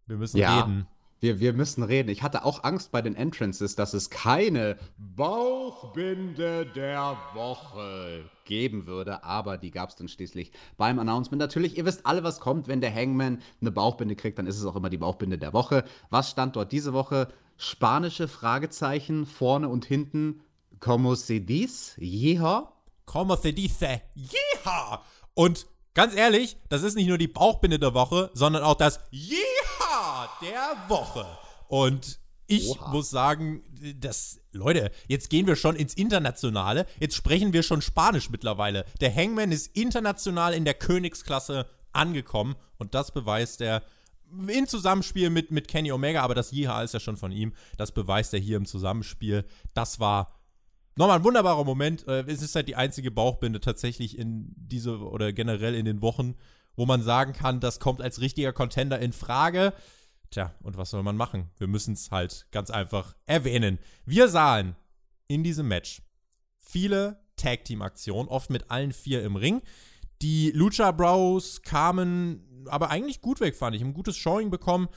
wir 0.05 0.17
müssen 0.17 0.37
ja. 0.37 0.61
reden. 0.61 0.87
Wir, 1.19 1.39
wir 1.39 1.53
müssen 1.53 1.81
reden. 1.83 2.09
Ich 2.09 2.23
hatte 2.23 2.43
auch 2.43 2.63
Angst 2.63 2.91
bei 2.91 3.01
den 3.01 3.15
Entrances, 3.15 3.75
dass 3.75 3.93
es 3.93 4.09
keine 4.09 4.77
Bauchbinde 4.97 6.65
der 6.65 7.17
Woche 7.33 8.29
geben 8.43 8.85
würde, 8.85 9.23
aber 9.23 9.57
die 9.57 9.71
gab 9.71 9.89
es 9.89 9.95
dann 9.95 10.07
schließlich 10.07 10.51
beim 10.77 10.99
Announcement. 10.99 11.39
Natürlich, 11.39 11.77
ihr 11.77 11.85
wisst 11.85 12.05
alle, 12.05 12.23
was 12.23 12.39
kommt, 12.39 12.67
wenn 12.67 12.81
der 12.81 12.93
Hangman 12.93 13.41
eine 13.61 13.71
Bauchbinde 13.71 14.15
kriegt, 14.15 14.37
dann 14.37 14.47
ist 14.47 14.59
es 14.59 14.65
auch 14.65 14.75
immer 14.75 14.89
die 14.89 14.97
Bauchbinde 14.97 15.37
der 15.37 15.53
Woche. 15.53 15.85
Was 16.09 16.31
stand 16.31 16.55
dort 16.55 16.71
diese 16.71 16.93
Woche? 16.93 17.29
Spanische 17.57 18.27
Fragezeichen 18.27 19.25
vorne 19.25 19.69
und 19.69 19.85
hinten. 19.85 20.41
Como 20.79 21.15
se 21.15 21.39
dice? 21.39 21.95
Yeha? 21.97 22.73
Como 23.05 23.35
se 23.37 23.53
dice? 23.53 24.01
Yeha! 24.15 25.01
Und 25.33 25.65
ganz 25.93 26.13
ehrlich, 26.13 26.57
das 26.69 26.83
ist 26.83 26.95
nicht 26.95 27.07
nur 27.07 27.17
die 27.17 27.29
Bauchbinde 27.29 27.79
der 27.79 27.93
Woche, 27.93 28.29
sondern 28.33 28.63
auch 28.63 28.75
das 28.75 28.99
Der 30.41 30.75
Woche. 30.87 31.25
Und 31.67 32.19
ich 32.47 32.69
Oha. 32.69 32.91
muss 32.91 33.09
sagen, 33.09 33.63
das, 33.99 34.39
Leute, 34.51 34.91
jetzt 35.07 35.29
gehen 35.29 35.47
wir 35.47 35.55
schon 35.55 35.75
ins 35.75 35.93
Internationale. 35.93 36.85
Jetzt 36.99 37.15
sprechen 37.15 37.53
wir 37.53 37.63
schon 37.63 37.81
Spanisch 37.81 38.29
mittlerweile. 38.29 38.85
Der 39.01 39.13
Hangman 39.13 39.51
ist 39.51 39.75
international 39.75 40.53
in 40.53 40.65
der 40.65 40.75
Königsklasse 40.75 41.65
angekommen 41.91 42.55
und 42.77 42.93
das 42.93 43.11
beweist 43.11 43.61
er 43.61 43.81
in 44.47 44.67
Zusammenspiel 44.67 45.29
mit, 45.29 45.51
mit 45.51 45.67
Kenny 45.67 45.91
Omega, 45.91 46.21
aber 46.21 46.35
das 46.35 46.51
Yeehaw 46.51 46.83
ist 46.83 46.93
ja 46.93 46.99
schon 46.99 47.17
von 47.17 47.31
ihm. 47.31 47.53
Das 47.77 47.91
beweist 47.91 48.33
er 48.33 48.39
hier 48.39 48.57
im 48.57 48.65
Zusammenspiel. 48.65 49.45
Das 49.73 49.99
war 49.99 50.33
nochmal 50.95 51.19
ein 51.19 51.23
wunderbarer 51.23 51.63
Moment. 51.63 52.07
Äh, 52.07 52.25
es 52.27 52.41
ist 52.41 52.55
halt 52.55 52.67
die 52.67 52.75
einzige 52.75 53.11
Bauchbinde 53.11 53.59
tatsächlich 53.59 54.17
in 54.17 54.53
diese 54.55 54.99
oder 54.99 55.31
generell 55.31 55.75
in 55.75 55.85
den 55.85 56.01
Wochen, 56.01 56.35
wo 56.75 56.85
man 56.85 57.01
sagen 57.01 57.33
kann, 57.33 57.59
das 57.59 57.79
kommt 57.79 58.01
als 58.01 58.19
richtiger 58.19 58.51
Contender 58.53 58.99
in 58.99 59.13
Frage. 59.13 59.73
Tja, 60.31 60.53
und 60.61 60.77
was 60.77 60.89
soll 60.89 61.03
man 61.03 61.17
machen? 61.17 61.49
Wir 61.57 61.67
müssen 61.67 61.93
es 61.93 62.11
halt 62.11 62.47
ganz 62.51 62.69
einfach 62.69 63.15
erwähnen. 63.25 63.79
Wir 64.05 64.27
sahen 64.27 64.75
in 65.27 65.43
diesem 65.43 65.67
Match 65.67 66.01
viele 66.57 67.19
Tag-Team-Aktionen, 67.37 68.29
oft 68.29 68.49
mit 68.49 68.69
allen 68.71 68.91
vier 68.91 69.23
im 69.23 69.35
Ring. 69.35 69.61
Die 70.21 70.51
Lucha 70.51 70.91
Bros 70.91 71.61
kamen 71.61 72.65
aber 72.67 72.89
eigentlich 72.89 73.21
gut 73.21 73.39
weg, 73.41 73.55
fand 73.55 73.75
ich. 73.75 73.81
Ein 73.81 73.93
gutes 73.93 74.17
Showing 74.17 74.49
bekommen. 74.49 74.87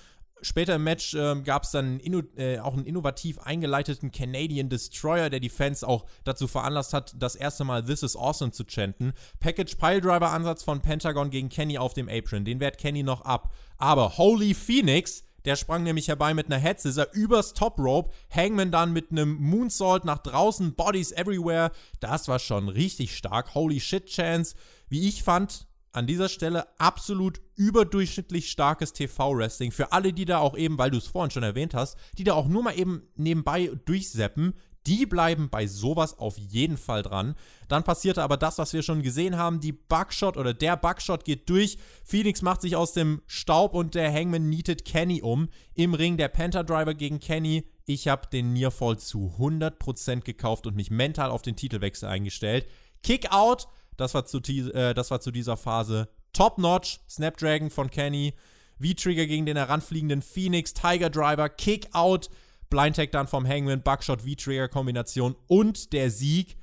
Später 0.43 0.77
im 0.77 0.85
Match 0.85 1.15
äh, 1.15 1.41
gab 1.43 1.65
es 1.65 1.71
dann 1.71 2.01
äh, 2.37 2.59
auch 2.59 2.75
einen 2.75 2.85
innovativ 2.85 3.39
eingeleiteten 3.39 4.13
Canadian 4.13 4.69
Destroyer, 4.69 5.31
der 5.31 5.41
die 5.41 5.49
Fans 5.49 5.85
auch 5.85 6.07
dazu 6.25 6.47
veranlasst 6.47 6.93
hat, 6.93 7.15
das 7.19 7.35
erste 7.35 7.65
Mal 7.65 7.85
This 7.85 8.03
is 8.03 8.17
Awesome 8.17 8.53
zu 8.53 8.65
chanten. 8.65 9.13
Package 9.41 9.77
Piledriver 9.77 10.31
Ansatz 10.31 10.63
von 10.63 10.81
Pentagon 10.81 11.31
gegen 11.31 11.49
Kenny 11.49 11.79
auf 11.79 11.95
dem 11.95 12.09
Apron. 12.09 12.45
Den 12.45 12.61
wehrt 12.61 12.79
Kenny 12.79 13.03
noch 13.03 13.23
ab. 13.23 13.53
Aber 13.77 14.19
Holy 14.19 14.55
Phoenix 14.55 15.25
der 15.45 15.57
sprang 15.57 15.83
nämlich 15.83 16.09
herbei 16.09 16.35
mit 16.35 16.47
einer 16.47 16.59
Head 16.59 16.81
Scissor 16.81 17.07
übers 17.13 17.55
Top 17.55 17.79
Rope. 17.79 18.11
Hangman 18.29 18.71
dann 18.71 18.93
mit 18.93 19.11
einem 19.11 19.37
Moonsault 19.37 20.05
nach 20.05 20.19
draußen, 20.19 20.75
Bodies 20.75 21.13
everywhere. 21.13 21.71
Das 22.01 22.29
war 22.29 22.39
schon 22.39 22.69
richtig 22.69 23.17
stark. 23.17 23.55
Holy 23.55 23.81
shit 23.81 24.07
Chance. 24.07 24.57
Wie 24.89 25.09
ich 25.09 25.23
fand, 25.23 25.68
an 25.99 26.07
dieser 26.07 26.29
Stelle 26.29 26.67
absolut 26.79 27.41
überdurchschnittlich 27.57 28.51
starkes 28.51 28.93
TV-Wrestling. 28.93 29.73
Für 29.73 29.93
alle, 29.93 30.13
die 30.13 30.25
da 30.25 30.39
auch 30.39 30.57
eben, 30.57 30.79
weil 30.79 30.91
du 30.91 30.99
es 30.99 31.09
vorhin 31.09 31.31
schon 31.31 31.43
erwähnt 31.43 31.75
hast, 31.75 31.99
die 32.17 32.25
da 32.25 32.35
auch 32.35 32.49
nur 32.49 32.63
mal 32.63 32.79
eben 32.79 33.03
nebenbei 33.17 33.71
durchseppen, 33.85 34.55
die 34.87 35.05
bleiben 35.05 35.51
bei 35.51 35.67
sowas 35.67 36.19
auf 36.19 36.39
jeden 36.39 36.79
Fall 36.79 37.03
dran. 37.03 37.35
Dann 37.69 37.85
passierte 37.85 38.23
aber 38.23 38.37
das, 38.37 38.59
was 38.59 38.73
wir 38.73 38.83
schon 38.83 39.03
gesehen 39.03 39.37
haben. 39.37 39.61
Die 39.61 39.73
Bugshot 39.73 40.37
oder 40.37 40.55
der 40.55 40.77
Bugshot 40.77 41.25
geht 41.25 41.51
durch. 41.51 41.77
Phoenix 42.05 42.41
macht 42.41 42.63
sich 42.63 42.75
aus 42.75 42.93
dem 42.93 43.21
Staub 43.27 43.75
und 43.75 43.95
der 43.95 44.11
Hangman 44.13 44.49
nietet 44.49 44.85
Kenny 44.85 45.21
um. 45.21 45.49
Im 45.75 45.95
Ring 45.95 46.17
der 46.17 46.29
Panther-Driver 46.29 46.95
gegen 46.95 47.21
Kenny. 47.21 47.69
Ich 47.85 48.09
habe 48.09 48.29
den 48.33 48.53
Nearfall 48.53 48.99
zu 48.99 49.35
100% 49.39 50.21
gekauft 50.21 50.67
und 50.67 50.77
mich 50.77 50.91
mental 50.91 51.31
auf 51.31 51.43
den 51.43 51.57
Titelwechsel 51.57 52.09
eingestellt. 52.09 52.67
Kick 53.03 53.31
out, 53.31 53.69
das 53.99 54.15
war 54.15 54.25
zu, 54.25 54.39
äh, 54.39 54.95
das 54.95 55.11
war 55.11 55.21
zu 55.21 55.31
dieser 55.31 55.59
Phase. 55.59 56.09
Top 56.33 56.57
Notch, 56.57 57.01
Snapdragon 57.09 57.69
von 57.69 57.91
Kenny. 57.91 58.33
V-Trigger 58.81 59.27
gegen 59.27 59.45
den 59.45 59.57
heranfliegenden 59.57 60.23
Phoenix, 60.23 60.73
Tiger 60.73 61.11
Driver, 61.11 61.49
Kick 61.49 61.89
out. 61.93 62.31
Blind 62.71 62.97
Tag 62.97 63.13
dann 63.13 63.27
vom 63.27 63.47
Hangman, 63.47 63.83
Buckshot, 63.83 64.23
V-Trigger-Kombination 64.23 65.37
und 65.47 65.93
der 65.93 66.11
Sieg. 66.11 66.57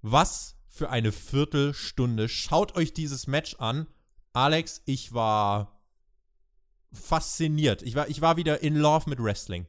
Was 0.00 0.56
für 0.68 0.90
eine 0.90 1.12
Viertelstunde. 1.12 2.28
Schaut 2.28 2.76
euch 2.76 2.94
dieses 2.94 3.26
Match 3.26 3.56
an. 3.56 3.86
Alex, 4.32 4.80
ich 4.86 5.12
war 5.12 5.80
fasziniert. 6.92 7.82
Ich 7.82 7.94
war, 7.94 8.08
ich 8.08 8.20
war 8.20 8.36
wieder 8.36 8.62
in 8.62 8.76
love 8.76 9.10
mit 9.10 9.22
Wrestling. 9.22 9.66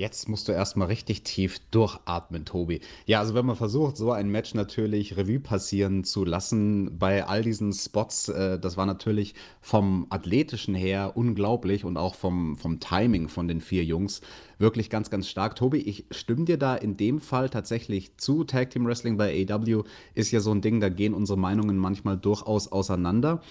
Jetzt 0.00 0.28
musst 0.28 0.46
du 0.46 0.52
erstmal 0.52 0.86
richtig 0.86 1.24
tief 1.24 1.58
durchatmen, 1.72 2.44
Tobi. 2.44 2.80
Ja, 3.06 3.18
also 3.18 3.34
wenn 3.34 3.44
man 3.44 3.56
versucht, 3.56 3.96
so 3.96 4.12
ein 4.12 4.28
Match 4.28 4.54
natürlich 4.54 5.16
Revue 5.16 5.40
passieren 5.40 6.04
zu 6.04 6.24
lassen, 6.24 6.96
bei 7.00 7.26
all 7.26 7.42
diesen 7.42 7.72
Spots, 7.72 8.28
äh, 8.28 8.60
das 8.60 8.76
war 8.76 8.86
natürlich 8.86 9.34
vom 9.60 10.06
athletischen 10.10 10.76
her 10.76 11.16
unglaublich 11.16 11.84
und 11.84 11.96
auch 11.96 12.14
vom, 12.14 12.56
vom 12.56 12.78
Timing 12.78 13.26
von 13.26 13.48
den 13.48 13.60
vier 13.60 13.82
Jungs 13.82 14.20
wirklich 14.58 14.88
ganz, 14.88 15.10
ganz 15.10 15.28
stark. 15.28 15.56
Tobi, 15.56 15.78
ich 15.78 16.04
stimme 16.12 16.44
dir 16.44 16.58
da 16.58 16.76
in 16.76 16.96
dem 16.96 17.18
Fall 17.18 17.50
tatsächlich 17.50 18.16
zu. 18.18 18.44
Tag 18.44 18.70
Team 18.70 18.86
Wrestling 18.86 19.16
bei 19.16 19.48
AW 19.50 19.82
ist 20.14 20.30
ja 20.30 20.38
so 20.38 20.52
ein 20.52 20.60
Ding, 20.60 20.78
da 20.78 20.90
gehen 20.90 21.12
unsere 21.12 21.40
Meinungen 21.40 21.76
manchmal 21.76 22.16
durchaus 22.16 22.70
auseinander. 22.70 23.42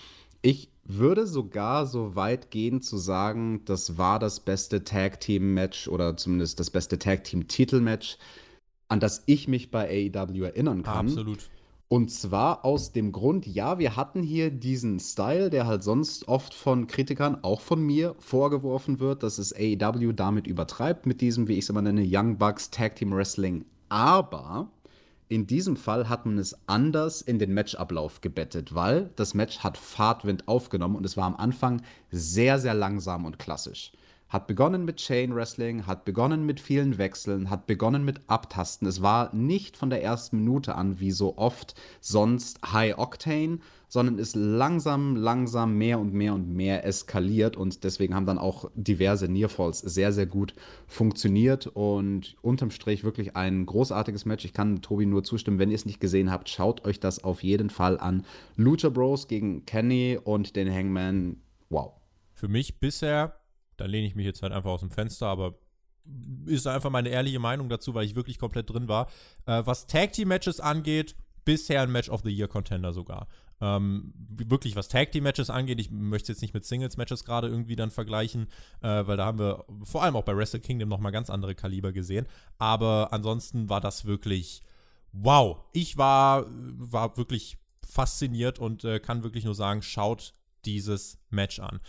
Ich 0.42 0.70
würde 0.84 1.28
sogar 1.28 1.86
so 1.86 2.16
weit 2.16 2.50
gehen 2.50 2.82
zu 2.82 2.98
sagen, 2.98 3.62
das 3.66 3.98
war 3.98 4.20
das 4.20 4.40
beste 4.40 4.84
Tag 4.84 5.20
Team 5.20 5.54
Match 5.54 5.88
oder 5.88 6.16
zumindest 6.16 6.60
das 6.60 6.70
beste 6.70 6.98
Tag 6.98 7.26
Team 7.26 7.48
Titel 7.48 7.82
Match, 7.82 8.18
an 8.88 9.00
das 9.00 9.24
ich 9.26 9.48
mich 9.48 9.70
bei 9.70 10.12
AEW 10.14 10.44
erinnern 10.44 10.84
kann. 10.84 11.08
Absolut. 11.08 11.50
Und 11.90 12.12
zwar 12.12 12.66
aus 12.66 12.92
dem 12.92 13.14
Grund, 13.14 13.46
ja, 13.46 13.80
wir 13.80 13.96
hatten 13.96 14.22
hier 14.22 14.52
diesen 14.52 15.00
Style, 15.00 15.50
der 15.50 15.68
halt 15.68 15.84
sonst 15.84 16.28
oft 16.28 16.54
von 16.54 16.88
Kritikern, 16.88 17.44
auch 17.44 17.62
von 17.62 17.82
mir, 17.82 18.16
vorgeworfen 18.20 19.00
wird, 19.00 19.24
dass 19.24 19.38
es 19.38 19.54
AEW 19.56 20.12
damit 20.12 20.48
übertreibt, 20.48 21.06
mit 21.06 21.22
diesem, 21.22 21.48
wie 21.48 21.54
ich 21.54 21.60
es 21.60 21.70
immer 21.70 21.82
nenne, 21.82 22.04
Young 22.06 22.38
Bucks 22.38 22.72
Tag 22.72 22.98
Team 22.98 23.14
Wrestling. 23.14 23.64
Aber 23.88 24.70
in 25.30 25.48
diesem 25.48 25.76
Fall 25.76 26.08
hat 26.10 26.26
man 26.26 26.38
es 26.38 26.58
anders 26.68 27.22
in 27.22 27.40
den 27.40 27.54
Matchablauf 27.54 28.22
gebettet, 28.22 28.74
weil 28.74 29.10
das 29.16 29.34
Match 29.34 29.60
hat 29.60 29.78
Fahrtwind 29.78 30.48
aufgenommen 30.48 30.96
und 30.96 31.06
es 31.06 31.18
war 31.18 31.26
am 31.26 31.36
Anfang 31.36 31.82
sehr, 32.12 32.60
sehr 32.60 32.74
langsam 32.74 33.26
und 33.26 33.40
klassisch. 33.40 33.92
Hat 34.30 34.48
begonnen 34.48 34.84
mit 34.84 34.98
Chain 34.98 35.34
Wrestling, 35.36 35.88
hat 35.88 36.04
begonnen 36.04 36.46
mit 36.46 36.60
vielen 36.60 36.98
Wechseln, 36.98 37.50
hat 37.50 37.66
begonnen 37.66 38.04
mit 38.04 38.22
Abtasten. 38.28 38.88
Es 38.88 39.02
war 39.02 39.34
nicht 39.34 39.78
von 39.78 39.90
der 39.90 40.04
ersten 40.04 40.40
Minute 40.40 40.76
an, 40.76 41.00
wie 41.00 41.12
so 41.12 41.38
oft 41.38 41.76
sonst 42.02 42.60
High 42.74 42.98
Octane, 42.98 43.60
sondern 43.88 44.18
ist 44.18 44.36
langsam, 44.36 45.16
langsam 45.16 45.78
mehr 45.78 46.00
und 46.00 46.14
mehr 46.14 46.34
und 46.34 46.50
mehr 46.50 46.86
eskaliert 46.86 47.56
und 47.56 47.84
deswegen 47.84 48.14
haben 48.16 48.26
dann 48.26 48.38
auch 48.38 48.70
diverse 48.76 49.28
Nearfalls 49.28 49.80
sehr, 49.80 50.12
sehr 50.12 50.26
gut 50.26 50.54
funktioniert 50.88 51.68
und 51.68 52.36
unterm 52.42 52.72
Strich 52.72 53.04
wirklich 53.04 53.36
ein 53.36 53.66
großartiges 53.66 54.26
Match. 54.26 54.46
Ich 54.46 54.54
kann 54.54 54.82
Tobi 54.82 55.06
nur 55.06 55.24
zustimmen, 55.24 55.60
wenn 55.60 55.70
ihr 55.70 55.76
es 55.76 55.86
nicht 55.86 56.02
gesehen 56.02 56.32
habt, 56.32 56.50
schaut 56.50 56.86
euch 56.86 57.00
das 57.00 57.24
auf 57.24 57.44
jeden 57.44 57.70
Fall 57.70 58.00
an. 58.00 58.26
Lucha 58.56 58.90
Bros 58.90 59.28
gegen 59.28 59.66
Kenny 59.66 60.20
und 60.22 60.56
den 60.56 60.72
Hangman, 60.72 61.38
wow. 61.70 61.94
Für 62.34 62.48
mich 62.48 62.80
bisher, 62.80 63.40
da 63.78 63.86
lehne 63.86 64.06
ich 64.06 64.16
mich 64.16 64.26
jetzt 64.26 64.42
halt 64.42 64.54
einfach 64.54 64.72
aus 64.72 64.82
dem 64.82 64.92
Fenster, 64.92 65.28
aber 65.28 65.56
ist 66.46 66.68
einfach 66.68 66.90
meine 66.90 67.10
ehrliche 67.10 67.40
Meinung 67.40 67.70
dazu, 67.70 67.94
weil 67.94 68.06
ich 68.06 68.16
wirklich 68.16 68.40
komplett 68.40 68.70
drin 68.70 68.88
war. 68.88 69.08
Äh, 69.46 69.64
was 69.66 69.88
Tag 69.88 70.14
Team 70.14 70.30
Matches 70.30 70.60
angeht, 70.60 71.16
bisher 71.44 71.82
ein 71.82 71.92
Match 71.92 72.10
of 72.10 72.22
the 72.24 72.30
Year 72.30 72.48
Contender 72.48 72.94
sogar. 72.94 73.28
Ähm, 73.60 74.14
wirklich, 74.30 74.76
was 74.76 74.88
Tag 74.88 75.12
Team 75.12 75.24
Matches 75.24 75.50
angeht, 75.50 75.80
ich 75.80 75.90
möchte 75.90 76.32
jetzt 76.32 76.42
nicht 76.42 76.54
mit 76.54 76.66
Singles 76.66 76.98
Matches 76.98 77.26
gerade 77.26 77.48
irgendwie 77.48 77.76
dann 77.76 77.90
vergleichen, 77.90 78.48
äh, 78.82 79.08
weil 79.08 79.18
da 79.18 79.26
haben 79.26 79.40
wir 79.40 79.66
vor 79.84 80.04
allem 80.04 80.16
auch 80.16 80.24
bei 80.24 80.36
Wrestle 80.36 80.60
Kingdom 80.60 80.90
nochmal 80.90 81.12
ganz 81.12 81.30
andere 81.30 81.56
Kaliber 81.56 81.92
gesehen. 81.92 82.28
Aber 82.60 83.10
ansonsten 83.12 83.70
war 83.70 83.82
das 83.82 84.06
wirklich 84.06 84.62
wow. 85.12 85.58
Ich 85.74 85.98
war, 85.98 86.46
war 86.50 87.18
wirklich 87.18 87.58
fasziniert 87.86 88.60
und 88.60 88.84
äh, 88.84 89.00
kann 89.00 89.24
wirklich 89.24 89.46
nur 89.46 89.56
sagen, 89.56 89.82
schaut 89.82 90.34
dieses 90.66 91.20
Match 91.30 91.60
an. 91.60 91.80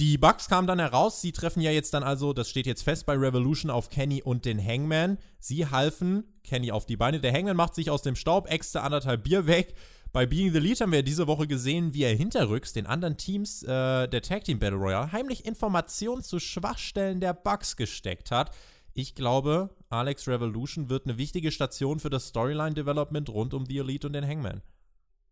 Die 0.00 0.18
Bugs 0.18 0.48
kamen 0.48 0.66
dann 0.66 0.80
heraus. 0.80 1.20
Sie 1.20 1.30
treffen 1.30 1.60
ja 1.60 1.70
jetzt 1.70 1.94
dann 1.94 2.02
also, 2.02 2.32
das 2.32 2.50
steht 2.50 2.66
jetzt 2.66 2.82
fest 2.82 3.06
bei 3.06 3.14
Revolution, 3.14 3.70
auf 3.70 3.90
Kenny 3.90 4.22
und 4.22 4.44
den 4.44 4.64
Hangman. 4.64 5.18
Sie 5.38 5.66
halfen 5.66 6.24
Kenny 6.42 6.72
auf 6.72 6.84
die 6.84 6.96
Beine. 6.96 7.20
Der 7.20 7.32
Hangman 7.32 7.56
macht 7.56 7.76
sich 7.76 7.90
aus 7.90 8.02
dem 8.02 8.16
Staub, 8.16 8.50
äxte 8.50 8.82
anderthalb 8.82 9.22
Bier 9.22 9.46
weg. 9.46 9.74
Bei 10.14 10.26
Being 10.26 10.52
the 10.52 10.60
Lead 10.60 10.80
haben 10.80 10.92
wir 10.92 11.02
diese 11.02 11.26
Woche 11.26 11.48
gesehen, 11.48 11.92
wie 11.92 12.04
er 12.04 12.14
hinterrücks 12.14 12.72
den 12.72 12.86
anderen 12.86 13.16
Teams 13.16 13.64
äh, 13.64 14.06
der 14.06 14.22
Tag 14.22 14.44
Team 14.44 14.60
Battle 14.60 14.78
Royale 14.78 15.10
heimlich 15.10 15.44
Informationen 15.44 16.22
zu 16.22 16.38
Schwachstellen 16.38 17.18
der 17.18 17.34
Bugs 17.34 17.74
gesteckt 17.74 18.30
hat. 18.30 18.52
Ich 18.92 19.16
glaube, 19.16 19.70
Alex 19.90 20.28
Revolution 20.28 20.88
wird 20.88 21.06
eine 21.06 21.18
wichtige 21.18 21.50
Station 21.50 21.98
für 21.98 22.10
das 22.10 22.28
Storyline-Development 22.28 23.28
rund 23.28 23.54
um 23.54 23.66
The 23.66 23.78
Elite 23.78 24.06
und 24.06 24.12
den 24.12 24.24
Hangman. 24.24 24.62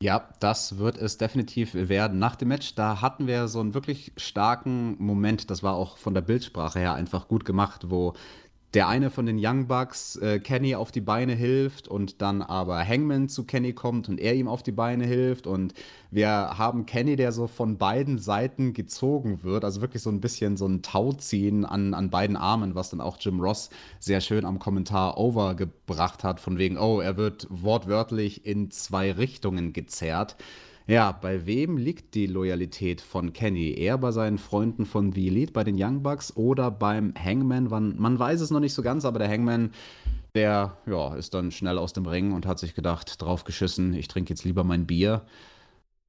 Ja, 0.02 0.28
das 0.40 0.78
wird 0.78 0.98
es 0.98 1.16
definitiv 1.16 1.74
werden. 1.74 2.18
Nach 2.18 2.34
dem 2.34 2.48
Match, 2.48 2.74
da 2.74 3.00
hatten 3.00 3.28
wir 3.28 3.46
so 3.46 3.60
einen 3.60 3.74
wirklich 3.74 4.10
starken 4.16 5.00
Moment. 5.00 5.48
Das 5.48 5.62
war 5.62 5.74
auch 5.76 5.96
von 5.96 6.12
der 6.12 6.22
Bildsprache 6.22 6.80
her 6.80 6.94
einfach 6.94 7.28
gut 7.28 7.44
gemacht, 7.44 7.82
wo 7.88 8.14
der 8.74 8.88
eine 8.88 9.10
von 9.10 9.26
den 9.26 9.38
Young 9.38 9.66
Bucks 9.66 10.16
äh, 10.16 10.40
Kenny 10.40 10.74
auf 10.74 10.90
die 10.90 11.02
Beine 11.02 11.34
hilft 11.34 11.88
und 11.88 12.22
dann 12.22 12.40
aber 12.40 12.86
Hangman 12.86 13.28
zu 13.28 13.44
Kenny 13.44 13.74
kommt 13.74 14.08
und 14.08 14.18
er 14.18 14.34
ihm 14.34 14.48
auf 14.48 14.62
die 14.62 14.72
Beine 14.72 15.04
hilft 15.04 15.46
und 15.46 15.74
wir 16.10 16.28
haben 16.28 16.86
Kenny, 16.86 17.16
der 17.16 17.32
so 17.32 17.46
von 17.46 17.76
beiden 17.76 18.18
Seiten 18.18 18.72
gezogen 18.72 19.42
wird, 19.42 19.64
also 19.64 19.82
wirklich 19.82 20.02
so 20.02 20.10
ein 20.10 20.20
bisschen 20.20 20.56
so 20.56 20.66
ein 20.66 20.82
Tauziehen 20.82 21.66
an, 21.66 21.92
an 21.92 22.08
beiden 22.08 22.36
Armen, 22.36 22.74
was 22.74 22.90
dann 22.90 23.02
auch 23.02 23.18
Jim 23.20 23.40
Ross 23.40 23.68
sehr 23.98 24.22
schön 24.22 24.46
am 24.46 24.58
Kommentar 24.58 25.18
overgebracht 25.18 26.24
hat, 26.24 26.40
von 26.40 26.56
wegen, 26.56 26.78
oh, 26.78 27.00
er 27.00 27.16
wird 27.18 27.46
wortwörtlich 27.50 28.46
in 28.46 28.70
zwei 28.70 29.12
Richtungen 29.12 29.72
gezerrt. 29.74 30.36
Ja, 30.86 31.12
bei 31.12 31.46
wem 31.46 31.76
liegt 31.76 32.14
die 32.14 32.26
Loyalität 32.26 33.00
von 33.00 33.32
Kenny? 33.32 33.72
Eher 33.74 33.98
bei 33.98 34.10
seinen 34.10 34.38
Freunden 34.38 34.84
von 34.84 35.12
The 35.12 35.28
Elite, 35.28 35.52
bei 35.52 35.62
den 35.62 35.76
Young 35.78 36.02
Bucks 36.02 36.36
oder 36.36 36.72
beim 36.72 37.14
Hangman? 37.14 37.68
Man, 37.68 37.96
man 37.98 38.18
weiß 38.18 38.40
es 38.40 38.50
noch 38.50 38.58
nicht 38.58 38.74
so 38.74 38.82
ganz, 38.82 39.04
aber 39.04 39.20
der 39.20 39.28
Hangman, 39.28 39.70
der 40.34 40.76
ja, 40.86 41.14
ist 41.14 41.34
dann 41.34 41.52
schnell 41.52 41.78
aus 41.78 41.92
dem 41.92 42.06
Ring 42.06 42.32
und 42.32 42.46
hat 42.46 42.58
sich 42.58 42.74
gedacht, 42.74 43.22
drauf 43.22 43.44
geschissen, 43.44 43.94
ich 43.94 44.08
trinke 44.08 44.30
jetzt 44.30 44.44
lieber 44.44 44.64
mein 44.64 44.86
Bier. 44.86 45.22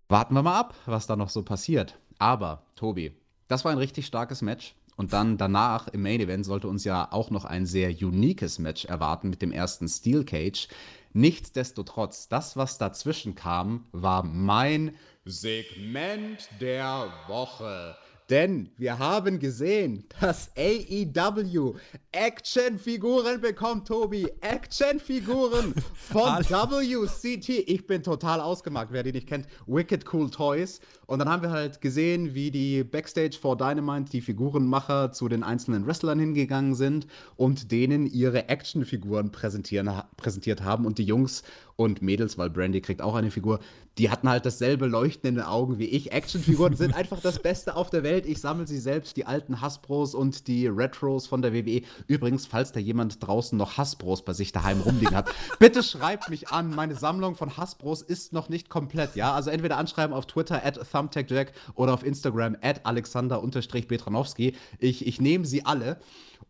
Warten 0.10 0.34
wir 0.34 0.42
mal 0.42 0.60
ab, 0.60 0.76
was 0.86 1.06
da 1.06 1.16
noch 1.16 1.30
so 1.30 1.44
passiert. 1.44 2.00
Aber, 2.18 2.64
Tobi, 2.76 3.12
das 3.48 3.66
war 3.66 3.72
ein 3.72 3.78
richtig 3.78 4.08
starkes 4.08 4.42
Match. 4.42 4.76
Und 4.96 5.14
dann 5.14 5.38
danach 5.38 5.88
im 5.88 6.04
Main 6.04 6.20
Event 6.20 6.46
sollte 6.46 6.68
uns 6.68 6.84
ja 6.84 7.08
auch 7.12 7.30
noch 7.30 7.46
ein 7.46 7.66
sehr 7.66 7.90
uniques 7.90 8.60
Match 8.60 8.86
erwarten 8.86 9.30
mit 9.30 9.42
dem 9.42 9.52
ersten 9.52 9.88
Steel 9.88 10.24
Cage. 10.24 10.68
Nichtsdestotrotz, 11.14 12.28
das, 12.28 12.58
was 12.58 12.78
dazwischen 12.78 13.36
kam, 13.36 13.86
war 13.92 14.24
mein 14.24 14.96
Segment 15.26 16.50
der 16.60 17.14
Woche. 17.28 17.96
Denn 18.30 18.70
wir 18.78 19.00
haben 19.00 19.38
gesehen, 19.38 20.06
dass 20.22 20.50
AEW 20.58 21.76
Actionfiguren 22.12 23.42
bekommt, 23.42 23.88
Tobi. 23.88 24.28
Actionfiguren 24.40 25.74
von 25.94 26.40
WCT. 26.50 27.50
Ich 27.50 27.86
bin 27.86 28.02
total 28.02 28.40
ausgemacht, 28.40 28.88
wer 28.92 29.04
die 29.04 29.12
nicht 29.12 29.28
kennt. 29.28 29.46
Wicked 29.68 30.12
Cool 30.12 30.30
Toys. 30.30 30.80
Und 31.06 31.20
dann 31.20 31.30
haben 31.30 31.42
wir 31.42 31.52
halt 31.52 31.82
gesehen, 31.82 32.34
wie 32.34 32.52
die 32.52 32.84
Backstage 32.84 33.38
vor 33.40 33.58
Dynamite 33.58 34.12
die 34.12 34.22
Figurenmacher 34.22 35.12
zu 35.12 35.28
den 35.28 35.44
einzelnen 35.44 35.86
Wrestlern 35.86 36.20
hingegangen 36.20 36.76
sind 36.76 37.08
und 37.36 37.72
denen 37.72 38.06
ihre 38.06 38.50
Actionfiguren 38.50 39.32
präsentiert 39.32 40.62
haben. 40.62 40.86
Und 40.86 40.98
die 40.98 41.06
Jungs 41.06 41.44
und 41.76 42.02
Mädels, 42.02 42.38
weil 42.38 42.50
Brandy 42.50 42.82
kriegt 42.82 43.02
auch 43.02 43.16
eine 43.16 43.32
Figur, 43.32 43.60
die 43.98 44.10
hatten 44.10 44.28
halt 44.28 44.46
dasselbe 44.46 44.88
Leuchten 44.88 45.30
in 45.30 45.36
den 45.36 45.44
Augen 45.44 45.78
wie 45.78 45.86
ich. 45.86 46.12
Actionfiguren 46.12 46.76
sind 46.76 46.96
einfach 46.96 47.20
das 47.20 47.40
Beste 47.40 47.76
auf 47.76 47.90
der 47.90 48.04
Welt. 48.04 48.26
Ich 48.26 48.42
sammle 48.42 48.66
sie 48.66 48.80
selbst, 48.80 49.18
die 49.18 49.26
alten 49.26 49.62
Hasbros 49.62 50.16
und 50.16 50.48
die 50.48 50.68
Retros 50.68 51.28
von 51.28 51.42
der 51.42 51.54
WWE. 51.54 51.82
Übrigens, 52.08 52.48
falls 52.48 52.72
da 52.72 52.80
jemand 52.80 53.26
draußen 53.26 53.58
noch 53.58 53.78
Hasbros 53.78 54.26
bei 54.26 54.34
sich 54.34 54.52
daheim 54.52 54.82
rumliegen 54.82 55.16
hat, 55.16 55.30
bitte 55.60 55.84
schreibt 55.84 56.30
mich 56.30 56.50
an. 56.50 56.74
Meine 56.74 56.96
Sammlung 56.96 57.36
von 57.36 57.56
Hasbros 57.58 58.02
ist 58.02 58.34
noch 58.34 58.50
nicht 58.50 58.70
komplett, 58.70 59.16
ja? 59.16 59.34
Also 59.34 59.52
entweder 59.52 59.78
anschreiben 59.78 60.16
auf 60.16 60.26
Twitter 60.26 60.66
at 60.66 60.80
ThumbtackJack 60.94 61.52
oder 61.76 61.94
auf 61.94 62.06
Instagram 62.06 62.56
at 62.62 62.86
Alexander-Betranowski. 62.86 64.56
Ich, 64.80 65.06
ich 65.06 65.20
nehme 65.20 65.46
sie 65.46 65.66
alle. 65.66 65.98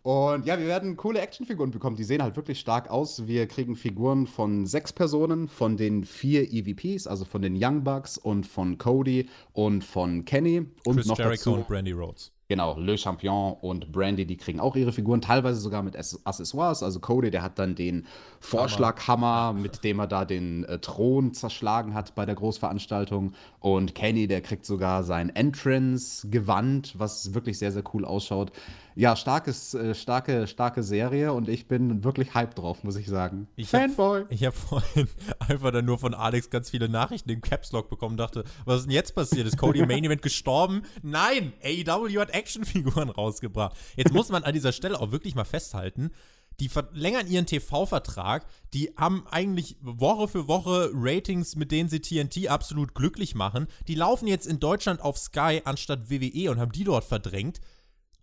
Und 0.04 0.46
ja, 0.46 0.60
wir 0.60 0.68
werden 0.68 0.98
coole 0.98 1.22
Actionfiguren 1.22 1.72
bekommen. 1.72 1.96
Die 1.96 2.04
sehen 2.04 2.22
halt 2.22 2.36
wirklich 2.36 2.60
stark 2.60 2.90
aus. 2.90 3.26
Wir 3.26 3.48
kriegen 3.48 3.78
Figuren 3.78 4.28
von 4.28 4.66
sechs 4.66 4.92
Personen, 4.92 5.48
von 5.48 5.78
den 5.78 6.04
vier 6.04 6.52
EVPs, 6.52 7.08
also 7.08 7.24
von 7.24 7.42
den 7.42 7.56
Young 7.58 7.86
Bucks 7.86 8.18
und 8.18 8.46
von 8.46 8.78
Cody 8.78 9.30
und 9.54 9.86
von 9.86 10.26
Kenny. 10.26 10.66
Und 10.84 10.98
Chris 10.98 11.08
noch 11.08 11.18
Jericho 11.18 11.52
dazu, 11.52 11.54
und 11.54 11.68
Brandy 11.70 11.94
Rhodes. 11.94 12.33
Genau, 12.50 12.78
Le 12.78 12.98
Champion 12.98 13.54
und 13.62 13.92
Brandy, 13.92 14.26
die 14.26 14.36
kriegen 14.36 14.60
auch 14.60 14.76
ihre 14.76 14.92
Figuren, 14.92 15.22
teilweise 15.22 15.60
sogar 15.62 15.82
mit 15.82 15.96
Accessoires. 15.96 16.84
Also 16.84 17.00
Cody, 17.00 17.32
der 17.32 17.42
hat 17.42 17.58
dann 17.58 17.76
den 17.76 18.06
Vorschlaghammer, 18.42 19.54
mit 19.54 19.84
dem 19.84 20.00
er 20.00 20.08
da 20.08 20.26
den 20.26 20.66
äh, 20.66 20.78
Thron 20.80 21.34
zerschlagen 21.34 21.94
hat 21.94 22.16
bei 22.16 22.26
der 22.26 22.36
Großveranstaltung. 22.36 23.34
Und 23.60 23.96
Kenny, 23.96 24.28
der 24.28 24.42
kriegt 24.42 24.66
sogar 24.66 25.04
sein 25.04 25.30
Entrance-Gewand, 25.30 27.00
was 27.00 27.34
wirklich 27.34 27.58
sehr, 27.58 27.72
sehr 27.72 27.84
cool 27.94 28.04
ausschaut. 28.04 28.52
Ja, 28.96 29.16
starkes, 29.16 29.74
äh, 29.74 29.96
starke, 29.96 30.46
starke 30.46 30.84
Serie 30.84 31.34
und 31.34 31.50
ich 31.50 31.68
bin 31.68 32.04
wirklich 32.04 32.36
hyped 32.36 32.60
drauf, 32.60 32.84
muss 32.84 32.96
ich 32.96 33.08
sagen. 33.08 33.48
Ich 33.56 33.70
Fanboy! 33.70 34.22
Hab, 34.22 34.32
ich 34.32 34.46
habe 34.46 34.56
vorhin 34.56 35.08
einfach 35.40 35.72
dann 35.72 35.86
nur 35.86 35.98
von 35.98 36.14
Alex 36.14 36.50
ganz 36.50 36.70
viele 36.70 36.90
Nachrichten 36.90 37.30
im 37.32 37.42
Caps 37.42 37.72
Lock 37.72 37.90
bekommen 37.90 38.14
und 38.14 38.18
dachte, 38.18 38.44
was 38.66 38.82
ist 38.82 38.86
denn 38.86 38.92
jetzt 38.92 39.16
passiert? 39.16 39.48
Ist 39.48 39.58
Cody 39.58 39.80
im 39.80 39.88
Main 39.88 40.04
Event 40.04 40.22
gestorben? 40.22 40.84
Nein! 41.02 41.54
AEW 41.64 42.20
hat 42.20 42.33
Actionfiguren 42.34 43.10
rausgebracht. 43.10 43.78
Jetzt 43.96 44.14
muss 44.14 44.30
man 44.30 44.44
an 44.44 44.54
dieser 44.54 44.72
Stelle 44.72 45.00
auch 45.00 45.12
wirklich 45.12 45.36
mal 45.36 45.46
festhalten, 45.46 46.12
die 46.60 46.70
verlängern 46.70 47.28
ihren 47.28 47.46
TV-Vertrag, 47.46 48.46
die 48.74 48.94
haben 48.96 49.26
eigentlich 49.28 49.78
Woche 49.82 50.28
für 50.28 50.48
Woche 50.48 50.92
Ratings, 50.94 51.56
mit 51.56 51.72
denen 51.72 51.90
sie 51.90 52.00
TNT 52.00 52.48
absolut 52.48 52.94
glücklich 52.94 53.34
machen. 53.34 53.68
Die 53.88 53.96
laufen 53.96 54.28
jetzt 54.28 54.46
in 54.46 54.60
Deutschland 54.60 55.02
auf 55.02 55.18
Sky 55.18 55.62
anstatt 55.66 56.10
WWE 56.10 56.52
und 56.52 56.60
haben 56.60 56.72
die 56.72 56.84
dort 56.84 57.06
verdrängt. 57.06 57.60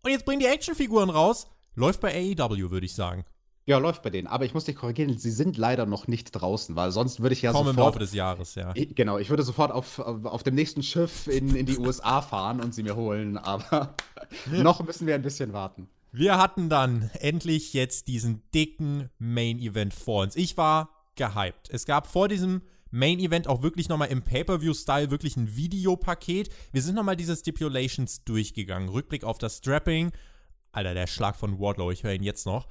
Und 0.03 0.13
jetzt 0.13 0.25
bringen 0.25 0.41
die 0.41 0.47
Actionfiguren 0.47 1.11
raus. 1.11 1.49
Läuft 1.75 2.01
bei 2.01 2.15
AEW, 2.15 2.71
würde 2.71 2.87
ich 2.87 2.95
sagen. 2.95 3.25
Ja, 3.71 3.79
läuft 3.79 4.03
bei 4.03 4.11
denen. 4.11 4.27
Aber 4.27 4.45
ich 4.45 4.53
muss 4.53 4.65
dich 4.65 4.75
korrigieren, 4.75 5.17
sie 5.17 5.31
sind 5.31 5.57
leider 5.57 5.87
noch 5.87 6.09
nicht 6.09 6.33
draußen, 6.33 6.75
weil 6.75 6.91
sonst 6.91 7.21
würde 7.21 7.35
ich 7.35 7.43
ja 7.43 7.53
Kaum 7.53 7.67
sofort. 7.67 7.77
im 7.77 7.85
Laufe 7.85 7.99
des 8.01 8.13
Jahres, 8.13 8.57
ja. 8.57 8.73
Ich, 8.75 8.97
genau, 8.97 9.17
ich 9.17 9.31
würde 9.31 9.45
sofort 9.45 9.71
auf, 9.71 10.01
auf, 10.01 10.25
auf 10.25 10.43
dem 10.43 10.57
nächsten 10.57 10.83
Schiff 10.83 11.29
in, 11.29 11.55
in 11.55 11.67
die 11.67 11.79
USA 11.79 12.21
fahren 12.21 12.61
und 12.61 12.75
sie 12.75 12.83
mir 12.83 12.97
holen, 12.97 13.39
aber 13.39 13.95
noch 14.51 14.83
müssen 14.83 15.07
wir 15.07 15.15
ein 15.15 15.23
bisschen 15.23 15.53
warten. 15.53 15.89
Wir 16.11 16.37
hatten 16.37 16.69
dann 16.69 17.13
endlich 17.21 17.73
jetzt 17.73 18.09
diesen 18.09 18.43
dicken 18.53 19.09
Main 19.21 19.61
Event 19.61 19.95
vor 19.95 20.25
uns. 20.25 20.35
Ich 20.35 20.57
war 20.57 20.91
gehypt. 21.15 21.71
Es 21.71 21.85
gab 21.85 22.09
vor 22.09 22.27
diesem 22.27 22.63
Main 22.91 23.21
Event 23.21 23.47
auch 23.47 23.63
wirklich 23.63 23.89
nochmal 23.89 24.09
im 24.09 24.23
Pay-Per-View-Style 24.23 25.13
wirklich 25.13 25.37
ein 25.37 25.55
Videopaket. 25.55 26.49
Wir 26.73 26.83
sind 26.83 26.97
nochmal 26.97 27.15
diese 27.15 27.37
Stipulations 27.37 28.25
durchgegangen. 28.25 28.89
Rückblick 28.89 29.23
auf 29.23 29.39
das 29.39 29.59
Strapping. 29.59 30.11
Alter, 30.73 30.95
der 30.95 31.07
Schlag 31.07 31.37
von 31.37 31.61
Wardlow, 31.61 31.93
ich 31.93 32.03
höre 32.03 32.15
ihn 32.15 32.25
jetzt 32.25 32.47
noch. 32.47 32.67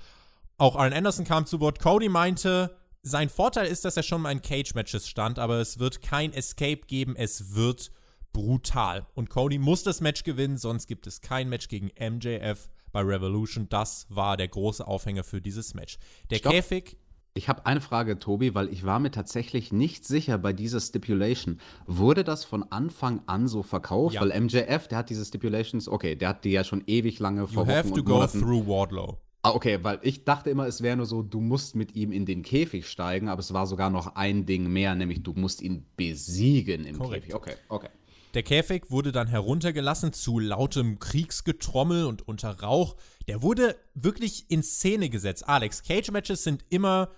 Auch 0.59 0.75
Arn 0.75 0.91
Anderson 0.91 1.23
kam 1.23 1.45
zu 1.45 1.61
Wort. 1.61 1.79
Cody 1.79 2.09
meinte, 2.09 2.75
sein 3.01 3.29
Vorteil 3.29 3.67
ist, 3.67 3.85
dass 3.85 3.95
er 3.95 4.03
schon 4.03 4.21
mal 4.21 4.31
in 4.31 4.41
Cage-Matches 4.41 5.07
stand, 5.07 5.39
aber 5.39 5.59
es 5.59 5.79
wird 5.79 6.01
kein 6.01 6.33
Escape 6.33 6.81
geben, 6.85 7.15
es 7.15 7.55
wird 7.55 7.91
brutal. 8.33 9.07
Und 9.15 9.29
Cody 9.29 9.57
muss 9.57 9.83
das 9.83 10.01
Match 10.01 10.23
gewinnen, 10.23 10.57
sonst 10.57 10.87
gibt 10.87 11.07
es 11.07 11.21
kein 11.21 11.47
Match 11.47 11.69
gegen 11.69 11.91
MJF 11.97 12.69
bei 12.91 13.01
Revolution. 13.01 13.67
Das 13.69 14.05
war 14.09 14.35
der 14.35 14.49
große 14.49 14.85
Aufhänger 14.85 15.23
für 15.23 15.39
dieses 15.39 15.73
Match. 15.75 15.97
Der 16.29 16.37
Stopp. 16.37 16.51
Käfig. 16.51 16.97
Ich 17.35 17.47
habe 17.47 17.65
eine 17.65 17.79
Frage, 17.79 18.19
Tobi, 18.19 18.53
weil 18.53 18.67
ich 18.67 18.83
war 18.85 18.99
mir 18.99 19.11
tatsächlich 19.11 19.71
nicht 19.71 20.03
sicher 20.03 20.37
bei 20.37 20.51
dieser 20.51 20.81
Stipulation. 20.81 21.61
Wurde 21.85 22.25
das 22.25 22.43
von 22.43 22.69
Anfang 22.69 23.21
an 23.27 23.47
so 23.47 23.63
verkauft? 23.63 24.15
Ja. 24.15 24.21
Weil 24.21 24.37
MJF, 24.41 24.89
der 24.89 24.97
hat 24.97 25.09
diese 25.09 25.23
Stipulations, 25.23 25.87
okay, 25.87 26.17
der 26.17 26.29
hat 26.29 26.43
die 26.43 26.51
ja 26.51 26.65
schon 26.65 26.83
ewig 26.85 27.19
lange 27.19 27.41
You 27.43 27.47
vor 27.47 27.65
have 27.67 27.85
Wochen 27.85 27.93
to 27.93 27.99
und 28.01 28.05
go 28.05 28.13
Monaten. 28.15 28.41
through 28.41 28.67
Wardlow. 28.67 29.17
Ah, 29.41 29.51
okay, 29.51 29.79
weil 29.83 29.99
ich 30.01 30.25
dachte 30.25 30.49
immer, 30.49 30.67
es 30.67 30.81
wäre 30.81 30.97
nur 30.97 31.05
so, 31.05 31.21
du 31.21 31.39
musst 31.39 31.75
mit 31.75 31.95
ihm 31.95 32.11
in 32.11 32.25
den 32.25 32.43
Käfig 32.43 32.87
steigen, 32.87 33.29
aber 33.29 33.39
es 33.39 33.53
war 33.53 33.67
sogar 33.67 33.89
noch 33.89 34.15
ein 34.15 34.45
Ding 34.45 34.67
mehr, 34.67 34.95
nämlich 34.95 35.23
du 35.23 35.33
musst 35.33 35.61
ihn 35.61 35.85
besiegen 35.95 36.85
im 36.85 36.97
Korrekt. 36.97 37.27
Käfig. 37.27 37.35
Okay, 37.35 37.53
okay. 37.69 37.89
Der 38.33 38.43
Käfig 38.43 38.91
wurde 38.91 39.11
dann 39.11 39.27
heruntergelassen 39.27 40.13
zu 40.13 40.39
lautem 40.39 40.99
Kriegsgetrommel 40.99 42.05
und 42.05 42.27
unter 42.27 42.59
Rauch. 42.59 42.95
Der 43.27 43.41
wurde 43.41 43.75
wirklich 43.95 44.45
in 44.49 44.61
Szene 44.61 45.09
gesetzt. 45.09 45.47
Alex, 45.47 45.83
Cage-Matches 45.83 46.43
sind 46.43 46.63
immer 46.69 47.09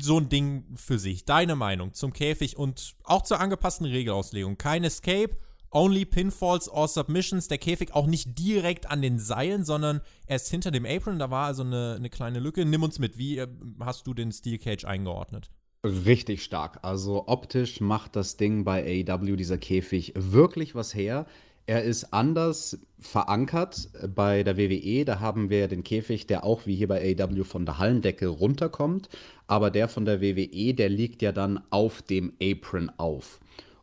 so 0.00 0.18
ein 0.18 0.28
Ding 0.28 0.64
für 0.74 0.98
sich. 0.98 1.24
Deine 1.24 1.54
Meinung 1.54 1.92
zum 1.92 2.12
Käfig 2.12 2.56
und 2.56 2.96
auch 3.04 3.22
zur 3.22 3.40
angepassten 3.40 3.86
Regelauslegung. 3.86 4.58
Kein 4.58 4.84
Escape, 4.84 5.36
only 5.72 6.04
Pinfalls 6.04 6.68
or 6.68 6.88
Submissions. 6.88 7.48
Der 7.48 7.58
Käfig 7.58 7.94
auch 7.94 8.06
nicht 8.06 8.38
direkt 8.38 8.90
an 8.90 9.02
den 9.02 9.18
Seilen, 9.18 9.64
sondern 9.64 10.00
erst 10.26 10.48
hinter 10.48 10.70
dem 10.70 10.86
Apron. 10.86 11.18
Da 11.18 11.30
war 11.30 11.46
also 11.46 11.62
eine, 11.62 11.94
eine 11.96 12.10
kleine 12.10 12.38
Lücke. 12.38 12.64
Nimm 12.64 12.82
uns 12.82 12.98
mit. 12.98 13.18
Wie 13.18 13.38
äh, 13.38 13.48
hast 13.80 14.06
du 14.06 14.14
den 14.14 14.32
Steel 14.32 14.58
Cage 14.58 14.84
eingeordnet? 14.84 15.50
Richtig 15.84 16.44
stark. 16.44 16.78
Also 16.82 17.24
optisch 17.26 17.80
macht 17.80 18.14
das 18.14 18.36
Ding 18.36 18.62
bei 18.64 19.04
AEW, 19.08 19.34
dieser 19.34 19.58
Käfig, 19.58 20.12
wirklich 20.14 20.76
was 20.76 20.94
her. 20.94 21.26
Er 21.66 21.82
ist 21.82 22.12
anders 22.12 22.78
verankert 22.98 23.88
bei 24.14 24.42
der 24.42 24.56
WWE. 24.56 25.04
Da 25.04 25.20
haben 25.20 25.48
wir 25.48 25.68
den 25.68 25.84
Käfig, 25.84 26.26
der 26.26 26.44
auch 26.44 26.66
wie 26.66 26.74
hier 26.74 26.88
bei 26.88 27.16
AEW 27.18 27.44
von 27.44 27.66
der 27.66 27.78
Hallendecke 27.78 28.26
runterkommt. 28.26 29.08
Aber 29.46 29.70
der 29.70 29.88
von 29.88 30.04
der 30.04 30.20
WWE, 30.20 30.74
der 30.74 30.88
liegt 30.88 31.22
ja 31.22 31.32
dann 31.32 31.60
auf 31.70 32.02
dem 32.02 32.32
Apron 32.42 32.90
auf. 32.96 33.40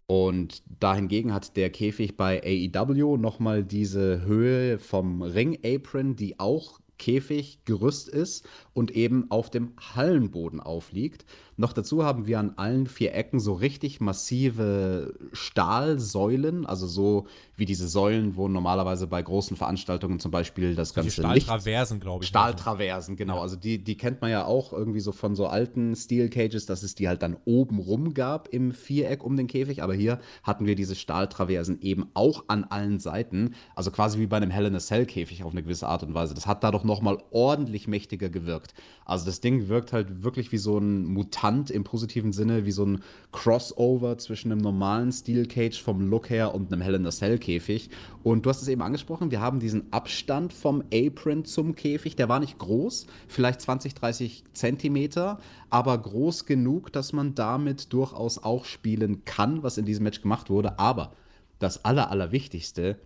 Und 0.10 0.64
dahingegen 0.80 1.36
hat 1.36 1.56
der 1.56 1.70
Käfig 1.70 2.18
bei 2.18 2.42
AEW 2.44 3.18
nochmal 3.18 3.64
diese 3.64 4.24
Höhe 4.24 4.80
vom 4.80 5.22
Ring-Apron, 5.22 6.16
die 6.16 6.40
auch 6.40 6.80
Käfiggerüst 7.00 8.08
ist 8.08 8.48
und 8.74 8.92
eben 8.92 9.32
auf 9.32 9.50
dem 9.50 9.74
Hallenboden 9.96 10.60
aufliegt. 10.60 11.26
Noch 11.58 11.74
dazu 11.74 12.06
haben 12.06 12.26
wir 12.26 12.40
an 12.40 12.54
allen 12.56 12.88
vier 12.88 13.14
Ecken 13.14 13.42
so 13.42 13.52
richtig 13.52 14.00
massive 14.00 15.14
Stahlsäulen, 15.34 16.66
also 16.66 16.88
so 16.88 17.28
wie 17.58 17.66
diese 17.66 17.90
Säulen, 17.90 18.38
wo 18.38 18.48
normalerweise 18.48 19.08
bei 19.08 19.22
großen 19.22 19.58
Veranstaltungen 19.58 20.22
zum 20.22 20.32
Beispiel 20.32 20.76
das 20.76 20.94
ganze 20.94 21.22
Licht 21.22 21.44
Stahltraversen, 21.44 22.00
glaube 22.00 22.24
ich. 22.24 22.30
Stahltraversen, 22.30 23.18
genau. 23.18 23.42
Also 23.42 23.58
die, 23.58 23.84
die 23.84 23.98
kennt 23.98 24.22
man 24.22 24.32
ja 24.32 24.46
auch 24.46 24.72
irgendwie 24.72 25.02
so 25.02 25.12
von 25.12 25.36
so 25.36 25.48
alten 25.48 25.98
Steel 25.98 26.30
Cages, 26.30 26.66
dass 26.66 26.82
es 26.82 26.96
die 26.96 27.10
halt 27.10 27.24
dann 27.24 27.36
oben 27.44 27.80
rum 27.80 28.14
gab 28.14 28.48
im 28.48 28.72
Viereck 28.72 29.24
um 29.26 29.36
den 29.36 29.48
Käfig. 29.48 29.84
Aber 29.84 29.94
hier 29.94 30.20
hatten 30.44 30.66
wir 30.66 30.76
diese 30.76 30.96
Stahltraversen 30.96 31.82
eben 31.82 32.08
auch 32.14 32.46
an 32.48 32.64
allen 32.64 33.00
Seiten. 33.00 33.56
Also 33.76 33.92
quasi 33.92 34.18
wie 34.20 34.28
bei 34.28 34.38
einem 34.38 34.52
Hell 34.52 34.66
in 34.66 34.76
a 34.76 34.80
Cell 34.80 35.06
Käfig 35.06 35.44
auf 35.44 35.52
eine 35.52 35.64
gewisse 35.64 35.88
Art 35.88 36.04
und 36.04 36.14
Weise. 36.14 36.34
Das 36.34 36.48
hat 36.48 36.64
dadurch 36.64 36.86
nochmal 36.90 37.20
ordentlich 37.32 37.88
mächtiger 37.88 38.30
gewirkt. 38.30 38.74
Also 39.06 39.26
das 39.26 39.40
Ding 39.40 39.70
wirkt 39.70 39.94
halt 39.94 40.24
wirklich 40.24 40.52
wie 40.52 40.58
so 40.58 40.78
ein 40.78 41.06
Mutant 41.06 41.72
im 41.72 41.84
positiven 41.84 42.34
Sinne, 42.34 42.66
wie 42.66 42.72
so 42.72 42.86
ein 42.86 43.02
Crossover 43.32 44.18
zwischen 44.18 44.52
einem 44.52 44.62
normalen 44.62 45.12
Steel 45.12 45.46
Cage 45.46 45.82
vom 45.82 46.10
Look 46.10 46.30
her 46.30 46.54
und 46.54 46.74
einem 46.74 46.82
Hell 46.82 46.96
in 46.96 47.06
a 47.06 47.12
Cell 47.12 47.38
Käfig. 47.38 47.90
Und 48.24 48.46
du 48.46 48.50
hast 48.50 48.62
es 48.62 48.68
eben 48.68 48.82
angesprochen, 48.82 49.32
wir 49.32 49.40
haben 49.40 49.60
diesen 49.60 49.94
Abstand 49.94 50.52
vom 50.52 50.84
Apron 50.94 51.46
zum 51.46 51.76
Käfig, 51.76 52.16
der 52.18 52.28
war 52.28 52.40
nicht 52.40 52.58
groß, 52.58 53.06
vielleicht 53.28 53.62
20, 53.62 53.94
30 53.94 54.44
Zentimeter, 54.54 55.40
aber 55.70 55.98
groß 55.98 56.46
genug, 56.46 56.92
dass 56.92 57.14
man 57.14 57.36
damit 57.36 57.94
durchaus 57.94 58.44
auch 58.44 58.66
spielen 58.66 59.24
kann, 59.24 59.64
was 59.64 59.78
in 59.78 59.86
diesem 59.86 60.04
Match 60.04 60.22
gemacht 60.22 60.50
wurde. 60.50 60.80
Aber 60.80 61.14
das 61.60 61.86
Aller, 61.86 62.10
Allerwichtigste, 62.10 62.98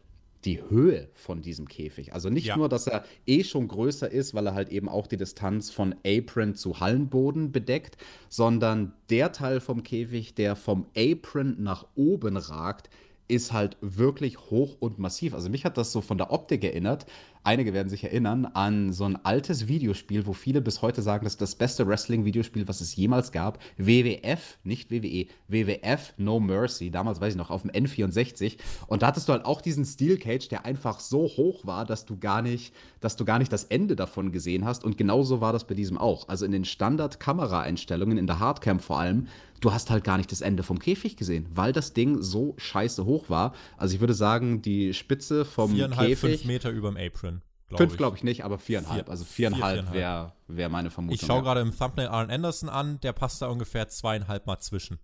die 0.46 0.62
Höhe 0.70 1.10
von 1.14 1.42
diesem 1.42 1.68
Käfig. 1.68 2.14
Also 2.14 2.30
nicht 2.30 2.48
Ja. 2.48 2.58
nur, 2.58 2.70
dass 2.70 2.88
er 2.88 3.06
eh 3.26 3.44
schon 3.44 3.68
größer 3.68 4.12
ist, 4.12 4.34
weil 4.34 4.48
er 4.48 4.54
halt 4.54 4.70
eben 4.70 4.90
auch 4.90 5.08
die 5.08 5.18
Distanz 5.18 5.70
von 5.70 5.96
Apron 6.06 6.56
zu 6.56 6.80
Hallenboden 6.80 7.52
bedeckt, 7.52 7.98
sondern 8.30 8.94
der 9.10 9.32
Teil 9.32 9.60
vom 9.60 9.84
Käfig, 9.84 10.36
der 10.36 10.56
vom 10.56 10.86
Apron 10.96 11.62
nach 11.62 11.88
oben 11.96 12.38
ragt, 12.38 12.90
ist 13.30 13.54
halt 13.54 13.78
wirklich 13.82 14.38
hoch 14.50 14.76
und 14.80 15.00
massiv. 15.00 15.34
Also 15.34 15.50
mich 15.50 15.64
hat 15.66 15.78
das 15.78 15.92
so 15.92 16.02
von 16.02 16.18
der 16.18 16.32
Optik 16.32 16.64
erinnert. 16.64 17.06
Einige 17.46 17.74
werden 17.74 17.90
sich 17.90 18.06
erinnern 18.06 18.46
an 18.46 18.94
so 18.94 19.04
ein 19.04 19.18
altes 19.26 19.68
Videospiel, 19.68 20.26
wo 20.26 20.32
viele 20.32 20.62
bis 20.62 20.82
heute 20.82 21.02
sagen, 21.02 21.26
das 21.26 21.34
ist 21.34 21.42
das 21.42 21.56
beste 21.56 21.86
Wrestling-Videospiel, 21.86 22.70
was 22.70 22.80
es 22.80 22.96
jemals 22.96 23.34
gab. 23.34 23.60
WWF, 23.78 24.58
nicht 24.64 24.92
WWE, 24.92 25.28
WWF 25.50 26.14
No 26.18 26.40
Mercy. 26.40 26.90
Damals 26.90 27.20
weiß 27.20 27.34
ich 27.34 27.38
noch, 27.38 27.50
auf 27.50 27.64
dem 27.64 27.72
N64. 27.72 28.58
Und 28.88 29.02
da 29.02 29.08
hattest 29.08 29.28
du 29.28 29.34
halt 29.34 29.44
auch 29.44 29.60
diesen 29.60 29.84
Steel 29.84 30.18
Cage, 30.18 30.48
der 30.48 30.66
einfach 30.66 31.02
so 31.02 31.24
hoch 31.24 31.66
war, 31.66 31.84
dass 31.86 32.06
du 32.06 32.18
gar 32.18 32.42
nicht, 32.42 32.74
dass 33.02 33.18
du 33.18 33.26
gar 33.26 33.40
nicht 33.40 33.52
das 33.52 33.66
Ende 33.66 33.98
davon 33.98 34.32
gesehen 34.32 34.64
hast. 34.64 34.86
Und 34.86 34.98
genauso 34.98 35.42
war 35.42 35.52
das 35.52 35.68
bei 35.68 35.74
diesem 35.76 35.98
auch. 35.98 36.30
Also 36.30 36.46
in 36.46 36.54
den 36.54 36.64
Standard-Kameraeinstellungen, 36.64 38.18
in 38.18 38.28
der 38.28 38.40
Hardcam 38.40 38.80
vor 38.80 39.00
allem, 39.00 39.28
du 39.64 39.74
hast 39.74 39.90
halt 39.90 40.04
gar 40.04 40.18
nicht 40.18 40.32
das 40.32 40.42
Ende 40.42 40.64
vom 40.64 40.80
Käfig 40.80 41.16
gesehen, 41.16 41.46
weil 41.54 41.72
das 41.72 41.94
Ding 41.94 42.22
so 42.22 42.54
scheiße 42.58 43.06
hoch 43.06 43.30
war. 43.30 43.54
Also 43.78 43.96
ich 43.96 44.02
würde 44.02 44.14
sagen, 44.14 44.62
die 44.62 44.94
Spitze 44.94 45.46
vom 45.46 45.72
Viereinhalb, 45.72 46.10
Käfig. 46.10 46.32
fünf 46.32 46.46
Meter 46.46 46.70
überm 46.72 46.98
Apron. 46.98 47.33
Glaub 47.78 47.90
Fünf 47.90 47.98
glaube 47.98 48.18
ich 48.18 48.24
nicht, 48.24 48.44
aber 48.44 48.58
viereinhalb. 48.58 49.06
Vier- 49.06 49.12
also 49.12 49.24
vier, 49.26 49.50
viereinhalb 49.50 49.74
viereinhalb. 49.86 49.96
wäre 49.96 50.34
wär 50.48 50.70
meine 50.70 50.90
Vermutung. 50.92 51.16
Ich 51.16 51.22
schaue 51.26 51.38
ja. 51.38 51.44
gerade 51.44 51.62
im 51.62 51.78
Thumbnail 51.78 52.08
Arn 52.08 52.30
Anderson 52.30 52.70
an, 52.70 53.00
der 53.02 53.14
passt 53.14 53.42
da 53.42 53.48
ungefähr 53.48 53.88
zweieinhalb 53.88 54.46
Mal 54.48 54.60
zwischen. 54.60 55.00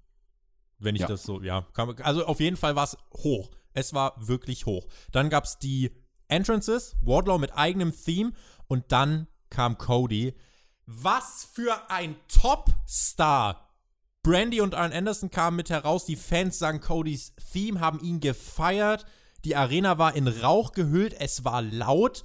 Wenn 0.77 0.95
ich 0.95 1.01
Ja. 1.01 1.07
das 1.07 1.23
so, 1.23 1.41
ja. 1.41 1.65
Kann, 1.73 1.93
also 2.01 2.25
auf 2.25 2.39
jeden 2.39 2.57
Fall 2.57 2.75
war 2.75 2.85
es 2.85 2.97
hoch. 3.13 3.51
Es 3.73 3.93
war 3.93 4.15
wirklich 4.17 4.65
hoch. 4.65 4.87
Dann 5.11 5.29
gab 5.29 5.43
es 5.45 5.57
die 5.59 5.91
Entrances, 6.27 6.95
Wardlow 7.01 7.37
mit 7.37 7.55
eigenem 7.57 7.93
Theme 7.93 8.31
und 8.67 8.91
dann 8.91 9.27
kam 9.49 9.77
Cody. 9.77 10.35
Was 10.85 11.47
für 11.53 11.89
ein 11.89 12.15
Top-Star! 12.27 13.65
Brandy 14.23 14.59
und 14.61 14.75
Arn 14.75 14.91
Anderson 14.91 15.31
kamen 15.31 15.55
mit 15.57 15.69
heraus, 15.69 16.05
die 16.05 16.15
Fans 16.17 16.59
sangen 16.59 16.81
Codys 16.81 17.33
Theme, 17.51 17.79
haben 17.79 17.99
ihn 18.01 18.19
gefeiert. 18.19 19.05
Die 19.45 19.55
Arena 19.55 19.97
war 19.97 20.15
in 20.15 20.27
Rauch 20.27 20.73
gehüllt, 20.73 21.15
es 21.19 21.45
war 21.45 21.61
laut. 21.61 22.23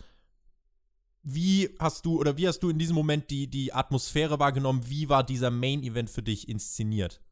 Wie 1.27 1.75
hast 1.79 2.05
du 2.05 2.21
oder 2.21 2.37
wie 2.37 2.47
hast 2.47 2.61
du 2.61 2.69
in 2.69 2.79
diesem 2.79 2.95
Moment 2.95 3.31
die, 3.31 3.47
die 3.47 3.73
Atmosphäre 3.73 4.39
wahrgenommen? 4.39 4.83
Wie 4.87 5.09
war 5.09 5.25
dieser 5.25 5.51
Main 5.51 5.83
Event 5.83 6.11
für 6.11 6.23
dich 6.23 6.51
inszeniert? 6.51 7.23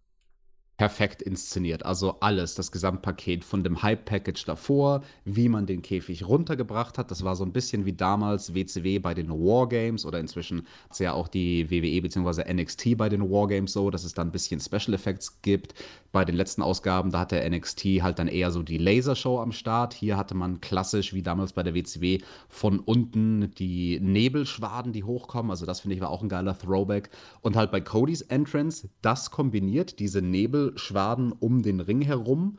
Perfekt 0.82 1.22
inszeniert. 1.22 1.86
Also 1.86 2.16
alles, 2.18 2.56
das 2.56 2.72
Gesamtpaket 2.72 3.44
von 3.44 3.62
dem 3.62 3.84
Hype-Package 3.84 4.44
davor, 4.46 5.02
wie 5.24 5.48
man 5.48 5.64
den 5.64 5.80
Käfig 5.80 6.26
runtergebracht 6.26 6.98
hat. 6.98 7.12
Das 7.12 7.22
war 7.22 7.36
so 7.36 7.44
ein 7.44 7.52
bisschen 7.52 7.86
wie 7.86 7.92
damals 7.92 8.52
WCW 8.52 8.98
bei 8.98 9.14
den 9.14 9.28
Wargames 9.30 10.04
oder 10.04 10.18
inzwischen 10.18 10.66
ist 10.90 10.98
ja 10.98 11.12
auch 11.12 11.28
die 11.28 11.70
WWE 11.70 12.02
bzw. 12.02 12.52
NXT 12.52 12.96
bei 12.96 13.08
den 13.08 13.30
Wargames 13.30 13.74
so, 13.74 13.90
dass 13.90 14.02
es 14.02 14.12
dann 14.14 14.26
ein 14.26 14.32
bisschen 14.32 14.58
Special 14.58 14.92
Effects 14.92 15.40
gibt. 15.40 15.74
Bei 16.10 16.24
den 16.24 16.34
letzten 16.34 16.62
Ausgaben, 16.62 17.12
da 17.12 17.20
hat 17.20 17.30
der 17.30 17.48
NXT 17.48 17.84
halt 18.02 18.18
dann 18.18 18.28
eher 18.28 18.50
so 18.50 18.64
die 18.64 18.76
Lasershow 18.76 19.40
am 19.40 19.52
Start. 19.52 19.94
Hier 19.94 20.16
hatte 20.16 20.34
man 20.34 20.60
klassisch, 20.60 21.14
wie 21.14 21.22
damals 21.22 21.52
bei 21.52 21.62
der 21.62 21.74
WCW, 21.74 22.18
von 22.48 22.80
unten 22.80 23.54
die 23.54 24.00
Nebelschwaden, 24.00 24.92
die 24.92 25.04
hochkommen. 25.04 25.50
Also 25.50 25.64
das 25.64 25.80
finde 25.80 25.94
ich 25.94 26.02
war 26.02 26.10
auch 26.10 26.22
ein 26.22 26.28
geiler 26.28 26.58
Throwback. 26.58 27.08
Und 27.40 27.54
halt 27.54 27.70
bei 27.70 27.80
Codys 27.80 28.22
Entrance, 28.22 28.90
das 29.00 29.30
kombiniert, 29.30 30.00
diese 30.00 30.20
Nebel 30.20 30.71
Schwaden 30.76 31.32
um 31.32 31.62
den 31.62 31.80
Ring 31.80 32.02
herum 32.02 32.58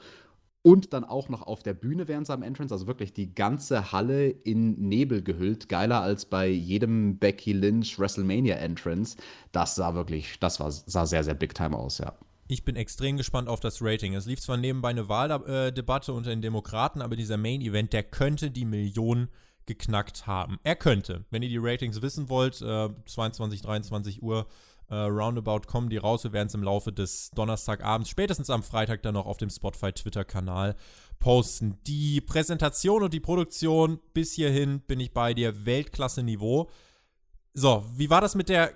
und 0.64 0.94
dann 0.94 1.04
auch 1.04 1.30
noch 1.30 1.42
auf 1.42 1.62
der 1.62 1.74
Bühne 1.74 2.08
während 2.08 2.26
seinem 2.26 2.42
Entrance, 2.42 2.74
also 2.74 2.88
wirklich 2.88 3.14
die 3.14 3.36
ganze 3.36 3.92
Halle 3.92 4.30
in 4.30 4.80
Nebel 4.80 5.22
gehüllt, 5.22 5.68
geiler 5.68 6.02
als 6.02 6.26
bei 6.26 6.48
jedem 6.48 7.18
Becky 7.20 7.52
Lynch 7.52 8.00
WrestleMania 8.00 8.56
Entrance. 8.56 9.18
Das 9.52 9.76
sah 9.76 9.94
wirklich, 9.94 10.40
das 10.40 10.60
war, 10.60 10.72
sah 10.72 11.06
sehr, 11.06 11.24
sehr 11.24 11.34
big 11.34 11.54
time 11.54 11.78
aus, 11.78 11.98
ja. 11.98 12.14
Ich 12.48 12.66
bin 12.66 12.76
extrem 12.76 13.18
gespannt 13.18 13.48
auf 13.48 13.62
das 13.62 13.82
Rating. 13.82 14.16
Es 14.16 14.26
lief 14.26 14.40
zwar 14.40 14.58
nebenbei 14.58 14.90
eine 14.90 15.08
Wahldebatte 15.08 16.14
unter 16.14 16.30
den 16.30 16.42
Demokraten, 16.42 17.02
aber 17.02 17.16
dieser 17.16 17.38
Main 17.38 17.62
Event, 17.62 17.94
der 17.94 18.04
könnte 18.04 18.52
die 18.52 18.66
Millionen 18.66 19.30
geknackt 19.66 20.28
haben. 20.28 20.60
Er 20.64 20.76
könnte. 20.76 21.26
Wenn 21.30 21.42
ihr 21.42 21.50
die 21.50 21.58
Ratings 21.58 22.02
wissen 22.02 22.30
wollt, 22.30 22.62
äh, 22.62 22.90
22, 23.06 23.62
23 23.62 24.22
Uhr 24.22 24.46
äh, 24.94 25.06
roundabout 25.06 25.62
kommen 25.68 25.90
die 25.90 25.98
raus. 25.98 26.24
Wir 26.24 26.34
werden 26.34 26.48
es 26.48 26.54
im 26.54 26.64
Laufe 26.64 26.92
des 26.92 27.32
Donnerstagabends, 27.32 28.10
spätestens 28.10 28.50
am 28.50 28.62
Freitag 28.62 29.02
dann 29.02 29.16
noch 29.16 29.26
auf 29.26 29.38
dem 29.38 29.50
Spotify-Twitter-Kanal 29.50 30.76
posten. 31.20 31.80
Die 31.88 32.22
Präsentation 32.22 33.02
und 33.02 33.14
die 33.14 33.20
Produktion 33.20 34.00
bis 34.14 34.34
hierhin 34.34 34.82
bin 34.82 35.00
ich 35.00 35.12
bei 35.12 35.34
dir 35.34 35.66
Weltklasse-Niveau. 35.66 36.70
So, 37.56 37.86
wie 37.96 38.10
war 38.10 38.20
das 38.20 38.34
mit 38.34 38.50
der, 38.50 38.74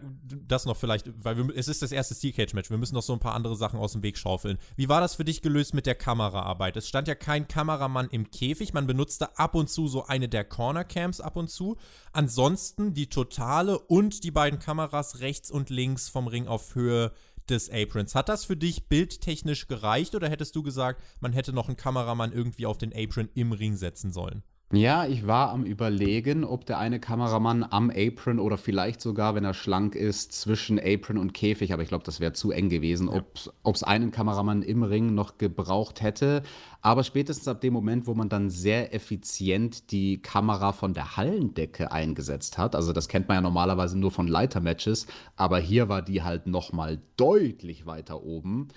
das 0.47 0.67
noch 0.67 0.77
vielleicht, 0.77 1.11
weil 1.23 1.35
wir, 1.35 1.57
es 1.57 1.67
ist 1.67 1.81
das 1.81 1.91
erste 1.91 2.13
Steel 2.13 2.33
Cage 2.33 2.53
Match, 2.53 2.69
wir 2.69 2.77
müssen 2.77 2.93
noch 2.93 3.01
so 3.01 3.13
ein 3.13 3.19
paar 3.19 3.33
andere 3.33 3.55
Sachen 3.55 3.79
aus 3.79 3.93
dem 3.93 4.03
Weg 4.03 4.19
schaufeln. 4.19 4.59
Wie 4.75 4.87
war 4.87 5.01
das 5.01 5.15
für 5.15 5.25
dich 5.25 5.41
gelöst 5.41 5.73
mit 5.73 5.87
der 5.87 5.95
Kameraarbeit? 5.95 6.77
Es 6.77 6.87
stand 6.87 7.07
ja 7.07 7.15
kein 7.15 7.47
Kameramann 7.47 8.07
im 8.11 8.29
Käfig, 8.29 8.73
man 8.73 8.85
benutzte 8.85 9.39
ab 9.39 9.55
und 9.55 9.67
zu 9.67 9.87
so 9.87 10.05
eine 10.05 10.29
der 10.29 10.45
Corner 10.45 10.83
Cams 10.83 11.21
ab 11.21 11.37
und 11.37 11.49
zu. 11.49 11.75
Ansonsten 12.13 12.93
die 12.93 13.09
totale 13.09 13.79
und 13.79 14.23
die 14.23 14.31
beiden 14.31 14.59
Kameras 14.59 15.21
rechts 15.21 15.49
und 15.49 15.71
links 15.71 16.07
vom 16.07 16.27
Ring 16.27 16.47
auf 16.47 16.75
Höhe 16.75 17.11
des 17.49 17.71
Aprons. 17.71 18.13
Hat 18.13 18.29
das 18.29 18.45
für 18.45 18.57
dich 18.57 18.89
bildtechnisch 18.89 19.65
gereicht 19.67 20.13
oder 20.13 20.29
hättest 20.29 20.55
du 20.55 20.61
gesagt, 20.61 21.01
man 21.19 21.33
hätte 21.33 21.51
noch 21.51 21.67
einen 21.67 21.77
Kameramann 21.77 22.31
irgendwie 22.31 22.67
auf 22.67 22.77
den 22.77 22.93
Apron 22.93 23.29
im 23.33 23.53
Ring 23.53 23.75
setzen 23.75 24.11
sollen? 24.11 24.43
Ja, 24.73 25.05
ich 25.07 25.25
war 25.25 25.51
am 25.51 25.63
Überlegen, 25.63 26.43
ob 26.43 26.65
der 26.65 26.77
eine 26.77 26.99
Kameramann 26.99 27.63
am 27.63 27.89
Apron 27.89 28.37
oder 28.37 28.57
vielleicht 28.57 28.99
sogar, 28.99 29.33
wenn 29.33 29.45
er 29.45 29.53
schlank 29.53 29.95
ist, 29.95 30.33
zwischen 30.33 30.77
Apron 30.77 31.17
und 31.17 31.33
Käfig, 31.33 31.71
aber 31.71 31.83
ich 31.83 31.87
glaube, 31.87 32.03
das 32.03 32.19
wäre 32.19 32.33
zu 32.33 32.51
eng 32.51 32.67
gewesen, 32.67 33.09
ja. 33.09 33.23
ob 33.63 33.75
es 33.75 33.83
einen 33.83 34.11
Kameramann 34.11 34.63
im 34.63 34.83
Ring 34.83 35.15
noch 35.15 35.37
gebraucht 35.37 36.01
hätte. 36.01 36.43
Aber 36.81 37.05
spätestens 37.05 37.47
ab 37.47 37.61
dem 37.61 37.71
Moment, 37.71 38.07
wo 38.07 38.13
man 38.13 38.27
dann 38.27 38.49
sehr 38.49 38.93
effizient 38.93 39.89
die 39.91 40.21
Kamera 40.21 40.73
von 40.73 40.93
der 40.93 41.15
Hallendecke 41.15 41.93
eingesetzt 41.93 42.57
hat, 42.57 42.75
also 42.75 42.91
das 42.91 43.07
kennt 43.07 43.29
man 43.29 43.35
ja 43.35 43.41
normalerweise 43.41 43.97
nur 43.97 44.11
von 44.11 44.27
Leitermatches, 44.27 45.07
aber 45.37 45.59
hier 45.59 45.87
war 45.87 46.01
die 46.01 46.23
halt 46.23 46.45
nochmal 46.45 46.99
deutlich 47.15 47.85
weiter 47.85 48.21
oben 48.21 48.67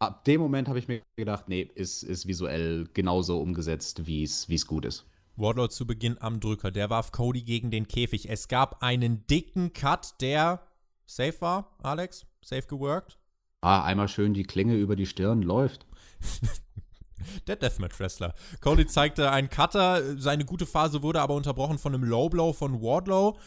ab 0.00 0.24
dem 0.24 0.40
Moment 0.40 0.68
habe 0.68 0.78
ich 0.78 0.86
mir 0.86 1.00
gedacht, 1.16 1.48
nee, 1.48 1.70
ist, 1.74 2.02
ist 2.02 2.26
visuell 2.26 2.86
genauso 2.92 3.40
umgesetzt, 3.40 4.06
wie 4.06 4.22
es 4.22 4.66
gut 4.66 4.84
ist. 4.84 5.06
Wardlow 5.36 5.68
zu 5.68 5.86
Beginn 5.86 6.16
am 6.20 6.40
Drücker. 6.40 6.70
Der 6.70 6.90
warf 6.90 7.12
Cody 7.12 7.42
gegen 7.42 7.70
den 7.70 7.88
Käfig. 7.88 8.28
Es 8.28 8.48
gab 8.48 8.82
einen 8.82 9.26
dicken 9.26 9.72
Cut, 9.72 10.20
der 10.20 10.62
safe 11.06 11.40
war, 11.40 11.76
Alex. 11.82 12.26
Safe 12.44 12.66
geworkt. 12.66 13.18
Ah, 13.60 13.82
einmal 13.82 14.08
schön 14.08 14.34
die 14.34 14.42
Klinge 14.42 14.76
über 14.76 14.94
die 14.94 15.06
Stirn 15.06 15.42
läuft. 15.42 15.86
der 17.46 17.56
Deathmatch-Wrestler. 17.56 18.34
Cody 18.60 18.86
zeigte 18.86 19.30
einen 19.30 19.48
Cutter. 19.48 20.18
Seine 20.20 20.44
gute 20.44 20.66
Phase 20.66 21.02
wurde 21.02 21.20
aber 21.20 21.34
unterbrochen 21.34 21.78
von 21.78 21.94
einem 21.94 22.04
Low 22.04 22.28
Blow 22.28 22.52
von 22.52 22.82
Wardlow. 22.82 23.38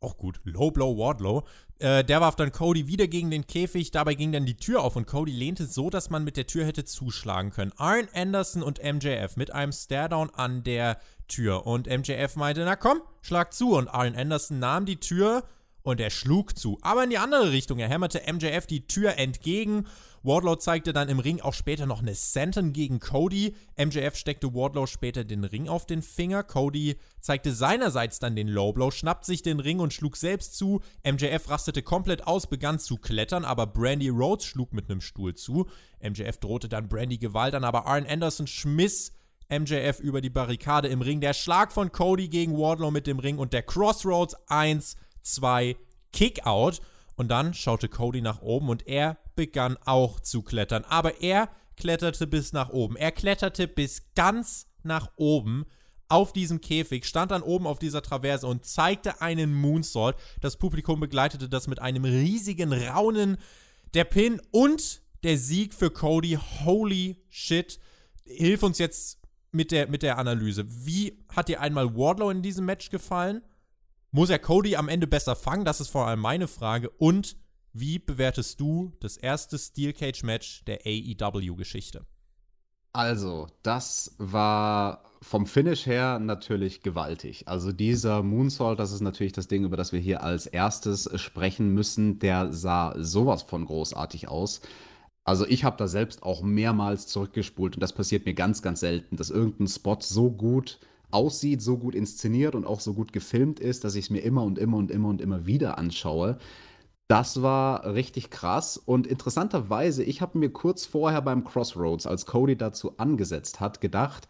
Auch 0.00 0.16
gut, 0.16 0.38
Low 0.44 0.70
Blow 0.70 0.96
Wardlow. 0.96 1.44
Äh, 1.80 2.04
der 2.04 2.20
warf 2.20 2.36
dann 2.36 2.52
Cody 2.52 2.86
wieder 2.86 3.08
gegen 3.08 3.30
den 3.30 3.46
Käfig. 3.46 3.90
Dabei 3.90 4.14
ging 4.14 4.30
dann 4.30 4.46
die 4.46 4.56
Tür 4.56 4.82
auf 4.82 4.94
und 4.94 5.06
Cody 5.06 5.32
lehnte 5.32 5.66
so, 5.66 5.90
dass 5.90 6.08
man 6.10 6.22
mit 6.22 6.36
der 6.36 6.46
Tür 6.46 6.64
hätte 6.64 6.84
zuschlagen 6.84 7.50
können. 7.50 7.72
Arn 7.76 8.08
Anderson 8.14 8.62
und 8.62 8.80
MJF 8.82 9.36
mit 9.36 9.52
einem 9.52 9.72
Staredown 9.72 10.30
an 10.30 10.62
der 10.62 10.98
Tür. 11.26 11.66
Und 11.66 11.88
MJF 11.88 12.36
meinte, 12.36 12.64
na 12.64 12.76
komm, 12.76 13.00
schlag 13.22 13.52
zu. 13.52 13.76
Und 13.76 13.88
Arn 13.88 14.14
Anderson 14.14 14.60
nahm 14.60 14.86
die 14.86 15.00
Tür 15.00 15.42
und 15.82 16.00
er 16.00 16.10
schlug 16.10 16.56
zu. 16.56 16.78
Aber 16.82 17.02
in 17.02 17.10
die 17.10 17.18
andere 17.18 17.50
Richtung. 17.50 17.78
Er 17.78 17.88
hämmerte 17.88 18.22
MJF 18.32 18.66
die 18.66 18.86
Tür 18.86 19.16
entgegen. 19.16 19.86
Wardlow 20.22 20.56
zeigte 20.56 20.92
dann 20.92 21.08
im 21.08 21.18
Ring 21.18 21.40
auch 21.40 21.54
später 21.54 21.86
noch 21.86 22.00
eine 22.00 22.14
Senton 22.14 22.72
gegen 22.72 22.98
Cody. 23.00 23.54
MJF 23.76 24.16
steckte 24.16 24.54
Wardlow 24.54 24.86
später 24.86 25.24
den 25.24 25.44
Ring 25.44 25.68
auf 25.68 25.86
den 25.86 26.02
Finger. 26.02 26.42
Cody 26.42 26.96
zeigte 27.20 27.52
seinerseits 27.52 28.18
dann 28.18 28.36
den 28.36 28.48
Lowblow, 28.48 28.90
schnappte 28.90 29.26
sich 29.26 29.42
den 29.42 29.60
Ring 29.60 29.80
und 29.80 29.92
schlug 29.92 30.16
selbst 30.16 30.56
zu. 30.56 30.80
MJF 31.04 31.48
rastete 31.48 31.82
komplett 31.82 32.26
aus, 32.26 32.46
begann 32.46 32.78
zu 32.78 32.96
klettern, 32.96 33.44
aber 33.44 33.66
Brandy 33.66 34.08
Rhodes 34.08 34.44
schlug 34.44 34.72
mit 34.72 34.90
einem 34.90 35.00
Stuhl 35.00 35.34
zu. 35.34 35.66
MJF 36.00 36.38
drohte 36.38 36.68
dann 36.68 36.88
Brandy 36.88 37.18
Gewalt 37.18 37.54
an, 37.54 37.64
aber 37.64 37.86
Arn 37.86 38.06
Anderson 38.06 38.46
schmiss 38.46 39.12
MJF 39.50 40.00
über 40.00 40.20
die 40.20 40.30
Barrikade 40.30 40.88
im 40.88 41.00
Ring. 41.00 41.20
Der 41.20 41.32
Schlag 41.32 41.72
von 41.72 41.90
Cody 41.90 42.28
gegen 42.28 42.58
Wardlow 42.58 42.90
mit 42.90 43.06
dem 43.06 43.18
Ring 43.18 43.38
und 43.38 43.52
der 43.52 43.62
Crossroads 43.62 44.36
1, 44.48 44.96
2, 45.22 45.76
Kickout. 46.12 46.80
Und 47.18 47.28
dann 47.28 47.52
schaute 47.52 47.88
Cody 47.88 48.20
nach 48.20 48.42
oben 48.42 48.68
und 48.68 48.86
er 48.86 49.18
begann 49.34 49.76
auch 49.84 50.20
zu 50.20 50.40
klettern. 50.42 50.84
Aber 50.84 51.20
er 51.20 51.50
kletterte 51.76 52.28
bis 52.28 52.52
nach 52.52 52.70
oben. 52.70 52.94
Er 52.94 53.10
kletterte 53.10 53.66
bis 53.66 54.14
ganz 54.14 54.68
nach 54.84 55.10
oben 55.16 55.66
auf 56.08 56.32
diesem 56.32 56.60
Käfig, 56.60 57.04
stand 57.04 57.32
dann 57.32 57.42
oben 57.42 57.66
auf 57.66 57.80
dieser 57.80 58.02
Traverse 58.02 58.46
und 58.46 58.64
zeigte 58.64 59.20
einen 59.20 59.52
Moonsault. 59.52 60.16
Das 60.40 60.58
Publikum 60.58 61.00
begleitete 61.00 61.48
das 61.48 61.66
mit 61.66 61.80
einem 61.80 62.04
riesigen 62.04 62.72
Raunen. 62.72 63.36
Der 63.94 64.04
Pin 64.04 64.40
und 64.52 65.02
der 65.24 65.38
Sieg 65.38 65.74
für 65.74 65.90
Cody. 65.90 66.38
Holy 66.64 67.20
shit. 67.28 67.80
Hilf 68.24 68.62
uns 68.62 68.78
jetzt 68.78 69.18
mit 69.50 69.72
der, 69.72 69.88
mit 69.88 70.04
der 70.04 70.18
Analyse. 70.18 70.66
Wie 70.68 71.24
hat 71.34 71.48
dir 71.48 71.60
einmal 71.60 71.96
Wardlow 71.96 72.30
in 72.30 72.42
diesem 72.42 72.64
Match 72.64 72.90
gefallen? 72.90 73.42
Muss 74.10 74.30
er 74.30 74.38
Cody 74.38 74.76
am 74.76 74.88
Ende 74.88 75.06
besser 75.06 75.36
fangen? 75.36 75.64
Das 75.64 75.80
ist 75.80 75.88
vor 75.88 76.06
allem 76.06 76.20
meine 76.20 76.48
Frage. 76.48 76.88
Und 76.90 77.36
wie 77.72 77.98
bewertest 77.98 78.58
du 78.58 78.92
das 79.00 79.16
erste 79.16 79.58
Steel 79.58 79.92
Cage 79.92 80.22
Match 80.22 80.64
der 80.64 80.80
AEW-Geschichte? 80.86 82.06
Also, 82.94 83.48
das 83.62 84.14
war 84.18 85.04
vom 85.20 85.46
Finish 85.46 85.86
her 85.86 86.18
natürlich 86.18 86.82
gewaltig. 86.82 87.46
Also 87.46 87.70
dieser 87.70 88.22
Moonsault, 88.22 88.78
das 88.78 88.92
ist 88.92 89.02
natürlich 89.02 89.32
das 89.32 89.46
Ding, 89.46 89.64
über 89.64 89.76
das 89.76 89.92
wir 89.92 90.00
hier 90.00 90.22
als 90.22 90.46
erstes 90.46 91.08
sprechen 91.20 91.74
müssen. 91.74 92.18
Der 92.18 92.52
sah 92.52 92.94
sowas 92.96 93.42
von 93.42 93.66
großartig 93.66 94.28
aus. 94.28 94.62
Also 95.24 95.46
ich 95.46 95.64
habe 95.64 95.76
da 95.76 95.86
selbst 95.86 96.22
auch 96.22 96.40
mehrmals 96.40 97.06
zurückgespult 97.06 97.76
und 97.76 97.82
das 97.82 97.92
passiert 97.92 98.24
mir 98.24 98.32
ganz, 98.32 98.62
ganz 98.62 98.80
selten, 98.80 99.16
dass 99.16 99.28
irgendein 99.28 99.68
Spot 99.68 99.98
so 100.00 100.30
gut 100.30 100.78
aussieht, 101.10 101.62
so 101.62 101.78
gut 101.78 101.94
inszeniert 101.94 102.54
und 102.54 102.66
auch 102.66 102.80
so 102.80 102.94
gut 102.94 103.12
gefilmt 103.12 103.60
ist, 103.60 103.84
dass 103.84 103.94
ich 103.94 104.06
es 104.06 104.10
mir 104.10 104.20
immer 104.20 104.42
und 104.42 104.58
immer 104.58 104.76
und 104.76 104.90
immer 104.90 105.08
und 105.08 105.20
immer 105.20 105.46
wieder 105.46 105.78
anschaue. 105.78 106.38
Das 107.08 107.40
war 107.40 107.94
richtig 107.94 108.28
krass 108.30 108.76
und 108.76 109.06
interessanterweise, 109.06 110.04
ich 110.04 110.20
habe 110.20 110.38
mir 110.38 110.50
kurz 110.50 110.84
vorher 110.84 111.22
beim 111.22 111.42
Crossroads, 111.42 112.06
als 112.06 112.26
Cody 112.26 112.56
dazu 112.56 112.98
angesetzt 112.98 113.60
hat, 113.60 113.80
gedacht, 113.80 114.28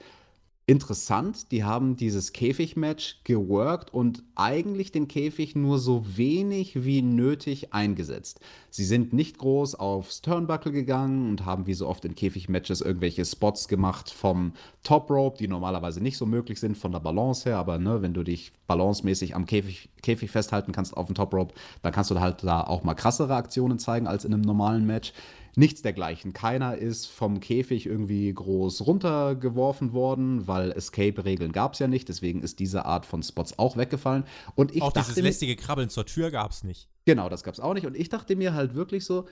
interessant. 0.68 1.50
Die 1.50 1.64
haben 1.64 1.96
dieses 1.96 2.34
Käfigmatch 2.34 3.20
geworkt 3.24 3.92
und 3.92 4.22
eigentlich 4.34 4.92
den 4.92 5.08
Käfig 5.08 5.56
nur 5.56 5.78
so 5.78 6.04
wenig 6.18 6.84
wie 6.84 7.00
nötig 7.00 7.72
eingesetzt. 7.72 8.40
Sie 8.68 8.84
sind 8.84 9.14
nicht 9.14 9.38
groß 9.38 9.76
aufs 9.76 10.20
Turnbuckle 10.20 10.70
gegangen 10.70 11.30
und 11.30 11.46
haben 11.46 11.66
wie 11.66 11.72
so 11.72 11.88
oft 11.88 12.04
in 12.04 12.14
Käfigmatches 12.14 12.82
irgendwelche 12.82 13.24
Spots 13.24 13.66
gemacht 13.66 14.10
vom 14.10 14.52
Top 14.84 15.10
Rope, 15.10 15.38
die 15.38 15.48
normalerweise 15.48 16.02
nicht 16.02 16.18
so 16.18 16.26
möglich 16.26 16.60
sind 16.60 16.76
von 16.76 16.92
der 16.92 17.00
Balance 17.00 17.48
her, 17.48 17.56
aber 17.56 17.78
ne, 17.78 18.02
wenn 18.02 18.12
du 18.12 18.22
dich 18.22 18.52
balancemäßig 18.66 19.34
am 19.34 19.46
Käfig, 19.46 19.88
Käfig 20.02 20.30
festhalten 20.30 20.72
kannst 20.72 20.94
auf 20.94 21.06
dem 21.06 21.14
Top 21.14 21.32
Rope, 21.32 21.54
dann 21.80 21.92
kannst 21.92 22.10
du 22.10 22.20
halt 22.20 22.44
da 22.44 22.62
auch 22.62 22.84
mal 22.84 22.92
krassere 22.92 23.34
Aktionen 23.34 23.78
zeigen 23.78 24.06
als 24.06 24.26
in 24.26 24.34
einem 24.34 24.42
normalen 24.42 24.86
Match. 24.86 25.14
Nichts 25.59 25.82
dergleichen. 25.82 26.32
Keiner 26.32 26.78
ist 26.78 27.06
vom 27.06 27.40
Käfig 27.40 27.86
irgendwie 27.86 28.32
groß 28.32 28.86
runtergeworfen 28.86 29.92
worden, 29.92 30.46
weil 30.46 30.70
Escape-Regeln 30.70 31.50
gab 31.50 31.72
es 31.72 31.80
ja 31.80 31.88
nicht. 31.88 32.09
Deswegen 32.09 32.42
ist 32.42 32.61
diese 32.61 32.84
Art 32.84 33.04
von 33.04 33.24
Spots 33.24 33.59
auch 33.59 33.76
weggefallen. 33.76 34.22
Und 34.54 34.72
ich 34.72 34.82
auch 34.82 34.92
dieses 34.92 35.16
lästige 35.16 35.56
Krabbeln 35.56 35.88
zur 35.88 36.06
Tür 36.06 36.30
gab 36.30 36.52
es 36.52 36.62
nicht. 36.62 36.88
Genau, 37.06 37.28
das 37.28 37.42
gab 37.42 37.54
es 37.54 37.59
auch 37.59 37.74
nicht. 37.74 37.86
Und 37.86 37.96
ich 37.96 38.09
dachte 38.09 38.36
mir 38.36 38.54
halt 38.54 38.76
wirklich 38.76 39.04
so, 39.04 39.26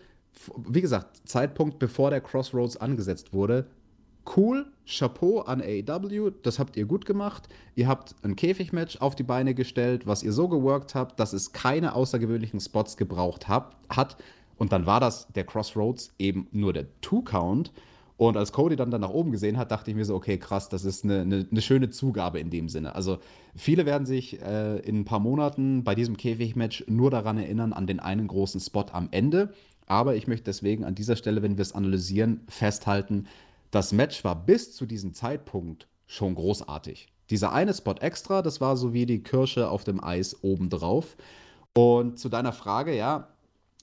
wie 0.66 0.80
gesagt, 0.80 1.28
Zeitpunkt, 1.28 1.78
bevor 1.78 2.10
der 2.10 2.20
Crossroads 2.20 2.76
angesetzt 2.76 3.32
wurde, 3.32 3.68
cool, 4.36 4.66
Chapeau 4.84 5.42
an 5.42 5.62
AEW, 5.62 6.30
das 6.42 6.58
habt 6.58 6.76
ihr 6.76 6.86
gut 6.86 7.06
gemacht. 7.06 7.48
Ihr 7.76 7.86
habt 7.86 8.16
ein 8.24 8.34
Käfigmatch 8.34 9.00
auf 9.00 9.14
die 9.14 9.22
Beine 9.22 9.54
gestellt, 9.54 10.08
was 10.08 10.24
ihr 10.24 10.32
so 10.32 10.48
geworkt 10.48 10.96
habt, 10.96 11.20
dass 11.20 11.32
es 11.32 11.52
keine 11.52 11.94
außergewöhnlichen 11.94 12.58
Spots 12.58 12.96
gebraucht 12.96 13.46
hab, 13.46 13.76
hat. 13.88 14.16
Und 14.58 14.72
dann 14.72 14.86
war 14.86 15.00
das 15.00 15.28
der 15.34 15.44
Crossroads 15.44 16.14
eben 16.18 16.48
nur 16.52 16.72
der 16.72 16.86
Two-Count. 17.00 17.72
Und 18.16 18.38
als 18.38 18.52
Cody 18.52 18.76
dann, 18.76 18.90
dann 18.90 19.02
nach 19.02 19.10
oben 19.10 19.30
gesehen 19.30 19.58
hat, 19.58 19.70
dachte 19.70 19.90
ich 19.90 19.96
mir 19.96 20.06
so, 20.06 20.14
okay, 20.14 20.38
krass, 20.38 20.70
das 20.70 20.86
ist 20.86 21.04
eine, 21.04 21.20
eine, 21.20 21.46
eine 21.50 21.60
schöne 21.60 21.90
Zugabe 21.90 22.40
in 22.40 22.48
dem 22.48 22.70
Sinne. 22.70 22.94
Also 22.94 23.18
viele 23.54 23.84
werden 23.84 24.06
sich 24.06 24.40
äh, 24.40 24.78
in 24.78 25.00
ein 25.00 25.04
paar 25.04 25.20
Monaten 25.20 25.84
bei 25.84 25.94
diesem 25.94 26.16
Käfigmatch 26.16 26.84
nur 26.88 27.10
daran 27.10 27.36
erinnern, 27.36 27.74
an 27.74 27.86
den 27.86 28.00
einen 28.00 28.26
großen 28.26 28.60
Spot 28.60 28.86
am 28.92 29.08
Ende. 29.10 29.52
Aber 29.86 30.16
ich 30.16 30.26
möchte 30.26 30.44
deswegen 30.44 30.84
an 30.84 30.94
dieser 30.94 31.16
Stelle, 31.16 31.42
wenn 31.42 31.58
wir 31.58 31.62
es 31.62 31.74
analysieren, 31.74 32.40
festhalten, 32.48 33.26
das 33.70 33.92
Match 33.92 34.24
war 34.24 34.46
bis 34.46 34.74
zu 34.74 34.86
diesem 34.86 35.12
Zeitpunkt 35.12 35.86
schon 36.06 36.34
großartig. 36.34 37.08
Dieser 37.28 37.52
eine 37.52 37.74
Spot 37.74 37.94
extra, 38.00 38.40
das 38.40 38.60
war 38.60 38.76
so 38.76 38.94
wie 38.94 39.04
die 39.04 39.22
Kirsche 39.22 39.68
auf 39.68 39.84
dem 39.84 40.02
Eis 40.02 40.42
obendrauf. 40.42 41.16
Und 41.74 42.18
zu 42.18 42.28
deiner 42.28 42.52
Frage, 42.52 42.96
ja, 42.96 43.28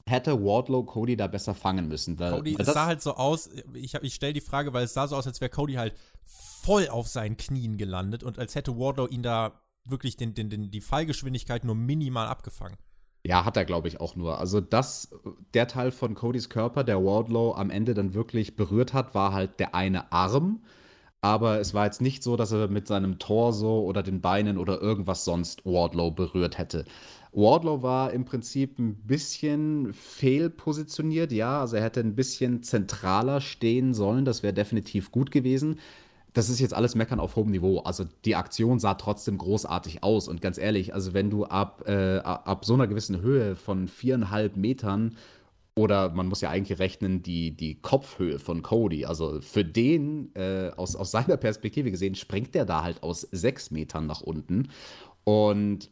hätte 0.08 0.44
Wardlow 0.44 0.84
Cody 0.84 1.16
da 1.16 1.28
besser 1.28 1.56
fangen 1.56 1.88
müssen. 1.88 2.20
Weil, 2.20 2.32
Cody, 2.34 2.56
es 2.60 2.68
sah 2.68 2.86
halt 2.86 3.02
so 3.02 3.16
aus, 3.16 3.50
ich, 3.74 3.94
ich 3.96 4.14
stelle 4.14 4.34
die 4.34 4.42
Frage, 4.42 4.74
weil 4.74 4.86
es 4.86 4.94
sah 4.94 5.08
so 5.08 5.16
aus, 5.16 5.28
als 5.28 5.42
wäre 5.42 5.50
Cody 5.50 5.74
halt 5.74 5.96
voll 6.26 6.88
auf 6.90 7.08
seinen 7.08 7.38
Knien 7.38 7.78
gelandet 7.78 8.24
und 8.24 8.40
als 8.40 8.56
hätte 8.56 8.78
Wardlow 8.78 9.08
ihn 9.08 9.24
da 9.24 9.62
wirklich 9.86 10.18
den, 10.18 10.34
den, 10.34 10.50
den, 10.50 10.72
die 10.72 10.82
Fallgeschwindigkeit 10.82 11.64
nur 11.64 11.76
minimal 11.76 12.28
abgefangen. 12.28 12.78
Ja, 13.26 13.46
hat 13.46 13.56
er, 13.56 13.64
glaube 13.64 13.88
ich, 13.88 14.02
auch 14.02 14.18
nur. 14.18 14.40
Also 14.40 14.60
das, 14.60 15.16
der 15.54 15.68
Teil 15.68 15.92
von 15.92 16.14
Codys 16.14 16.50
Körper, 16.50 16.84
der 16.84 17.04
Wardlow 17.04 17.54
am 17.54 17.70
Ende 17.70 17.94
dann 17.94 18.14
wirklich 18.14 18.58
berührt 18.58 18.94
hat, 18.94 19.16
war 19.16 19.32
halt 19.32 19.60
der 19.60 19.74
eine 19.76 20.12
Arm. 20.12 20.64
Aber 21.22 21.62
es 21.62 21.74
war 21.74 21.86
jetzt 21.86 22.02
nicht 22.02 22.22
so, 22.22 22.36
dass 22.36 22.52
er 22.52 22.68
mit 22.68 22.86
seinem 22.86 23.18
Torso 23.18 23.80
oder 23.80 24.04
den 24.04 24.20
Beinen 24.20 24.58
oder 24.58 24.82
irgendwas 24.82 25.24
sonst 25.24 25.66
Wardlow 25.66 26.12
berührt 26.12 26.58
hätte. 26.58 26.84
Wardlow 27.34 27.82
war 27.82 28.14
im 28.14 28.26
Prinzip 28.26 28.80
ein 28.80 28.96
bisschen 28.96 29.94
fehlpositioniert, 29.94 31.32
ja. 31.32 31.62
Also 31.62 31.76
er 31.78 31.84
hätte 31.84 32.00
ein 32.00 32.16
bisschen 32.16 32.64
zentraler 32.64 33.42
stehen 33.42 33.94
sollen. 33.94 34.26
Das 34.26 34.44
wäre 34.44 34.54
definitiv 34.54 35.12
gut 35.12 35.32
gewesen 35.32 35.80
das 36.34 36.50
ist 36.50 36.60
jetzt 36.60 36.74
alles 36.74 36.96
Meckern 36.96 37.20
auf 37.20 37.36
hohem 37.36 37.52
Niveau. 37.52 37.80
Also 37.80 38.06
die 38.26 38.36
Aktion 38.36 38.80
sah 38.80 38.96
trotzdem 38.96 39.38
großartig 39.38 40.04
aus. 40.04 40.28
Und 40.28 40.42
ganz 40.42 40.58
ehrlich, 40.58 40.94
also 40.94 41.14
wenn 41.14 41.30
du 41.30 41.46
ab, 41.46 41.84
äh, 41.88 42.18
ab 42.18 42.66
so 42.66 42.74
einer 42.74 42.88
gewissen 42.88 43.22
Höhe 43.22 43.56
von 43.56 43.88
viereinhalb 43.88 44.58
Metern 44.58 45.16
oder 45.76 46.10
man 46.10 46.28
muss 46.28 46.42
ja 46.42 46.50
eigentlich 46.50 46.80
rechnen, 46.80 47.24
die, 47.24 47.56
die 47.56 47.80
Kopfhöhe 47.82 48.40
von 48.40 48.64
Cody. 48.64 49.06
Also 49.06 49.42
für 49.42 49.64
den, 49.64 50.34
äh, 50.36 50.72
aus, 50.76 50.96
aus 50.96 51.12
seiner 51.12 51.38
Perspektive 51.38 51.92
gesehen, 51.92 52.16
springt 52.16 52.56
der 52.56 52.66
da 52.66 52.84
halt 52.84 53.04
aus 53.04 53.22
sechs 53.32 53.70
Metern 53.72 54.08
nach 54.08 54.22
unten. 54.22 54.70
Und 55.24 55.92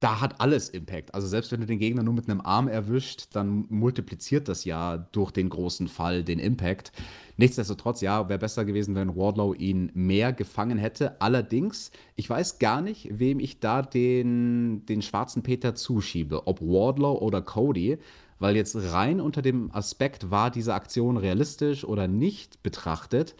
da 0.00 0.22
hat 0.22 0.40
alles 0.40 0.70
Impact. 0.70 1.14
Also 1.14 1.28
selbst 1.28 1.52
wenn 1.52 1.60
du 1.60 1.66
den 1.66 1.78
Gegner 1.78 2.02
nur 2.02 2.14
mit 2.14 2.28
einem 2.28 2.40
Arm 2.40 2.68
erwischt, 2.68 3.28
dann 3.34 3.66
multipliziert 3.68 4.48
das 4.48 4.64
ja 4.64 4.96
durch 4.96 5.30
den 5.30 5.50
großen 5.50 5.88
Fall 5.88 6.24
den 6.24 6.38
Impact. 6.38 6.90
Nichtsdestotrotz, 7.36 8.00
ja, 8.00 8.30
wäre 8.30 8.38
besser 8.38 8.64
gewesen, 8.64 8.94
wenn 8.94 9.14
Wardlow 9.14 9.52
ihn 9.52 9.90
mehr 9.92 10.32
gefangen 10.32 10.78
hätte. 10.78 11.20
Allerdings, 11.20 11.90
ich 12.16 12.28
weiß 12.30 12.58
gar 12.58 12.80
nicht, 12.80 13.08
wem 13.18 13.40
ich 13.40 13.60
da 13.60 13.82
den, 13.82 14.86
den 14.86 15.02
schwarzen 15.02 15.42
Peter 15.42 15.74
zuschiebe. 15.74 16.46
Ob 16.46 16.62
Wardlow 16.62 17.18
oder 17.18 17.42
Cody. 17.42 17.98
Weil 18.38 18.56
jetzt 18.56 18.74
rein 18.74 19.20
unter 19.20 19.42
dem 19.42 19.70
Aspekt, 19.74 20.30
war 20.30 20.50
diese 20.50 20.72
Aktion 20.72 21.18
realistisch 21.18 21.84
oder 21.84 22.08
nicht 22.08 22.62
betrachtet. 22.62 23.36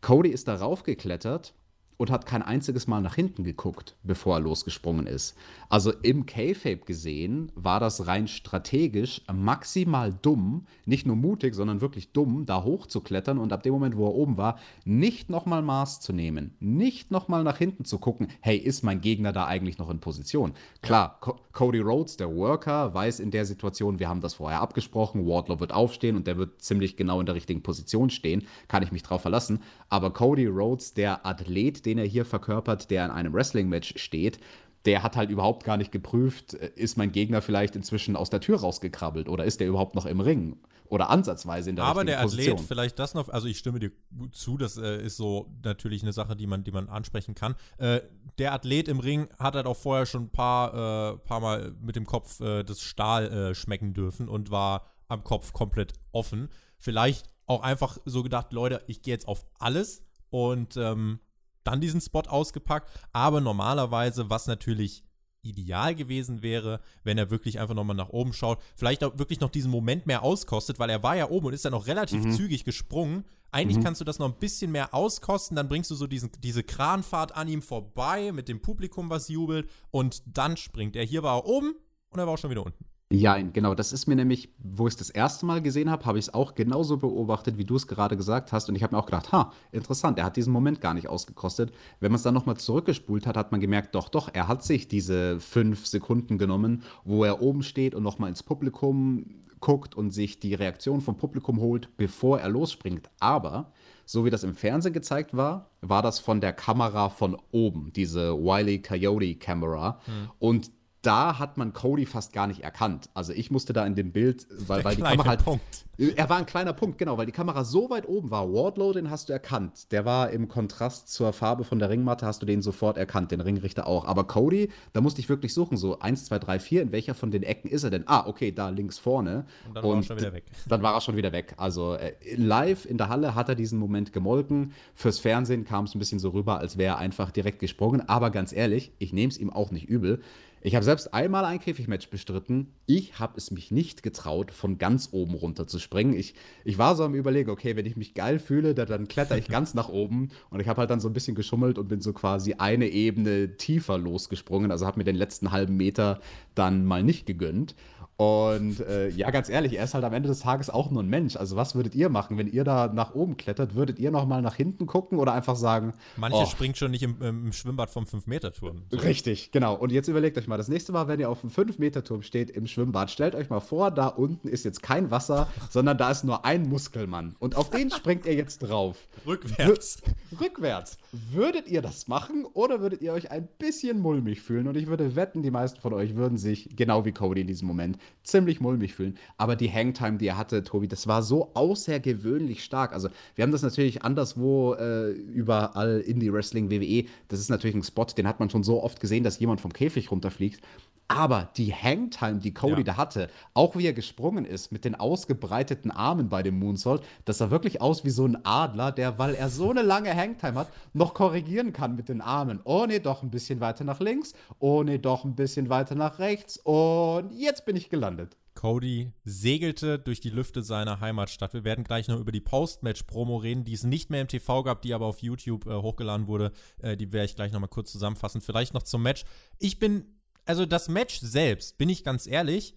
Cody 0.00 0.28
ist 0.28 0.46
darauf 0.46 0.84
geklettert 0.84 1.54
und 1.96 2.10
hat 2.10 2.26
kein 2.26 2.42
einziges 2.42 2.86
Mal 2.86 3.00
nach 3.00 3.14
hinten 3.14 3.44
geguckt, 3.44 3.96
bevor 4.02 4.36
er 4.36 4.40
losgesprungen 4.40 5.06
ist. 5.06 5.36
Also 5.68 5.92
im 6.02 6.26
K-Fape 6.26 6.84
gesehen 6.84 7.52
war 7.54 7.80
das 7.80 8.06
rein 8.06 8.28
strategisch 8.28 9.22
maximal 9.32 10.12
dumm, 10.22 10.66
nicht 10.84 11.06
nur 11.06 11.16
mutig, 11.16 11.54
sondern 11.54 11.80
wirklich 11.80 12.12
dumm, 12.12 12.44
da 12.46 12.64
hochzuklettern 12.64 13.38
und 13.38 13.52
ab 13.52 13.62
dem 13.62 13.72
Moment, 13.72 13.96
wo 13.96 14.06
er 14.06 14.14
oben 14.14 14.36
war, 14.36 14.58
nicht 14.84 15.30
nochmal 15.30 15.62
Maß 15.62 16.00
zu 16.00 16.12
nehmen, 16.12 16.56
nicht 16.60 17.10
nochmal 17.10 17.44
nach 17.44 17.58
hinten 17.58 17.84
zu 17.84 17.98
gucken, 17.98 18.28
hey, 18.40 18.56
ist 18.56 18.82
mein 18.82 19.00
Gegner 19.00 19.32
da 19.32 19.46
eigentlich 19.46 19.78
noch 19.78 19.90
in 19.90 20.00
Position? 20.00 20.52
Klar, 20.82 21.18
Co 21.20 21.40
Cody 21.52 21.78
Rhodes, 21.78 22.16
der 22.16 22.34
Worker, 22.34 22.94
weiß 22.94 23.20
in 23.20 23.30
der 23.30 23.44
Situation, 23.44 24.00
wir 24.00 24.08
haben 24.08 24.20
das 24.20 24.34
vorher 24.34 24.60
abgesprochen, 24.60 25.24
Wardlow 25.24 25.60
wird 25.60 25.72
aufstehen 25.72 26.16
und 26.16 26.26
der 26.26 26.36
wird 26.36 26.60
ziemlich 26.60 26.96
genau 26.96 27.20
in 27.20 27.26
der 27.26 27.36
richtigen 27.36 27.62
Position 27.62 28.10
stehen, 28.10 28.46
kann 28.66 28.82
ich 28.82 28.90
mich 28.90 29.04
drauf 29.04 29.22
verlassen, 29.22 29.62
aber 29.88 30.12
Cody 30.12 30.46
Rhodes, 30.46 30.94
der 30.94 31.24
Athlet, 31.24 31.83
den 31.84 31.98
er 31.98 32.06
hier 32.06 32.24
verkörpert, 32.24 32.90
der 32.90 33.04
in 33.04 33.10
einem 33.10 33.32
Wrestling-Match 33.32 33.94
steht, 33.96 34.38
der 34.84 35.02
hat 35.02 35.16
halt 35.16 35.30
überhaupt 35.30 35.64
gar 35.64 35.76
nicht 35.76 35.92
geprüft, 35.92 36.54
äh, 36.54 36.70
ist 36.76 36.96
mein 36.96 37.12
Gegner 37.12 37.42
vielleicht 37.42 37.76
inzwischen 37.76 38.16
aus 38.16 38.30
der 38.30 38.40
Tür 38.40 38.60
rausgekrabbelt 38.60 39.28
oder 39.28 39.44
ist 39.44 39.60
der 39.60 39.68
überhaupt 39.68 39.94
noch 39.94 40.06
im 40.06 40.20
Ring 40.20 40.56
oder 40.86 41.10
ansatzweise 41.10 41.70
in 41.70 41.76
der 41.76 41.86
Aber 41.86 42.04
der 42.04 42.20
Athlet, 42.20 42.60
vielleicht 42.60 42.98
das 42.98 43.14
noch, 43.14 43.28
also 43.28 43.48
ich 43.48 43.58
stimme 43.58 43.80
dir 43.80 43.90
zu, 44.32 44.58
das 44.58 44.76
äh, 44.76 45.02
ist 45.02 45.16
so 45.16 45.50
natürlich 45.62 46.02
eine 46.02 46.12
Sache, 46.12 46.36
die 46.36 46.46
man, 46.46 46.62
die 46.62 46.72
man 46.72 46.88
ansprechen 46.88 47.34
kann. 47.34 47.54
Äh, 47.78 48.00
der 48.38 48.52
Athlet 48.52 48.88
im 48.88 49.00
Ring 49.00 49.28
hat 49.38 49.54
halt 49.54 49.66
auch 49.66 49.76
vorher 49.76 50.06
schon 50.06 50.24
ein 50.24 50.30
paar, 50.30 51.14
äh, 51.14 51.18
paar 51.18 51.40
Mal 51.40 51.74
mit 51.80 51.96
dem 51.96 52.06
Kopf 52.06 52.40
äh, 52.40 52.62
das 52.62 52.82
Stahl 52.82 53.26
äh, 53.26 53.54
schmecken 53.54 53.94
dürfen 53.94 54.28
und 54.28 54.50
war 54.50 54.86
am 55.08 55.24
Kopf 55.24 55.52
komplett 55.52 55.94
offen. 56.12 56.48
Vielleicht 56.78 57.28
auch 57.46 57.62
einfach 57.62 57.98
so 58.04 58.22
gedacht, 58.22 58.52
Leute, 58.52 58.82
ich 58.86 59.02
gehe 59.02 59.14
jetzt 59.14 59.28
auf 59.28 59.46
alles 59.58 60.04
und 60.30 60.76
ähm, 60.76 61.20
dann 61.64 61.80
diesen 61.80 62.00
Spot 62.00 62.22
ausgepackt. 62.22 62.90
Aber 63.12 63.40
normalerweise, 63.40 64.30
was 64.30 64.46
natürlich 64.46 65.04
ideal 65.44 65.94
gewesen 65.94 66.42
wäre, 66.42 66.80
wenn 67.02 67.18
er 67.18 67.30
wirklich 67.30 67.60
einfach 67.60 67.74
nochmal 67.74 67.96
nach 67.96 68.08
oben 68.08 68.32
schaut, 68.32 68.60
vielleicht 68.76 69.04
auch 69.04 69.18
wirklich 69.18 69.40
noch 69.40 69.50
diesen 69.50 69.70
Moment 69.70 70.06
mehr 70.06 70.22
auskostet, 70.22 70.78
weil 70.78 70.90
er 70.90 71.02
war 71.02 71.16
ja 71.16 71.28
oben 71.28 71.46
und 71.46 71.52
ist 71.52 71.64
dann 71.64 71.72
noch 71.72 71.86
relativ 71.86 72.24
mhm. 72.24 72.32
zügig 72.32 72.64
gesprungen. 72.64 73.24
Eigentlich 73.50 73.78
mhm. 73.78 73.84
kannst 73.84 74.00
du 74.00 74.04
das 74.04 74.18
noch 74.18 74.26
ein 74.26 74.38
bisschen 74.38 74.72
mehr 74.72 74.94
auskosten, 74.94 75.56
dann 75.56 75.68
bringst 75.68 75.90
du 75.90 75.94
so 75.94 76.06
diesen, 76.06 76.30
diese 76.42 76.64
Kranfahrt 76.64 77.36
an 77.36 77.46
ihm 77.46 77.62
vorbei 77.62 78.32
mit 78.32 78.48
dem 78.48 78.60
Publikum, 78.62 79.10
was 79.10 79.28
jubelt 79.28 79.70
und 79.90 80.22
dann 80.26 80.56
springt 80.56 80.96
er. 80.96 81.04
Hier 81.04 81.22
war 81.22 81.38
er 81.38 81.46
oben 81.46 81.74
und 82.08 82.18
er 82.18 82.26
war 82.26 82.34
auch 82.34 82.38
schon 82.38 82.50
wieder 82.50 82.64
unten. 82.64 82.84
Ja, 83.14 83.38
genau. 83.40 83.74
Das 83.74 83.92
ist 83.92 84.06
mir 84.06 84.16
nämlich, 84.16 84.48
wo 84.58 84.88
ich 84.88 84.94
es 84.94 84.98
das 84.98 85.10
erste 85.10 85.46
Mal 85.46 85.62
gesehen 85.62 85.88
habe, 85.90 86.04
habe 86.04 86.18
ich 86.18 86.26
es 86.26 86.34
auch 86.34 86.54
genauso 86.54 86.96
beobachtet, 86.96 87.58
wie 87.58 87.64
du 87.64 87.76
es 87.76 87.86
gerade 87.86 88.16
gesagt 88.16 88.52
hast. 88.52 88.68
Und 88.68 88.74
ich 88.74 88.82
habe 88.82 88.94
mir 88.94 89.00
auch 89.00 89.06
gedacht, 89.06 89.30
ha, 89.30 89.52
interessant, 89.70 90.18
er 90.18 90.24
hat 90.24 90.36
diesen 90.36 90.52
Moment 90.52 90.80
gar 90.80 90.94
nicht 90.94 91.08
ausgekostet. 91.08 91.72
Wenn 92.00 92.10
man 92.10 92.16
es 92.16 92.22
dann 92.22 92.34
nochmal 92.34 92.56
zurückgespult 92.56 93.26
hat, 93.26 93.36
hat 93.36 93.52
man 93.52 93.60
gemerkt, 93.60 93.94
doch, 93.94 94.08
doch, 94.08 94.30
er 94.32 94.48
hat 94.48 94.64
sich 94.64 94.88
diese 94.88 95.38
fünf 95.38 95.86
Sekunden 95.86 96.38
genommen, 96.38 96.82
wo 97.04 97.24
er 97.24 97.40
oben 97.40 97.62
steht 97.62 97.94
und 97.94 98.02
nochmal 98.02 98.30
ins 98.30 98.42
Publikum 98.42 99.26
guckt 99.60 99.94
und 99.94 100.10
sich 100.10 100.40
die 100.40 100.54
Reaktion 100.54 101.00
vom 101.00 101.16
Publikum 101.16 101.60
holt, 101.60 101.96
bevor 101.96 102.40
er 102.40 102.48
losspringt. 102.48 103.08
Aber 103.20 103.72
so 104.04 104.24
wie 104.24 104.30
das 104.30 104.44
im 104.44 104.54
Fernsehen 104.54 104.92
gezeigt 104.92 105.36
war, 105.36 105.70
war 105.80 106.02
das 106.02 106.18
von 106.18 106.40
der 106.40 106.52
Kamera 106.52 107.08
von 107.08 107.36
oben, 107.52 107.92
diese 107.94 108.34
Wiley 108.34 108.82
Coyote 108.82 109.36
Kamera. 109.36 110.00
Hm. 110.04 110.30
Und 110.38 110.70
da 111.04 111.38
hat 111.38 111.58
man 111.58 111.72
Cody 111.72 112.06
fast 112.06 112.32
gar 112.32 112.46
nicht 112.46 112.60
erkannt. 112.62 113.08
Also 113.14 113.32
ich 113.32 113.50
musste 113.50 113.72
da 113.72 113.84
in 113.86 113.94
dem 113.94 114.12
Bild, 114.12 114.46
weil, 114.66 114.84
weil 114.84 114.96
die 114.96 115.02
Kamera 115.02 115.28
halt. 115.28 115.44
Punkt. 115.44 115.84
Er 115.96 116.28
war 116.28 116.38
ein 116.38 116.46
kleiner 116.46 116.72
Punkt, 116.72 116.98
genau, 116.98 117.18
weil 117.18 117.26
die 117.26 117.32
Kamera 117.32 117.62
so 117.62 117.88
weit 117.88 118.08
oben 118.08 118.30
war. 118.32 118.52
Wardlow, 118.52 118.92
den 118.92 119.10
hast 119.10 119.28
du 119.28 119.32
erkannt. 119.32 119.92
Der 119.92 120.04
war 120.04 120.30
im 120.30 120.48
Kontrast 120.48 121.12
zur 121.12 121.32
Farbe 121.32 121.62
von 121.62 121.78
der 121.78 121.88
Ringmatte, 121.88 122.26
hast 122.26 122.42
du 122.42 122.46
den 122.46 122.62
sofort 122.62 122.96
erkannt, 122.96 123.30
den 123.30 123.40
Ringrichter 123.40 123.86
auch. 123.86 124.04
Aber 124.04 124.24
Cody, 124.24 124.70
da 124.92 125.00
musste 125.00 125.20
ich 125.20 125.28
wirklich 125.28 125.54
suchen, 125.54 125.76
so 125.76 126.00
1, 126.00 126.24
2, 126.24 126.38
3, 126.40 126.58
4, 126.58 126.82
in 126.82 126.92
welcher 126.92 127.14
von 127.14 127.30
den 127.30 127.44
Ecken 127.44 127.68
ist 127.70 127.84
er 127.84 127.90
denn? 127.90 128.04
Ah, 128.06 128.26
okay, 128.26 128.50
da 128.50 128.70
links 128.70 128.98
vorne. 128.98 129.44
Und 129.68 129.76
dann 129.76 129.84
Und 129.84 129.90
war 129.90 129.98
er 129.98 130.02
schon 130.02 130.18
wieder 130.18 130.32
weg. 130.32 130.44
Dann 130.68 130.82
war 130.82 130.94
er 130.94 131.00
schon 131.00 131.16
wieder 131.16 131.32
weg. 131.32 131.54
Also 131.58 131.94
äh, 131.94 132.14
live 132.34 132.86
in 132.86 132.98
der 132.98 133.08
Halle 133.08 133.34
hat 133.34 133.48
er 133.48 133.54
diesen 133.54 133.78
Moment 133.78 134.12
gemolken. 134.12 134.72
Fürs 134.94 135.20
Fernsehen 135.20 135.64
kam 135.64 135.84
es 135.84 135.94
ein 135.94 135.98
bisschen 135.98 136.18
so 136.18 136.30
rüber, 136.30 136.58
als 136.58 136.76
wäre 136.76 136.94
er 136.94 136.98
einfach 136.98 137.30
direkt 137.30 137.60
gesprungen. 137.60 138.08
Aber 138.08 138.30
ganz 138.30 138.52
ehrlich, 138.52 138.90
ich 138.98 139.12
nehme 139.12 139.30
es 139.30 139.38
ihm 139.38 139.50
auch 139.50 139.70
nicht 139.70 139.88
übel. 139.88 140.22
Ich 140.66 140.74
habe 140.74 140.84
selbst 140.84 141.12
einmal 141.12 141.44
ein 141.44 141.60
Käfigmatch 141.60 142.08
bestritten. 142.08 142.72
Ich 142.86 143.18
habe 143.18 143.34
es 143.36 143.50
mich 143.50 143.70
nicht 143.70 144.02
getraut, 144.02 144.50
von 144.50 144.78
ganz 144.78 145.10
oben 145.12 145.34
runter 145.34 145.66
zu 145.66 145.78
springen. 145.78 146.14
Ich, 146.14 146.34
ich 146.64 146.78
war 146.78 146.96
so 146.96 147.04
am 147.04 147.14
Überlegen, 147.14 147.50
okay, 147.50 147.76
wenn 147.76 147.84
ich 147.84 147.98
mich 147.98 148.14
geil 148.14 148.38
fühle, 148.38 148.74
dann, 148.74 148.88
dann 148.88 149.06
kletter 149.06 149.36
ich 149.36 149.48
ganz 149.48 149.74
nach 149.74 149.90
oben. 149.90 150.30
Und 150.48 150.60
ich 150.60 150.66
habe 150.66 150.80
halt 150.80 150.88
dann 150.88 151.00
so 151.00 151.08
ein 151.10 151.12
bisschen 151.12 151.34
geschummelt 151.34 151.76
und 151.76 151.88
bin 151.88 152.00
so 152.00 152.14
quasi 152.14 152.54
eine 152.54 152.88
Ebene 152.88 153.58
tiefer 153.58 153.98
losgesprungen. 153.98 154.70
Also 154.70 154.86
habe 154.86 154.96
mir 154.96 155.04
den 155.04 155.16
letzten 155.16 155.52
halben 155.52 155.76
Meter 155.76 156.20
dann 156.54 156.86
mal 156.86 157.02
nicht 157.02 157.26
gegönnt. 157.26 157.74
Und 158.16 158.78
äh, 158.80 159.08
ja, 159.08 159.30
ganz 159.30 159.48
ehrlich, 159.48 159.76
er 159.76 159.84
ist 159.84 159.94
halt 159.94 160.04
am 160.04 160.12
Ende 160.12 160.28
des 160.28 160.40
Tages 160.40 160.70
auch 160.70 160.90
nur 160.90 161.02
ein 161.02 161.08
Mensch. 161.08 161.36
Also 161.36 161.56
was 161.56 161.74
würdet 161.74 161.96
ihr 161.96 162.08
machen, 162.08 162.38
wenn 162.38 162.46
ihr 162.46 162.62
da 162.62 162.86
nach 162.86 163.14
oben 163.14 163.36
klettert? 163.36 163.74
Würdet 163.74 163.98
ihr 163.98 164.12
noch 164.12 164.26
mal 164.26 164.40
nach 164.40 164.54
hinten 164.54 164.86
gucken 164.86 165.18
oder 165.18 165.32
einfach 165.32 165.56
sagen, 165.56 165.94
Manche 166.16 166.38
oh. 166.38 166.46
springt 166.46 166.76
schon 166.76 166.92
nicht 166.92 167.02
im, 167.02 167.20
im 167.20 167.52
Schwimmbad 167.52 167.90
vom 167.90 168.04
5-Meter-Turm. 168.04 168.82
So. 168.90 168.98
Richtig, 168.98 169.50
genau. 169.50 169.74
Und 169.74 169.90
jetzt 169.90 170.06
überlegt 170.06 170.38
euch 170.38 170.46
mal, 170.46 170.56
das 170.56 170.68
nächste 170.68 170.92
Mal, 170.92 171.08
wenn 171.08 171.18
ihr 171.18 171.28
auf 171.28 171.40
dem 171.40 171.50
5-Meter-Turm 171.50 172.22
steht 172.22 172.50
im 172.50 172.66
Schwimmbad, 172.66 173.10
stellt 173.10 173.34
euch 173.34 173.50
mal 173.50 173.60
vor, 173.60 173.90
da 173.90 174.06
unten 174.06 174.46
ist 174.46 174.64
jetzt 174.64 174.82
kein 174.82 175.10
Wasser, 175.10 175.48
sondern 175.70 175.98
da 175.98 176.10
ist 176.12 176.24
nur 176.24 176.44
ein 176.44 176.68
Muskelmann. 176.68 177.34
Und 177.40 177.56
auf 177.56 177.70
den 177.70 177.90
springt 177.90 178.26
er 178.26 178.34
jetzt 178.34 178.58
drauf. 178.60 179.08
Rückwärts. 179.26 180.02
W 180.30 180.44
rückwärts. 180.44 180.98
Würdet 181.12 181.68
ihr 181.68 181.82
das 181.82 182.08
machen 182.08 182.44
oder 182.52 182.80
würdet 182.80 183.02
ihr 183.02 183.12
euch 183.12 183.30
ein 183.30 183.48
bisschen 183.58 183.98
mulmig 184.00 184.40
fühlen? 184.40 184.68
Und 184.68 184.76
ich 184.76 184.86
würde 184.86 185.16
wetten, 185.16 185.42
die 185.42 185.50
meisten 185.50 185.80
von 185.80 185.92
euch 185.92 186.14
würden 186.14 186.38
sich, 186.38 186.76
genau 186.76 187.04
wie 187.04 187.12
Cody 187.12 187.40
in 187.42 187.46
diesem 187.46 187.68
Moment, 187.68 187.98
ziemlich 188.22 188.60
mulmig 188.60 188.94
fühlen. 188.94 189.18
Aber 189.36 189.56
die 189.56 189.70
Hangtime, 189.70 190.18
die 190.18 190.26
er 190.26 190.36
hatte, 190.36 190.62
Tobi, 190.62 190.88
das 190.88 191.06
war 191.06 191.22
so 191.22 191.50
außergewöhnlich 191.54 192.64
stark. 192.64 192.92
Also, 192.92 193.08
wir 193.34 193.42
haben 193.42 193.52
das 193.52 193.62
natürlich 193.62 194.02
anderswo 194.02 194.74
äh, 194.74 195.10
überall 195.10 196.00
Indie 196.00 196.32
Wrestling, 196.32 196.70
WWE. 196.70 197.04
Das 197.28 197.40
ist 197.40 197.50
natürlich 197.50 197.76
ein 197.76 197.82
Spot, 197.82 198.06
den 198.06 198.26
hat 198.26 198.40
man 198.40 198.50
schon 198.50 198.62
so 198.62 198.82
oft 198.82 199.00
gesehen, 199.00 199.24
dass 199.24 199.38
jemand 199.38 199.60
vom 199.60 199.72
Käfig 199.72 200.10
runterfliegt. 200.10 200.60
Aber 201.08 201.50
die 201.56 201.72
Hangtime, 201.74 202.38
die 202.38 202.54
Cody 202.54 202.78
ja. 202.78 202.82
da 202.82 202.96
hatte, 202.96 203.28
auch 203.52 203.76
wie 203.76 203.86
er 203.86 203.92
gesprungen 203.92 204.44
ist, 204.44 204.72
mit 204.72 204.84
den 204.84 204.94
ausgebreiteten 204.94 205.90
Armen 205.90 206.28
bei 206.28 206.42
dem 206.42 206.58
Moonsault, 206.58 207.04
das 207.24 207.38
sah 207.38 207.50
wirklich 207.50 207.80
aus 207.80 208.04
wie 208.04 208.10
so 208.10 208.26
ein 208.26 208.44
Adler, 208.44 208.90
der, 208.90 209.18
weil 209.18 209.34
er 209.34 209.50
so 209.50 209.70
eine 209.70 209.82
lange 209.82 210.14
Hangtime 210.14 210.54
hat, 210.54 210.68
noch 210.92 211.12
korrigieren 211.14 211.72
kann 211.72 211.94
mit 211.94 212.08
den 212.08 212.20
Armen. 212.20 212.60
Oh 212.64 212.86
nee, 212.86 213.00
doch 213.00 213.22
ein 213.22 213.30
bisschen 213.30 213.60
weiter 213.60 213.84
nach 213.84 214.00
links. 214.00 214.32
Oh 214.58 214.82
nee, 214.82 214.98
doch 214.98 215.24
ein 215.24 215.34
bisschen 215.34 215.68
weiter 215.68 215.94
nach 215.94 216.18
rechts. 216.18 216.56
Und 216.58 217.32
jetzt 217.32 217.66
bin 217.66 217.76
ich 217.76 217.90
gelandet. 217.90 218.36
Cody 218.54 219.12
segelte 219.24 219.98
durch 219.98 220.20
die 220.20 220.30
Lüfte 220.30 220.62
seiner 220.62 221.00
Heimatstadt. 221.00 221.52
Wir 221.54 221.64
werden 221.64 221.84
gleich 221.84 222.08
noch 222.08 222.20
über 222.20 222.32
die 222.32 222.40
Post-Match-Promo 222.40 223.36
reden, 223.36 223.64
die 223.64 223.74
es 223.74 223.84
nicht 223.84 224.10
mehr 224.10 224.20
im 224.20 224.28
TV 224.28 224.62
gab, 224.62 224.82
die 224.82 224.94
aber 224.94 225.06
auf 225.06 225.18
YouTube 225.18 225.66
äh, 225.66 225.74
hochgeladen 225.74 226.28
wurde. 226.28 226.52
Äh, 226.80 226.96
die 226.96 227.12
werde 227.12 227.26
ich 227.26 227.36
gleich 227.36 227.52
noch 227.52 227.60
mal 227.60 227.66
kurz 227.66 227.92
zusammenfassen. 227.92 228.40
Vielleicht 228.40 228.72
noch 228.72 228.84
zum 228.84 229.02
Match. 229.02 229.24
Ich 229.58 229.78
bin 229.78 230.06
also 230.44 230.66
das 230.66 230.88
Match 230.88 231.20
selbst, 231.20 231.78
bin 231.78 231.88
ich 231.88 232.04
ganz 232.04 232.26
ehrlich, 232.26 232.74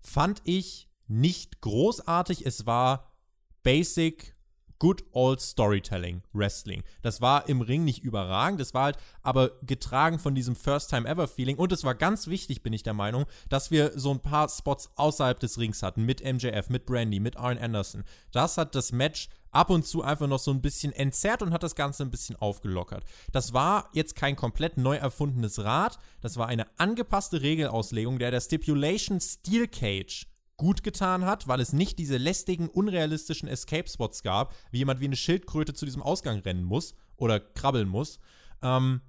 fand 0.00 0.40
ich 0.44 0.88
nicht 1.06 1.60
großartig. 1.60 2.46
Es 2.46 2.66
war 2.66 3.12
basic 3.62 4.36
Good 4.78 5.04
Old 5.12 5.40
Storytelling 5.40 6.22
Wrestling. 6.32 6.82
Das 7.02 7.20
war 7.20 7.48
im 7.48 7.60
Ring 7.60 7.84
nicht 7.84 8.04
überragend, 8.04 8.60
es 8.60 8.74
war 8.74 8.84
halt 8.84 8.96
aber 9.22 9.52
getragen 9.62 10.18
von 10.18 10.34
diesem 10.34 10.54
First 10.54 10.90
Time 10.90 11.08
Ever 11.08 11.26
Feeling 11.26 11.56
und 11.56 11.72
es 11.72 11.84
war 11.84 11.94
ganz 11.94 12.28
wichtig, 12.28 12.62
bin 12.62 12.72
ich 12.72 12.82
der 12.82 12.94
Meinung, 12.94 13.26
dass 13.48 13.70
wir 13.70 13.98
so 13.98 14.10
ein 14.12 14.20
paar 14.20 14.48
Spots 14.48 14.90
außerhalb 14.96 15.40
des 15.40 15.58
Rings 15.58 15.82
hatten 15.82 16.04
mit 16.04 16.22
MJF, 16.24 16.70
mit 16.70 16.86
Brandy, 16.86 17.20
mit 17.20 17.36
Arn 17.36 17.58
Anderson. 17.58 18.04
Das 18.32 18.56
hat 18.56 18.74
das 18.74 18.92
Match 18.92 19.28
ab 19.50 19.70
und 19.70 19.86
zu 19.86 20.02
einfach 20.02 20.26
noch 20.28 20.38
so 20.38 20.50
ein 20.52 20.60
bisschen 20.60 20.92
entzerrt 20.92 21.42
und 21.42 21.52
hat 21.52 21.62
das 21.62 21.74
Ganze 21.74 22.04
ein 22.04 22.10
bisschen 22.10 22.36
aufgelockert. 22.36 23.04
Das 23.32 23.52
war 23.52 23.88
jetzt 23.92 24.14
kein 24.14 24.36
komplett 24.36 24.76
neu 24.76 24.96
erfundenes 24.96 25.58
Rad, 25.64 25.98
das 26.20 26.36
war 26.36 26.46
eine 26.46 26.66
angepasste 26.78 27.42
Regelauslegung, 27.42 28.18
der 28.18 28.30
der 28.30 28.40
Stipulation 28.40 29.20
Steel 29.20 29.66
Cage 29.66 30.26
gut 30.58 30.82
getan 30.82 31.24
hat, 31.24 31.48
weil 31.48 31.60
es 31.60 31.72
nicht 31.72 31.98
diese 31.98 32.18
lästigen, 32.18 32.68
unrealistischen 32.68 33.48
Escape-Spots 33.48 34.22
gab, 34.22 34.54
wie 34.70 34.78
jemand 34.78 35.00
wie 35.00 35.06
eine 35.06 35.16
Schildkröte 35.16 35.72
zu 35.72 35.86
diesem 35.86 36.02
Ausgang 36.02 36.40
rennen 36.40 36.64
muss 36.64 36.94
oder 37.16 37.40
krabbeln 37.40 37.88
muss. 37.88 38.18
Ähm, 38.60 39.00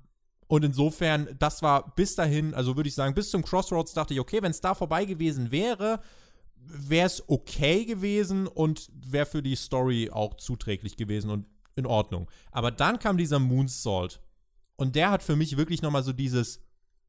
und 0.47 0.63
insofern, 0.63 1.35
das 1.37 1.61
war 1.61 1.93
bis 1.95 2.15
dahin, 2.15 2.53
also 2.53 2.75
würde 2.75 2.87
ich 2.87 2.95
sagen, 2.95 3.13
bis 3.13 3.29
zum 3.31 3.43
Crossroads 3.43 3.93
dachte 3.93 4.13
ich, 4.13 4.19
okay, 4.19 4.41
wenn 4.41 4.51
es 4.51 4.61
da 4.61 4.73
vorbei 4.73 5.05
gewesen 5.05 5.51
wäre, 5.51 5.99
wäre 6.55 7.07
es 7.07 7.27
okay 7.27 7.85
gewesen 7.85 8.47
und 8.47 8.89
wäre 8.93 9.25
für 9.25 9.43
die 9.43 9.55
Story 9.55 10.09
auch 10.11 10.35
zuträglich 10.35 10.97
gewesen 10.97 11.29
und 11.29 11.45
in 11.75 11.85
Ordnung. 11.85 12.29
Aber 12.51 12.71
dann 12.71 12.99
kam 12.99 13.17
dieser 13.17 13.39
Moonsault 13.39 14.21
und 14.75 14.95
der 14.95 15.11
hat 15.11 15.23
für 15.23 15.35
mich 15.35 15.57
wirklich 15.57 15.81
nochmal 15.81 16.03
so 16.03 16.13
dieses 16.13 16.61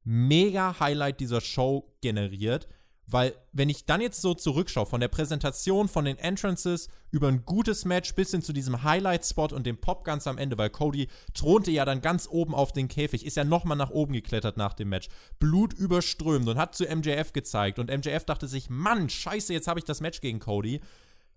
mega 0.05 0.80
Highlight 0.80 1.20
dieser 1.20 1.41
Show 1.41 1.95
generiert, 2.01 2.68
weil, 3.12 3.34
wenn 3.52 3.68
ich 3.68 3.86
dann 3.86 4.00
jetzt 4.00 4.20
so 4.20 4.34
zurückschaue, 4.34 4.86
von 4.86 5.00
der 5.00 5.08
Präsentation, 5.08 5.88
von 5.88 6.04
den 6.04 6.18
Entrances, 6.18 6.88
über 7.11 7.28
ein 7.28 7.44
gutes 7.44 7.84
Match 7.84 8.14
bis 8.14 8.30
hin 8.30 8.42
zu 8.42 8.52
diesem 8.52 8.84
Highlight-Spot 8.84 9.48
und 9.54 9.66
dem 9.66 9.78
Pop 9.78 10.04
ganz 10.04 10.26
am 10.26 10.38
Ende, 10.38 10.56
weil 10.58 10.70
Cody 10.70 11.08
thronte 11.34 11.70
ja 11.70 11.84
dann 11.84 12.02
ganz 12.02 12.28
oben 12.30 12.54
auf 12.54 12.72
den 12.72 12.88
Käfig, 12.88 13.26
ist 13.26 13.36
ja 13.36 13.44
nochmal 13.44 13.76
nach 13.76 13.90
oben 13.90 14.12
geklettert 14.12 14.56
nach 14.56 14.74
dem 14.74 14.90
Match. 14.90 15.08
Blut 15.38 15.72
überströmt 15.72 16.48
und 16.48 16.56
hat 16.58 16.74
zu 16.74 16.84
MJF 16.84 17.32
gezeigt. 17.32 17.78
Und 17.78 17.90
MJF 17.90 18.24
dachte 18.24 18.46
sich, 18.46 18.70
Mann, 18.70 19.08
scheiße, 19.08 19.52
jetzt 19.52 19.66
habe 19.66 19.80
ich 19.80 19.84
das 19.84 20.00
Match 20.00 20.20
gegen 20.20 20.38
Cody. 20.38 20.80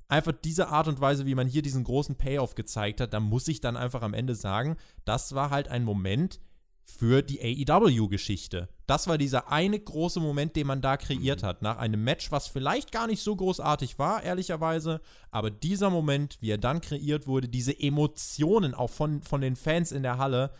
Einfach 0.07 0.33
diese 0.43 0.67
Art 0.67 0.87
und 0.87 1.01
Weise, 1.01 1.25
wie 1.25 1.33
man 1.33 1.47
hier 1.47 1.63
diesen 1.63 1.83
großen 1.83 2.15
Payoff 2.15 2.53
gezeigt 2.53 3.01
hat, 3.01 3.13
da 3.13 3.19
muss 3.19 3.47
ich 3.47 3.61
dann 3.61 3.77
einfach 3.77 4.03
am 4.03 4.13
Ende 4.13 4.35
sagen, 4.35 4.77
das 5.05 5.33
war 5.33 5.49
halt 5.49 5.69
ein 5.69 5.83
Moment, 5.83 6.39
für 6.83 7.21
die 7.21 7.67
AEW-Geschichte. 7.67 8.69
Das 8.85 9.07
war 9.07 9.17
dieser 9.17 9.51
eine 9.51 9.79
große 9.79 10.19
Moment, 10.19 10.55
den 10.55 10.67
man 10.67 10.81
da 10.81 10.97
kreiert 10.97 11.41
mhm. 11.41 11.45
hat, 11.45 11.61
nach 11.61 11.77
einem 11.77 12.03
Match, 12.03 12.31
was 12.31 12.47
vielleicht 12.47 12.91
gar 12.91 13.07
nicht 13.07 13.21
so 13.21 13.35
großartig 13.35 13.97
war, 13.97 14.23
ehrlicherweise, 14.23 15.01
aber 15.31 15.49
dieser 15.49 15.89
Moment, 15.89 16.37
wie 16.41 16.51
er 16.51 16.57
dann 16.57 16.81
kreiert 16.81 17.27
wurde, 17.27 17.47
diese 17.47 17.77
Emotionen 17.79 18.73
auch 18.73 18.89
von, 18.89 19.21
von 19.23 19.41
den 19.41 19.55
Fans 19.55 19.91
in 19.91 20.03
der 20.03 20.17
Halle, 20.17 20.51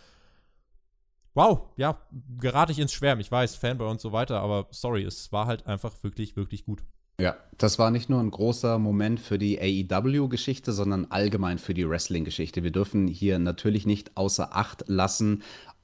wow, 1.33 1.67
ja, 1.77 1.99
gerate 2.39 2.71
ich 2.71 2.79
ins 2.79 2.93
Schwärmen. 2.93 3.21
Ich 3.21 3.31
weiß, 3.31 3.55
Fanboy 3.55 3.89
und 3.89 3.99
so 3.99 4.11
weiter, 4.11 4.39
aber 4.39 4.67
sorry, 4.71 5.03
es 5.03 5.31
war 5.31 5.47
halt 5.47 5.67
einfach 5.67 5.93
wirklich, 6.03 6.35
wirklich 6.35 6.65
gut. 6.65 6.83
Ja, 7.19 7.37
das 7.57 7.77
war 7.77 7.91
nicht 7.91 8.09
nur 8.09 8.19
ein 8.19 8.31
großer 8.31 8.79
Moment 8.79 9.19
für 9.19 9.37
die 9.37 9.59
AEW-Geschichte, 9.59 10.71
sondern 10.71 11.05
allgemein 11.05 11.59
für 11.59 11.75
die 11.75 11.87
Wrestling-Geschichte. 11.87 12.63
Wir 12.63 12.71
dürfen 12.71 13.07
hier 13.07 13.37
natürlich 13.37 13.85
nicht 13.85 14.17
außer 14.17 14.55
Acht 14.55 14.85
lassen, 14.87 15.43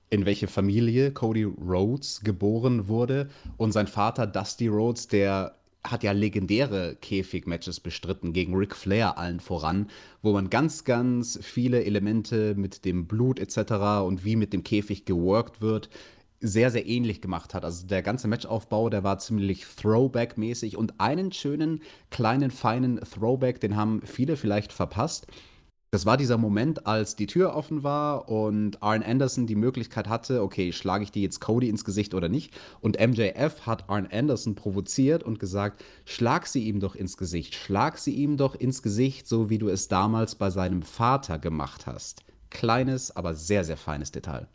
in 0.10 0.26
welche 0.26 0.48
Familie 0.48 1.12
Cody 1.12 1.44
Rhodes 1.44 2.22
geboren 2.22 2.88
wurde. 2.88 3.30
Und 3.58 3.72
sein 3.72 3.88
Vater 3.88 4.28
Dusty 4.28 4.68
Rhodes, 4.68 5.08
der 5.08 5.56
hat 5.84 6.04
ja 6.04 6.12
legendäre 6.12 6.98
Käfig-Matches 7.00 7.80
bestritten, 7.80 8.34
gegen 8.34 8.56
Ric 8.56 8.76
Flair 8.76 9.18
allen 9.18 9.40
voran, 9.40 9.88
wo 10.22 10.34
man 10.34 10.50
ganz, 10.50 10.84
ganz 10.84 11.40
viele 11.42 11.86
Elemente 11.86 12.56
mit 12.56 12.84
dem 12.86 13.08
Blut 13.08 13.40
etc. 13.40 14.04
und 14.06 14.26
wie 14.26 14.36
mit 14.36 14.52
dem 14.52 14.64
Käfig 14.64 15.06
geworkt 15.06 15.62
wird, 15.62 15.90
sehr, 16.42 16.72
sehr 16.72 16.86
ähnlich 16.86 17.22
gemacht 17.22 17.54
hat. 17.54 17.66
Also 17.66 17.88
der 17.88 18.02
ganze 18.02 18.28
Matchaufbau, 18.28 18.90
der 18.90 19.04
war 19.04 19.20
ziemlich 19.20 19.66
Throwback-mäßig 19.66 20.78
und 20.78 21.00
einen 21.00 21.32
schönen, 21.32 21.82
kleinen, 22.12 22.52
feinen 22.52 23.00
Throwback, 23.02 23.60
den 23.60 23.76
haben 23.76 24.02
viele 24.06 24.38
vielleicht 24.38 24.72
verpasst. 24.74 25.28
Das 25.92 26.06
war 26.06 26.18
dieser 26.18 26.38
Moment, 26.38 26.86
als 26.86 27.16
die 27.16 27.26
Tür 27.26 27.56
offen 27.56 27.82
war 27.82 28.30
und 28.30 28.84
Arn 28.84 29.02
Anderson 29.02 29.48
die 29.48 29.56
Möglichkeit 29.56 30.08
hatte, 30.08 30.44
okay, 30.44 30.72
schlage 30.72 31.04
ich 31.04 31.12
die 31.12 31.24
jetzt 31.24 31.40
Cody 31.40 31.68
ins 31.68 31.84
Gesicht 31.84 32.14
oder 32.14 32.30
nicht? 32.30 32.54
Und 32.80 33.00
MJF 33.00 33.66
hat 33.66 33.90
Arn 33.90 34.08
Anderson 34.12 34.54
provoziert 34.54 35.24
und 35.24 35.40
gesagt, 35.40 35.84
schlag 36.06 36.46
sie 36.46 36.66
ihm 36.66 36.80
doch 36.80 36.94
ins 36.94 37.18
Gesicht, 37.18 37.56
schlag 37.56 37.98
sie 37.98 38.14
ihm 38.14 38.38
doch 38.38 38.54
ins 38.54 38.84
Gesicht, 38.84 39.28
so 39.28 39.50
wie 39.50 39.58
du 39.58 39.68
es 39.68 39.88
damals 39.88 40.36
bei 40.36 40.52
seinem 40.52 40.84
Vater 40.84 41.40
gemacht 41.40 41.88
hast. 41.88 42.22
Kleines, 42.52 43.16
aber 43.16 43.34
sehr, 43.34 43.64
sehr 43.64 43.78
feines 43.78 44.12
Detail. 44.12 44.48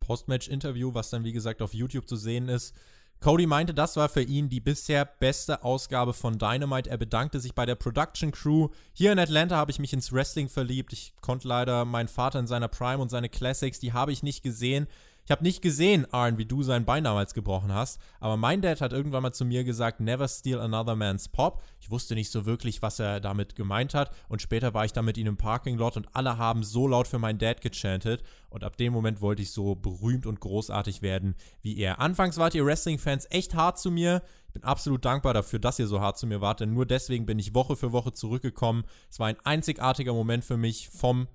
Postmatch-Interview, 0.00 0.94
was 0.94 1.10
dann 1.10 1.24
wie 1.24 1.32
gesagt 1.32 1.60
auf 1.60 1.74
YouTube 1.74 2.08
zu 2.08 2.16
sehen 2.16 2.48
ist, 2.48 2.74
Cody 3.20 3.46
meinte, 3.46 3.74
das 3.74 3.96
war 3.96 4.08
für 4.08 4.22
ihn 4.22 4.48
die 4.48 4.60
bisher 4.60 5.04
beste 5.04 5.62
Ausgabe 5.62 6.14
von 6.14 6.38
Dynamite. 6.38 6.88
Er 6.88 6.96
bedankte 6.96 7.38
sich 7.38 7.54
bei 7.54 7.66
der 7.66 7.74
Production 7.74 8.32
Crew. 8.32 8.68
Hier 8.94 9.12
in 9.12 9.18
Atlanta 9.18 9.56
habe 9.56 9.70
ich 9.70 9.78
mich 9.78 9.92
ins 9.92 10.10
Wrestling 10.10 10.48
verliebt. 10.48 10.94
Ich 10.94 11.12
konnte 11.20 11.46
leider 11.46 11.84
meinen 11.84 12.08
Vater 12.08 12.38
in 12.38 12.46
seiner 12.46 12.68
Prime 12.68 12.96
und 13.02 13.10
seine 13.10 13.28
Classics, 13.28 13.78
die 13.78 13.92
habe 13.92 14.12
ich 14.12 14.22
nicht 14.22 14.42
gesehen. 14.42 14.86
Ich 15.30 15.32
habe 15.32 15.44
nicht 15.44 15.62
gesehen, 15.62 16.12
Arn, 16.12 16.38
wie 16.38 16.44
du 16.44 16.64
sein 16.64 16.84
Bein 16.84 17.04
damals 17.04 17.34
gebrochen 17.34 17.72
hast, 17.72 18.00
aber 18.18 18.36
mein 18.36 18.62
Dad 18.62 18.80
hat 18.80 18.92
irgendwann 18.92 19.22
mal 19.22 19.30
zu 19.30 19.44
mir 19.44 19.62
gesagt, 19.62 20.00
never 20.00 20.26
steal 20.26 20.58
another 20.58 20.96
man's 20.96 21.28
pop. 21.28 21.62
Ich 21.78 21.88
wusste 21.88 22.16
nicht 22.16 22.32
so 22.32 22.46
wirklich, 22.46 22.82
was 22.82 22.98
er 22.98 23.20
damit 23.20 23.54
gemeint 23.54 23.94
hat 23.94 24.10
und 24.28 24.42
später 24.42 24.74
war 24.74 24.84
ich 24.84 24.92
dann 24.92 25.04
mit 25.04 25.16
ihm 25.16 25.28
im 25.28 25.36
Parking 25.36 25.78
Lot 25.78 25.96
und 25.96 26.08
alle 26.16 26.36
haben 26.36 26.64
so 26.64 26.88
laut 26.88 27.06
für 27.06 27.20
meinen 27.20 27.38
Dad 27.38 27.60
gechantet 27.60 28.24
und 28.48 28.64
ab 28.64 28.76
dem 28.76 28.92
Moment 28.92 29.20
wollte 29.20 29.42
ich 29.42 29.52
so 29.52 29.76
berühmt 29.76 30.26
und 30.26 30.40
großartig 30.40 31.00
werden 31.00 31.36
wie 31.62 31.78
er. 31.78 32.00
Anfangs 32.00 32.36
wart 32.36 32.56
ihr 32.56 32.66
Wrestling-Fans 32.66 33.28
echt 33.30 33.54
hart 33.54 33.78
zu 33.78 33.92
mir. 33.92 34.22
Ich 34.48 34.54
bin 34.54 34.64
absolut 34.64 35.04
dankbar 35.04 35.32
dafür, 35.32 35.60
dass 35.60 35.78
ihr 35.78 35.86
so 35.86 36.00
hart 36.00 36.18
zu 36.18 36.26
mir 36.26 36.40
wart, 36.40 36.58
denn 36.58 36.74
nur 36.74 36.86
deswegen 36.86 37.24
bin 37.24 37.38
ich 37.38 37.54
Woche 37.54 37.76
für 37.76 37.92
Woche 37.92 38.12
zurückgekommen. 38.12 38.82
Es 39.08 39.20
war 39.20 39.28
ein 39.28 39.38
einzigartiger 39.44 40.12
Moment 40.12 40.44
für 40.44 40.56
mich, 40.56 40.88
vom 40.88 41.28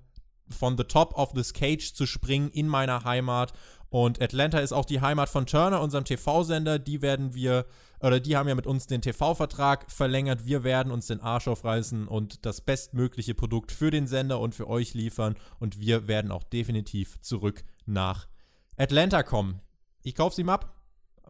von 0.50 0.76
the 0.76 0.84
top 0.84 1.14
of 1.18 1.32
this 1.32 1.52
cage 1.52 1.92
zu 1.94 2.06
springen 2.06 2.50
in 2.50 2.68
meiner 2.68 3.04
Heimat 3.04 3.52
und 3.96 4.20
Atlanta 4.20 4.58
ist 4.58 4.74
auch 4.74 4.84
die 4.84 5.00
Heimat 5.00 5.30
von 5.30 5.46
Turner, 5.46 5.80
unserem 5.80 6.04
TV-Sender. 6.04 6.78
Die 6.78 7.00
werden 7.00 7.34
wir, 7.34 7.64
oder 7.98 8.20
die 8.20 8.36
haben 8.36 8.46
ja 8.46 8.54
mit 8.54 8.66
uns 8.66 8.86
den 8.86 9.00
TV-Vertrag 9.00 9.90
verlängert. 9.90 10.44
Wir 10.44 10.64
werden 10.64 10.92
uns 10.92 11.06
den 11.06 11.22
Arsch 11.22 11.48
aufreißen 11.48 12.06
und 12.06 12.44
das 12.44 12.60
bestmögliche 12.60 13.34
Produkt 13.34 13.72
für 13.72 13.90
den 13.90 14.06
Sender 14.06 14.38
und 14.38 14.54
für 14.54 14.68
euch 14.68 14.92
liefern. 14.92 15.36
Und 15.60 15.80
wir 15.80 16.08
werden 16.08 16.30
auch 16.30 16.44
definitiv 16.44 17.18
zurück 17.22 17.64
nach 17.86 18.28
Atlanta 18.76 19.22
kommen. 19.22 19.62
Ich 20.02 20.14
kaufe 20.14 20.36
sie 20.36 20.42
ihm 20.42 20.50
ab. 20.50 20.74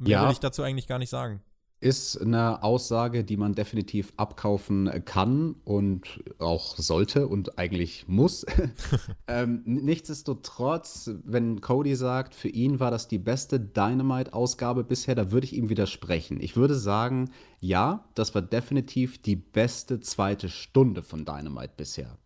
Mehr 0.00 0.10
ja. 0.10 0.24
will 0.24 0.32
ich 0.32 0.40
dazu 0.40 0.64
eigentlich 0.64 0.88
gar 0.88 0.98
nicht 0.98 1.10
sagen. 1.10 1.44
Ist 1.78 2.20
eine 2.20 2.62
Aussage, 2.62 3.22
die 3.22 3.36
man 3.36 3.54
definitiv 3.54 4.12
abkaufen 4.16 5.04
kann 5.04 5.56
und 5.64 6.22
auch 6.38 6.76
sollte 6.76 7.28
und 7.28 7.58
eigentlich 7.58 8.08
muss. 8.08 8.46
ähm, 9.28 9.62
nichtsdestotrotz, 9.64 11.10
wenn 11.24 11.60
Cody 11.60 11.94
sagt, 11.94 12.34
für 12.34 12.48
ihn 12.48 12.80
war 12.80 12.90
das 12.90 13.08
die 13.08 13.18
beste 13.18 13.60
Dynamite-Ausgabe 13.60 14.84
bisher, 14.84 15.14
da 15.14 15.32
würde 15.32 15.46
ich 15.46 15.54
ihm 15.54 15.68
widersprechen. 15.68 16.40
Ich 16.40 16.56
würde 16.56 16.74
sagen, 16.74 17.30
ja, 17.60 18.04
das 18.14 18.34
war 18.34 18.42
definitiv 18.42 19.20
die 19.20 19.36
beste 19.36 20.00
zweite 20.00 20.48
Stunde 20.48 21.02
von 21.02 21.24
Dynamite 21.24 21.74
bisher 21.76 22.18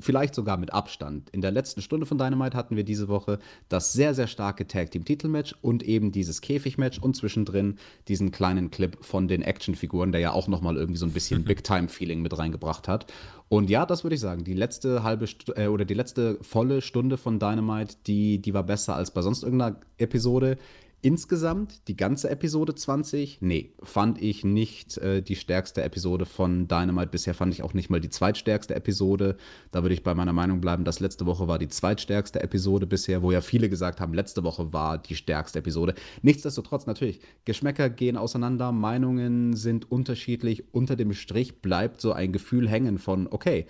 vielleicht 0.00 0.34
sogar 0.34 0.58
mit 0.58 0.72
Abstand. 0.72 1.30
In 1.30 1.40
der 1.40 1.50
letzten 1.50 1.80
Stunde 1.80 2.04
von 2.04 2.18
Dynamite 2.18 2.56
hatten 2.56 2.76
wir 2.76 2.84
diese 2.84 3.08
Woche 3.08 3.38
das 3.70 3.92
sehr, 3.92 4.14
sehr 4.14 4.26
starke 4.26 4.66
Tag 4.66 4.90
Team 4.90 5.04
Titelmatch 5.04 5.54
und 5.62 5.82
eben 5.82 6.12
dieses 6.12 6.42
Käfigmatch 6.42 6.98
und 6.98 7.16
zwischendrin 7.16 7.78
diesen 8.08 8.32
kleinen 8.32 8.70
Clip 8.70 9.02
von 9.02 9.28
den 9.28 9.40
Actionfiguren, 9.40 10.12
der 10.12 10.20
ja 10.20 10.32
auch 10.32 10.46
nochmal 10.46 10.76
irgendwie 10.76 10.98
so 10.98 11.06
ein 11.06 11.12
bisschen 11.12 11.44
Big 11.46 11.64
Time 11.64 11.88
Feeling 11.88 12.20
mit 12.20 12.36
reingebracht 12.36 12.86
hat. 12.86 13.10
Und 13.48 13.70
ja, 13.70 13.86
das 13.86 14.04
würde 14.04 14.14
ich 14.14 14.20
sagen, 14.20 14.44
die 14.44 14.54
letzte 14.54 15.02
halbe 15.02 15.26
St 15.26 15.52
äh, 15.56 15.68
oder 15.68 15.84
die 15.84 15.94
letzte 15.94 16.38
volle 16.42 16.82
Stunde 16.82 17.16
von 17.16 17.38
Dynamite, 17.38 17.96
die, 18.06 18.40
die 18.40 18.52
war 18.52 18.64
besser 18.64 18.94
als 18.94 19.10
bei 19.10 19.22
sonst 19.22 19.42
irgendeiner 19.42 19.80
Episode. 19.96 20.58
Insgesamt 21.04 21.88
die 21.88 21.96
ganze 21.96 22.30
Episode 22.30 22.76
20, 22.76 23.38
nee, 23.40 23.74
fand 23.82 24.22
ich 24.22 24.44
nicht 24.44 24.98
äh, 24.98 25.20
die 25.20 25.34
stärkste 25.34 25.82
Episode 25.82 26.26
von 26.26 26.68
Dynamite. 26.68 27.08
Bisher 27.08 27.34
fand 27.34 27.52
ich 27.52 27.64
auch 27.64 27.74
nicht 27.74 27.90
mal 27.90 28.00
die 28.00 28.08
zweitstärkste 28.08 28.76
Episode. 28.76 29.36
Da 29.72 29.82
würde 29.82 29.94
ich 29.94 30.04
bei 30.04 30.14
meiner 30.14 30.32
Meinung 30.32 30.60
bleiben, 30.60 30.84
dass 30.84 31.00
letzte 31.00 31.26
Woche 31.26 31.48
war 31.48 31.58
die 31.58 31.66
zweitstärkste 31.66 32.40
Episode 32.40 32.86
bisher, 32.86 33.20
wo 33.20 33.32
ja 33.32 33.40
viele 33.40 33.68
gesagt 33.68 34.00
haben, 34.00 34.14
letzte 34.14 34.44
Woche 34.44 34.72
war 34.72 34.96
die 34.96 35.16
stärkste 35.16 35.58
Episode. 35.58 35.96
Nichtsdestotrotz 36.22 36.86
natürlich, 36.86 37.18
Geschmäcker 37.46 37.90
gehen 37.90 38.16
auseinander, 38.16 38.70
Meinungen 38.70 39.56
sind 39.56 39.90
unterschiedlich. 39.90 40.72
Unter 40.72 40.94
dem 40.94 41.14
Strich 41.14 41.62
bleibt 41.62 42.00
so 42.00 42.12
ein 42.12 42.30
Gefühl 42.30 42.68
hängen 42.68 42.98
von, 42.98 43.26
okay, 43.28 43.66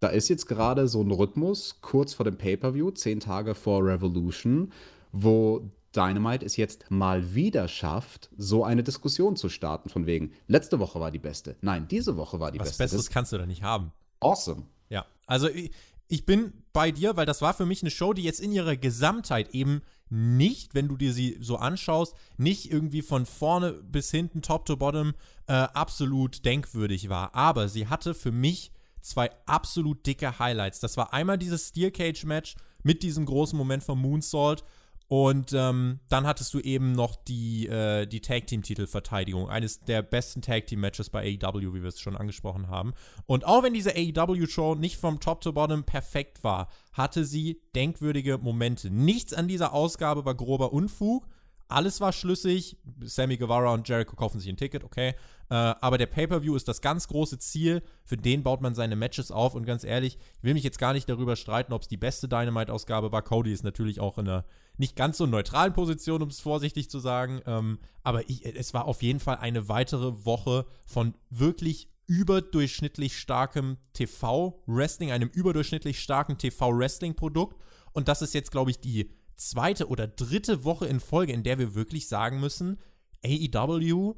da 0.00 0.08
ist 0.08 0.30
jetzt 0.30 0.46
gerade 0.46 0.88
so 0.88 1.02
ein 1.02 1.10
Rhythmus 1.10 1.82
kurz 1.82 2.14
vor 2.14 2.24
dem 2.24 2.38
Pay-per-View, 2.38 2.92
zehn 2.92 3.20
Tage 3.20 3.54
vor 3.54 3.84
Revolution, 3.84 4.72
wo 5.12 5.70
Dynamite 5.94 6.44
es 6.44 6.56
jetzt 6.56 6.90
mal 6.90 7.34
wieder 7.34 7.68
schafft, 7.68 8.30
so 8.36 8.64
eine 8.64 8.82
Diskussion 8.82 9.36
zu 9.36 9.48
starten, 9.48 9.88
von 9.88 10.06
wegen, 10.06 10.32
letzte 10.46 10.78
Woche 10.78 11.00
war 11.00 11.10
die 11.10 11.18
beste. 11.18 11.56
Nein, 11.60 11.86
diese 11.88 12.16
Woche 12.16 12.40
war 12.40 12.50
die 12.50 12.58
Was 12.58 12.68
beste. 12.68 12.84
Was 12.84 12.90
Besseres 12.90 13.10
kannst 13.10 13.32
du 13.32 13.38
da 13.38 13.46
nicht 13.46 13.62
haben. 13.62 13.92
Awesome. 14.20 14.64
Ja, 14.88 15.06
also 15.26 15.48
ich, 15.48 15.70
ich 16.08 16.26
bin 16.26 16.52
bei 16.72 16.90
dir, 16.90 17.16
weil 17.16 17.26
das 17.26 17.42
war 17.42 17.54
für 17.54 17.66
mich 17.66 17.82
eine 17.82 17.90
Show, 17.90 18.12
die 18.12 18.22
jetzt 18.22 18.40
in 18.40 18.52
ihrer 18.52 18.76
Gesamtheit 18.76 19.54
eben 19.54 19.82
nicht, 20.10 20.74
wenn 20.74 20.88
du 20.88 20.96
dir 20.96 21.12
sie 21.12 21.38
so 21.40 21.56
anschaust, 21.56 22.14
nicht 22.36 22.70
irgendwie 22.70 23.00
von 23.00 23.24
vorne 23.24 23.72
bis 23.72 24.10
hinten, 24.10 24.42
top 24.42 24.66
to 24.66 24.76
bottom, 24.76 25.14
äh, 25.46 25.54
absolut 25.54 26.44
denkwürdig 26.44 27.08
war. 27.08 27.34
Aber 27.34 27.68
sie 27.68 27.88
hatte 27.88 28.12
für 28.12 28.30
mich 28.30 28.72
zwei 29.00 29.30
absolut 29.46 30.06
dicke 30.06 30.38
Highlights. 30.38 30.80
Das 30.80 30.98
war 30.98 31.14
einmal 31.14 31.38
dieses 31.38 31.68
Steel 31.68 31.90
Cage 31.90 32.24
Match 32.24 32.56
mit 32.82 33.02
diesem 33.02 33.24
großen 33.24 33.56
Moment 33.56 33.82
von 33.82 33.98
Moonsault 33.98 34.64
und 35.12 35.52
ähm, 35.52 36.00
dann 36.08 36.26
hattest 36.26 36.54
du 36.54 36.58
eben 36.58 36.92
noch 36.92 37.16
die, 37.16 37.66
äh, 37.66 38.06
die 38.06 38.22
Tag 38.22 38.46
Team 38.46 38.62
Titelverteidigung, 38.62 39.46
eines 39.46 39.80
der 39.80 40.00
besten 40.00 40.40
Tag 40.40 40.68
Team 40.68 40.80
Matches 40.80 41.10
bei 41.10 41.38
AEW, 41.38 41.74
wie 41.74 41.82
wir 41.82 41.88
es 41.90 42.00
schon 42.00 42.16
angesprochen 42.16 42.68
haben. 42.68 42.94
Und 43.26 43.44
auch 43.44 43.62
wenn 43.62 43.74
diese 43.74 43.94
AEW 43.94 44.46
Show 44.46 44.74
nicht 44.74 44.96
vom 44.96 45.20
Top 45.20 45.42
to 45.42 45.52
Bottom 45.52 45.84
perfekt 45.84 46.42
war, 46.44 46.68
hatte 46.94 47.26
sie 47.26 47.60
denkwürdige 47.74 48.38
Momente. 48.38 48.88
Nichts 48.88 49.34
an 49.34 49.48
dieser 49.48 49.74
Ausgabe 49.74 50.24
war 50.24 50.34
grober 50.34 50.72
Unfug. 50.72 51.28
Alles 51.72 52.00
war 52.00 52.12
schlüssig. 52.12 52.76
Sammy 53.00 53.36
Guevara 53.36 53.72
und 53.72 53.88
Jericho 53.88 54.14
kaufen 54.14 54.38
sich 54.38 54.48
ein 54.48 54.56
Ticket, 54.56 54.84
okay. 54.84 55.14
Äh, 55.50 55.54
aber 55.54 55.98
der 55.98 56.06
Pay-Per-View 56.06 56.54
ist 56.54 56.68
das 56.68 56.80
ganz 56.80 57.08
große 57.08 57.38
Ziel. 57.38 57.82
Für 58.04 58.16
den 58.16 58.42
baut 58.42 58.60
man 58.60 58.74
seine 58.74 58.96
Matches 58.96 59.30
auf. 59.30 59.54
Und 59.54 59.64
ganz 59.64 59.84
ehrlich, 59.84 60.18
ich 60.38 60.42
will 60.42 60.54
mich 60.54 60.64
jetzt 60.64 60.78
gar 60.78 60.92
nicht 60.92 61.08
darüber 61.08 61.36
streiten, 61.36 61.72
ob 61.72 61.82
es 61.82 61.88
die 61.88 61.96
beste 61.96 62.28
Dynamite-Ausgabe 62.28 63.12
war. 63.12 63.22
Cody 63.22 63.52
ist 63.52 63.64
natürlich 63.64 64.00
auch 64.00 64.18
in 64.18 64.28
einer 64.28 64.44
nicht 64.78 64.96
ganz 64.96 65.18
so 65.18 65.26
neutralen 65.26 65.72
Position, 65.72 66.22
um 66.22 66.28
es 66.28 66.40
vorsichtig 66.40 66.90
zu 66.90 66.98
sagen. 66.98 67.40
Ähm, 67.46 67.78
aber 68.02 68.28
ich, 68.28 68.44
es 68.44 68.74
war 68.74 68.86
auf 68.86 69.02
jeden 69.02 69.20
Fall 69.20 69.36
eine 69.36 69.68
weitere 69.68 70.24
Woche 70.24 70.66
von 70.86 71.14
wirklich 71.30 71.88
überdurchschnittlich 72.06 73.16
starkem 73.16 73.78
TV-Wrestling, 73.94 75.12
einem 75.12 75.28
überdurchschnittlich 75.28 76.00
starken 76.00 76.36
TV-Wrestling-Produkt. 76.36 77.56
Und 77.92 78.08
das 78.08 78.22
ist 78.22 78.34
jetzt, 78.34 78.50
glaube 78.50 78.70
ich, 78.70 78.80
die 78.80 79.10
zweite 79.36 79.88
oder 79.88 80.06
dritte 80.06 80.64
Woche 80.64 80.86
in 80.86 81.00
Folge, 81.00 81.32
in 81.32 81.42
der 81.42 81.58
wir 81.58 81.74
wirklich 81.74 82.08
sagen 82.08 82.40
müssen, 82.40 82.78
AEW, 83.24 84.14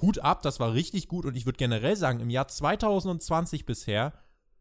Hut 0.00 0.18
ab, 0.18 0.42
das 0.42 0.58
war 0.60 0.74
richtig 0.74 1.08
gut. 1.08 1.24
Und 1.24 1.36
ich 1.36 1.46
würde 1.46 1.58
generell 1.58 1.96
sagen, 1.96 2.20
im 2.20 2.30
Jahr 2.30 2.48
2020 2.48 3.64
bisher 3.64 4.12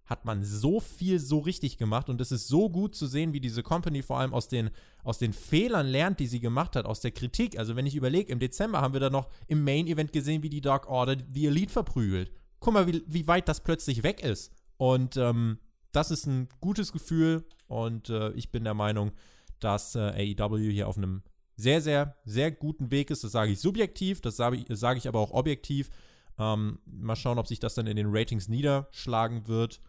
hat 0.05 0.25
man 0.25 0.43
so 0.43 0.79
viel 0.79 1.17
so 1.17 1.39
richtig 1.39 1.77
gemacht 1.77 2.09
und 2.09 2.19
es 2.19 2.31
ist 2.31 2.47
so 2.47 2.69
gut 2.69 2.93
zu 2.93 3.07
sehen, 3.07 3.31
wie 3.31 3.39
diese 3.39 3.63
Company 3.63 4.03
vor 4.03 4.19
allem 4.19 4.33
aus 4.33 4.49
den, 4.49 4.69
aus 5.03 5.17
den 5.17 5.31
Fehlern 5.31 5.87
lernt, 5.87 6.19
die 6.19 6.27
sie 6.27 6.41
gemacht 6.41 6.75
hat, 6.75 6.85
aus 6.85 6.99
der 6.99 7.11
Kritik. 7.11 7.57
Also 7.57 7.75
wenn 7.75 7.85
ich 7.85 7.95
überlege, 7.95 8.31
im 8.31 8.39
Dezember 8.39 8.81
haben 8.81 8.93
wir 8.93 8.99
da 8.99 9.09
noch 9.09 9.29
im 9.47 9.63
Main 9.63 9.87
Event 9.87 10.11
gesehen, 10.11 10.43
wie 10.43 10.49
die 10.49 10.61
Dark 10.61 10.89
Order 10.89 11.15
die 11.15 11.47
Elite 11.47 11.71
verprügelt. 11.71 12.31
Guck 12.59 12.73
mal, 12.73 12.87
wie, 12.87 13.01
wie 13.07 13.27
weit 13.27 13.47
das 13.47 13.63
plötzlich 13.63 14.03
weg 14.03 14.21
ist. 14.21 14.51
Und 14.77 15.15
ähm, 15.15 15.59
das 15.93 16.11
ist 16.11 16.25
ein 16.25 16.49
gutes 16.59 16.91
Gefühl 16.91 17.45
und 17.67 18.09
äh, 18.09 18.31
ich 18.31 18.51
bin 18.51 18.65
der 18.65 18.73
Meinung, 18.73 19.11
dass 19.63 19.95
äh, 19.95 20.35
AEW 20.39 20.71
hier 20.71 20.87
auf 20.87 20.97
einem 20.97 21.23
sehr, 21.55 21.81
sehr, 21.81 22.15
sehr 22.25 22.51
guten 22.51 22.91
Weg 22.91 23.11
ist. 23.11 23.23
Das 23.23 23.31
sage 23.31 23.51
ich 23.51 23.59
subjektiv, 23.59 24.21
das 24.21 24.35
sage 24.35 24.57
ich, 24.57 24.65
sage 24.69 24.97
ich 24.97 25.07
aber 25.07 25.19
auch 25.19 25.31
objektiv. 25.31 25.89
Ähm, 26.39 26.79
mal 26.85 27.15
schauen, 27.15 27.37
ob 27.37 27.47
sich 27.47 27.59
das 27.59 27.75
dann 27.75 27.87
in 27.87 27.95
den 27.95 28.07
Ratings 28.09 28.47
niederschlagen 28.47 29.47
wird 29.47 29.81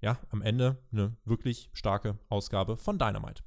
ja, 0.00 0.18
am 0.30 0.42
Ende 0.42 0.78
eine 0.92 1.16
wirklich 1.24 1.70
starke 1.72 2.18
Ausgabe 2.28 2.76
von 2.76 2.98
Dynamite. 2.98 3.42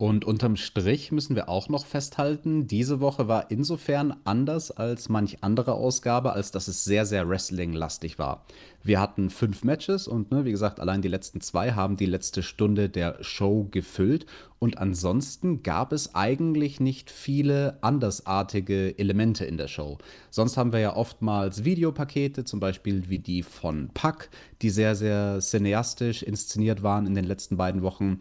Und 0.00 0.24
unterm 0.24 0.56
Strich 0.56 1.12
müssen 1.12 1.36
wir 1.36 1.50
auch 1.50 1.68
noch 1.68 1.84
festhalten, 1.84 2.66
diese 2.66 3.00
Woche 3.00 3.28
war 3.28 3.50
insofern 3.50 4.16
anders 4.24 4.70
als 4.70 5.10
manch 5.10 5.44
andere 5.44 5.74
Ausgabe, 5.74 6.32
als 6.32 6.50
dass 6.50 6.68
es 6.68 6.84
sehr, 6.84 7.04
sehr 7.04 7.28
Wrestling-lastig 7.28 8.18
war. 8.18 8.46
Wir 8.82 8.98
hatten 8.98 9.28
fünf 9.28 9.62
Matches 9.62 10.08
und 10.08 10.30
ne, 10.30 10.46
wie 10.46 10.52
gesagt, 10.52 10.80
allein 10.80 11.02
die 11.02 11.08
letzten 11.08 11.42
zwei 11.42 11.72
haben 11.72 11.98
die 11.98 12.06
letzte 12.06 12.42
Stunde 12.42 12.88
der 12.88 13.22
Show 13.22 13.68
gefüllt. 13.70 14.24
Und 14.58 14.78
ansonsten 14.78 15.62
gab 15.62 15.92
es 15.92 16.14
eigentlich 16.14 16.80
nicht 16.80 17.10
viele 17.10 17.76
andersartige 17.82 18.98
Elemente 18.98 19.44
in 19.44 19.58
der 19.58 19.68
Show. 19.68 19.98
Sonst 20.30 20.56
haben 20.56 20.72
wir 20.72 20.80
ja 20.80 20.96
oftmals 20.96 21.64
Videopakete, 21.64 22.44
zum 22.44 22.58
Beispiel 22.58 23.10
wie 23.10 23.18
die 23.18 23.42
von 23.42 23.90
Puck, 23.92 24.30
die 24.62 24.70
sehr, 24.70 24.94
sehr 24.94 25.40
cineastisch 25.40 26.22
inszeniert 26.22 26.82
waren 26.82 27.06
in 27.06 27.14
den 27.14 27.26
letzten 27.26 27.58
beiden 27.58 27.82
Wochen. 27.82 28.18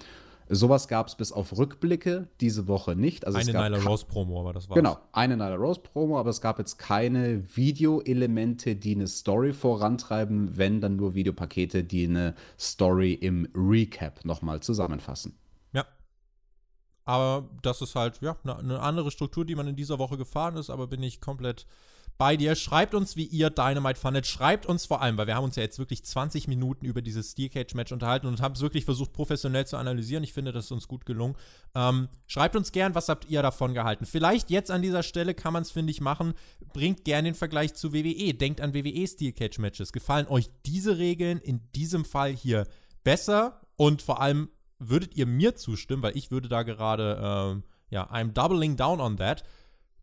Sowas 0.52 0.88
gab 0.88 1.08
es 1.08 1.16
bis 1.16 1.32
auf 1.32 1.56
Rückblicke 1.56 2.28
diese 2.42 2.68
Woche 2.68 2.96
nicht. 2.96 3.28
Also 3.28 3.38
eine 3.38 3.52
Nyla 3.52 3.78
Rose 3.84 4.06
Promo, 4.06 4.40
aber 4.40 4.52
das 4.52 4.68
war's. 4.68 4.76
Genau, 4.76 4.98
eine 5.12 5.38
Nyla 5.38 5.56
Rose 5.56 5.80
Promo, 5.80 6.20
aber 6.20 6.32
es 6.32 6.42
gab 6.42 6.58
jetzt 6.58 6.78
keine 6.80 7.56
Videoelemente, 7.56 8.76
die 8.76 8.96
eine 8.96 9.08
Story 9.08 9.54
vorantreiben, 9.54 10.58
wenn 10.58 10.82
dann 10.82 10.96
nur 10.96 11.14
Videopakete, 11.14 11.84
die 11.84 12.06
eine 12.06 12.34
Story 12.60 13.14
im 13.14 13.48
Recap 13.54 14.26
nochmal 14.26 14.60
zusammenfassen. 14.62 15.38
Ja. 15.72 15.86
Aber 17.06 17.48
das 17.62 17.84
ist 17.84 17.94
halt, 17.94 18.20
ja, 18.22 18.36
eine 18.44 18.80
andere 18.80 19.12
Struktur, 19.12 19.46
die 19.46 19.54
man 19.56 19.68
in 19.68 19.76
dieser 19.76 20.00
Woche 20.00 20.18
gefahren 20.18 20.58
ist, 20.58 20.72
aber 20.72 20.88
bin 20.88 21.04
ich 21.04 21.22
komplett 21.22 21.68
bei 22.20 22.36
dir. 22.36 22.54
Schreibt 22.56 22.94
uns, 22.94 23.16
wie 23.16 23.24
ihr 23.24 23.50
Dynamite 23.50 24.00
fandet. 24.00 24.28
Schreibt 24.28 24.66
uns 24.66 24.86
vor 24.86 25.02
allem, 25.02 25.18
weil 25.18 25.26
wir 25.26 25.36
haben 25.36 25.46
uns 25.46 25.56
ja 25.56 25.64
jetzt 25.64 25.80
wirklich 25.80 26.04
20 26.04 26.50
Minuten 26.50 26.86
über 26.86 27.02
dieses 27.02 27.32
Steel 27.32 27.50
Cage 27.50 27.74
Match 27.76 27.94
unterhalten 27.94 28.28
und 28.28 28.42
haben 28.42 28.54
es 28.54 28.62
wirklich 28.62 28.84
versucht, 28.84 29.14
professionell 29.14 29.66
zu 29.66 29.78
analysieren. 29.78 30.24
Ich 30.24 30.34
finde, 30.34 30.52
das 30.52 30.66
ist 30.66 30.72
uns 30.72 30.88
gut 30.90 31.06
gelungen. 31.06 31.36
Ähm, 31.74 32.10
schreibt 32.28 32.58
uns 32.58 32.74
gern, 32.74 32.94
was 32.94 33.08
habt 33.08 33.30
ihr 33.30 33.42
davon 33.42 33.74
gehalten? 33.74 34.06
Vielleicht 34.06 34.50
jetzt 34.50 34.70
an 34.70 34.82
dieser 34.82 35.02
Stelle 35.02 35.34
kann 35.34 35.54
man 35.54 35.64
es, 35.64 35.72
finde 35.72 35.92
ich, 35.92 36.02
machen. 36.02 36.34
Bringt 36.74 37.06
gern 37.06 37.24
den 37.24 37.36
Vergleich 37.36 37.74
zu 37.74 37.94
WWE. 37.94 38.34
Denkt 38.34 38.60
an 38.60 38.74
WWE 38.74 39.08
Steel 39.08 39.32
Cage 39.32 39.58
Matches. 39.58 39.94
Gefallen 39.94 40.28
euch 40.28 40.50
diese 40.66 40.98
Regeln 40.98 41.40
in 41.40 41.72
diesem 41.74 42.04
Fall 42.04 42.34
hier 42.36 42.68
besser? 43.06 43.62
Und 43.78 44.02
vor 44.02 44.22
allem 44.22 44.50
würdet 44.78 45.16
ihr 45.16 45.26
mir 45.26 45.56
zustimmen, 45.56 46.04
weil 46.04 46.18
ich 46.18 46.32
würde 46.32 46.50
da 46.50 46.64
gerade, 46.64 47.18
ähm, 47.24 47.64
ja, 47.90 48.12
I'm 48.12 48.34
doubling 48.34 48.76
down 48.76 49.00
on 49.00 49.16
that. 49.16 49.46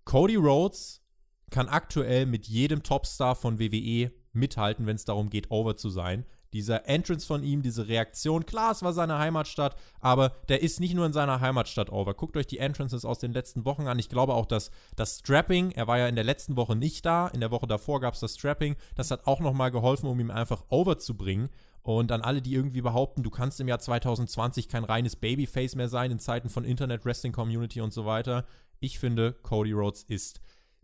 Cody 0.07 0.37
Rhodes 0.37 1.03
kann 1.51 1.69
aktuell 1.69 2.27
mit 2.27 2.47
jedem 2.47 2.83
Topstar 2.83 3.35
von 3.35 3.59
WWE 3.59 4.11
mithalten, 4.33 4.87
wenn 4.87 4.97
es 4.97 5.05
darum 5.05 5.31
geht, 5.31 5.51
over 5.51 5.77
zu 5.77 5.91
sein. 5.91 6.25
Dieser 6.53 6.89
Entrance 6.89 7.27
von 7.27 7.43
ihm, 7.43 7.63
diese 7.63 7.89
Reaktion, 7.89 8.47
klar, 8.47 8.71
es 8.73 8.83
war 8.83 8.93
seine 8.93 9.19
Heimatstadt, 9.19 9.77
aber 10.01 10.31
der 10.49 10.63
ist 10.63 10.81
nicht 10.81 10.95
nur 10.95 11.05
in 11.05 11.13
seiner 11.13 11.41
Heimatstadt 11.41 11.91
over. 11.91 12.15
Guckt 12.15 12.37
euch 12.37 12.47
die 12.47 12.59
Entrances 12.59 13.05
aus 13.05 13.19
den 13.19 13.33
letzten 13.33 13.65
Wochen 13.65 13.89
an. 13.89 13.99
Ich 13.99 14.09
glaube 14.09 14.35
auch, 14.35 14.47
dass 14.47 14.71
das 14.95 15.19
Strapping, 15.19 15.73
er 15.73 15.87
war 15.87 15.99
ja 15.99 16.09
in 16.09 16.15
der 16.15 16.25
letzten 16.25 16.57
Woche 16.57 16.77
nicht 16.77 17.05
da, 17.05 17.29
in 17.29 17.41
der 17.41 17.51
Woche 17.51 17.67
davor 17.67 18.01
gab 18.01 18.15
es 18.15 18.21
das 18.21 18.35
Strapping, 18.35 18.77
das 18.95 19.11
hat 19.11 19.27
auch 19.27 19.41
nochmal 19.41 19.71
geholfen, 19.71 20.07
um 20.07 20.21
ihm 20.21 20.31
einfach 20.31 20.65
over 20.69 20.99
zu 20.99 21.17
bringen. 21.17 21.51
Und 21.83 22.11
an 22.11 22.23
alle, 22.23 22.43
die 22.43 22.55
irgendwie 22.55 22.81
behaupten, 22.81 23.23
du 23.23 23.31
kannst 23.31 23.61
im 23.61 23.69
Jahr 23.69 23.79
2020 23.79 24.69
kein 24.69 24.83
reines 24.83 25.15
Babyface 25.15 25.77
mehr 25.77 25.89
sein 25.89 26.11
in 26.11 26.19
Zeiten 26.19 26.49
von 26.49 26.65
Internet, 26.65 27.05
Wrestling 27.05 27.33
Community 27.33 27.81
und 27.81 27.93
so 27.93 28.07
weiter. 28.07 28.45
Ich 28.81 28.99
finde, 28.99 29.35
Cody 29.43 29.73
Rhodes 29.73 30.03
ist 30.03 30.41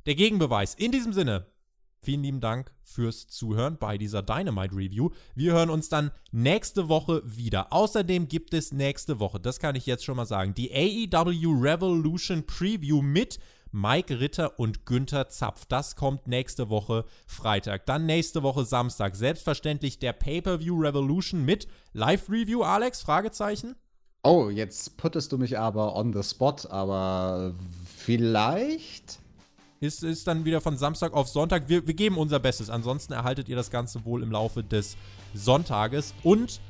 der 0.06 0.14
Gegenbeweis. 0.14 0.74
In 0.74 0.92
diesem 0.92 1.12
Sinne, 1.12 1.46
vielen 2.02 2.22
lieben 2.22 2.40
Dank 2.40 2.72
fürs 2.82 3.26
Zuhören 3.28 3.78
bei 3.78 3.98
dieser 3.98 4.22
Dynamite 4.22 4.74
Review. 4.74 5.10
Wir 5.34 5.52
hören 5.52 5.70
uns 5.70 5.88
dann 5.88 6.10
nächste 6.30 6.88
Woche 6.88 7.22
wieder. 7.24 7.72
Außerdem 7.72 8.28
gibt 8.28 8.54
es 8.54 8.72
nächste 8.72 9.20
Woche, 9.20 9.40
das 9.40 9.58
kann 9.58 9.76
ich 9.76 9.86
jetzt 9.86 10.04
schon 10.04 10.16
mal 10.16 10.26
sagen, 10.26 10.54
die 10.54 10.72
AEW 10.72 11.60
Revolution 11.60 12.44
Preview 12.46 13.02
mit 13.02 13.38
Mike 13.74 14.20
Ritter 14.20 14.58
und 14.58 14.84
Günther 14.84 15.30
Zapf. 15.30 15.64
Das 15.64 15.96
kommt 15.96 16.26
nächste 16.26 16.68
Woche 16.68 17.06
Freitag. 17.26 17.86
Dann 17.86 18.04
nächste 18.04 18.42
Woche 18.42 18.66
Samstag. 18.66 19.16
Selbstverständlich 19.16 19.98
der 19.98 20.12
Pay-Per-View 20.12 20.78
Revolution 20.78 21.46
mit 21.46 21.66
Live-Review, 21.94 22.62
Alex? 22.62 23.00
Fragezeichen? 23.00 23.74
Oh, 24.24 24.50
jetzt 24.50 24.98
puttest 24.98 25.32
du 25.32 25.38
mich 25.38 25.58
aber 25.58 25.96
on 25.96 26.12
the 26.12 26.22
spot, 26.22 26.68
aber 26.68 27.54
vielleicht? 27.96 29.21
Ist, 29.82 30.04
ist 30.04 30.28
dann 30.28 30.44
wieder 30.44 30.60
von 30.60 30.76
Samstag 30.76 31.12
auf 31.12 31.26
Sonntag. 31.26 31.68
Wir, 31.68 31.84
wir 31.84 31.94
geben 31.94 32.16
unser 32.16 32.38
Bestes. 32.38 32.70
Ansonsten 32.70 33.14
erhaltet 33.14 33.48
ihr 33.48 33.56
das 33.56 33.68
Ganze 33.68 34.04
wohl 34.04 34.22
im 34.22 34.30
Laufe 34.30 34.62
des 34.62 34.96
Sonntages. 35.34 36.14
Und 36.22 36.60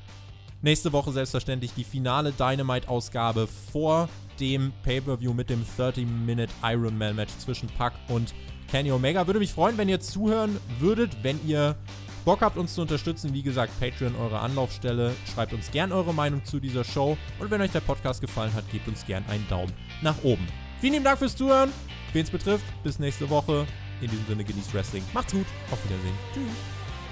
nächste 0.63 0.95
Woche 0.95 1.13
selbstverständlich 1.13 1.75
die 1.75 1.85
finale 1.85 2.33
Dynamite-Ausgabe 2.33 3.49
vor 3.71 4.09
dem 4.41 4.73
Pay-Per-View 4.83 5.35
mit 5.35 5.51
dem 5.51 5.63
30-Minute 5.63 6.51
Ironman-Match 6.63 7.37
zwischen 7.37 7.69
Pack 7.77 7.93
und 8.09 8.33
Kenny 8.71 8.91
Omega. 8.91 9.27
Würde 9.27 9.41
mich 9.41 9.53
freuen, 9.53 9.77
wenn 9.77 9.91
ihr 9.91 10.01
zuhören 10.01 10.57
würdet, 10.81 11.15
wenn 11.23 11.39
ihr 11.47 11.77
Bock 12.25 12.41
habt, 12.41 12.57
uns 12.57 12.73
zu 12.73 12.81
unterstützen. 12.81 13.35
Wie 13.35 13.43
gesagt, 13.43 13.79
Patreon 13.79 14.17
eure 14.17 14.41
Anlaufstelle. 14.41 15.15
Schreibt 15.35 15.53
uns 15.53 15.71
gern 15.71 15.93
eure 15.93 16.15
Meinung 16.15 16.47
zu 16.47 16.61
dieser 16.61 16.83
Show. 16.83 17.19
Und 17.39 17.51
wenn 17.51 17.61
euch 17.61 17.73
der 17.73 17.81
Podcast 17.81 18.23
gefallen 18.23 18.55
hat, 18.55 18.65
gebt 18.73 18.89
uns 18.89 19.05
gern 19.05 19.23
einen 19.29 19.47
Daumen 19.51 19.75
nach 20.01 20.17
oben. 20.23 20.49
Vielen 20.81 20.95
lieben 20.95 21.05
Dank 21.05 21.19
fürs 21.19 21.37
Zuhören. 21.37 21.71
Wen 22.13 22.23
es 22.23 22.31
betrifft, 22.31 22.65
bis 22.83 22.99
nächste 22.99 23.29
Woche. 23.31 23.67
In 24.01 24.11
diesem 24.11 24.27
Sinne 24.27 24.45
genießt 24.45 24.75
Wrestling. 24.75 25.03
Macht's 25.15 25.33
gut. 25.33 25.47
Auf 25.71 25.83
Wiedersehen. 25.85 26.15
Tschüss. 26.35 26.43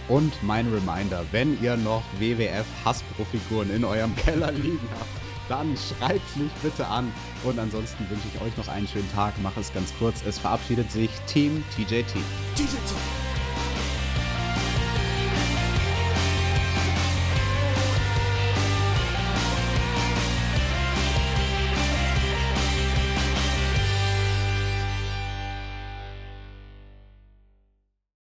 Und 0.08 0.42
mein 0.42 0.66
Reminder, 0.72 1.24
wenn 1.30 1.62
ihr 1.62 1.76
noch 1.76 2.02
WWF 2.18 2.66
Hasbro-Figuren 2.84 3.70
in 3.70 3.84
eurem 3.84 4.14
Keller 4.16 4.50
liegen 4.50 4.88
habt, 4.98 5.10
dann 5.48 5.76
schreibt 5.76 6.36
mich 6.36 6.50
bitte 6.62 6.86
an. 6.86 7.12
Und 7.44 7.58
ansonsten 7.58 8.08
wünsche 8.10 8.26
ich 8.34 8.40
euch 8.40 8.56
noch 8.56 8.68
einen 8.68 8.88
schönen 8.88 9.10
Tag. 9.12 9.40
Mache 9.40 9.60
es 9.60 9.72
ganz 9.72 9.92
kurz. 9.98 10.22
Es 10.26 10.38
verabschiedet 10.38 10.90
sich 10.90 11.10
Team 11.26 11.62
TJT. 11.76 12.14
TJT. 12.56 13.29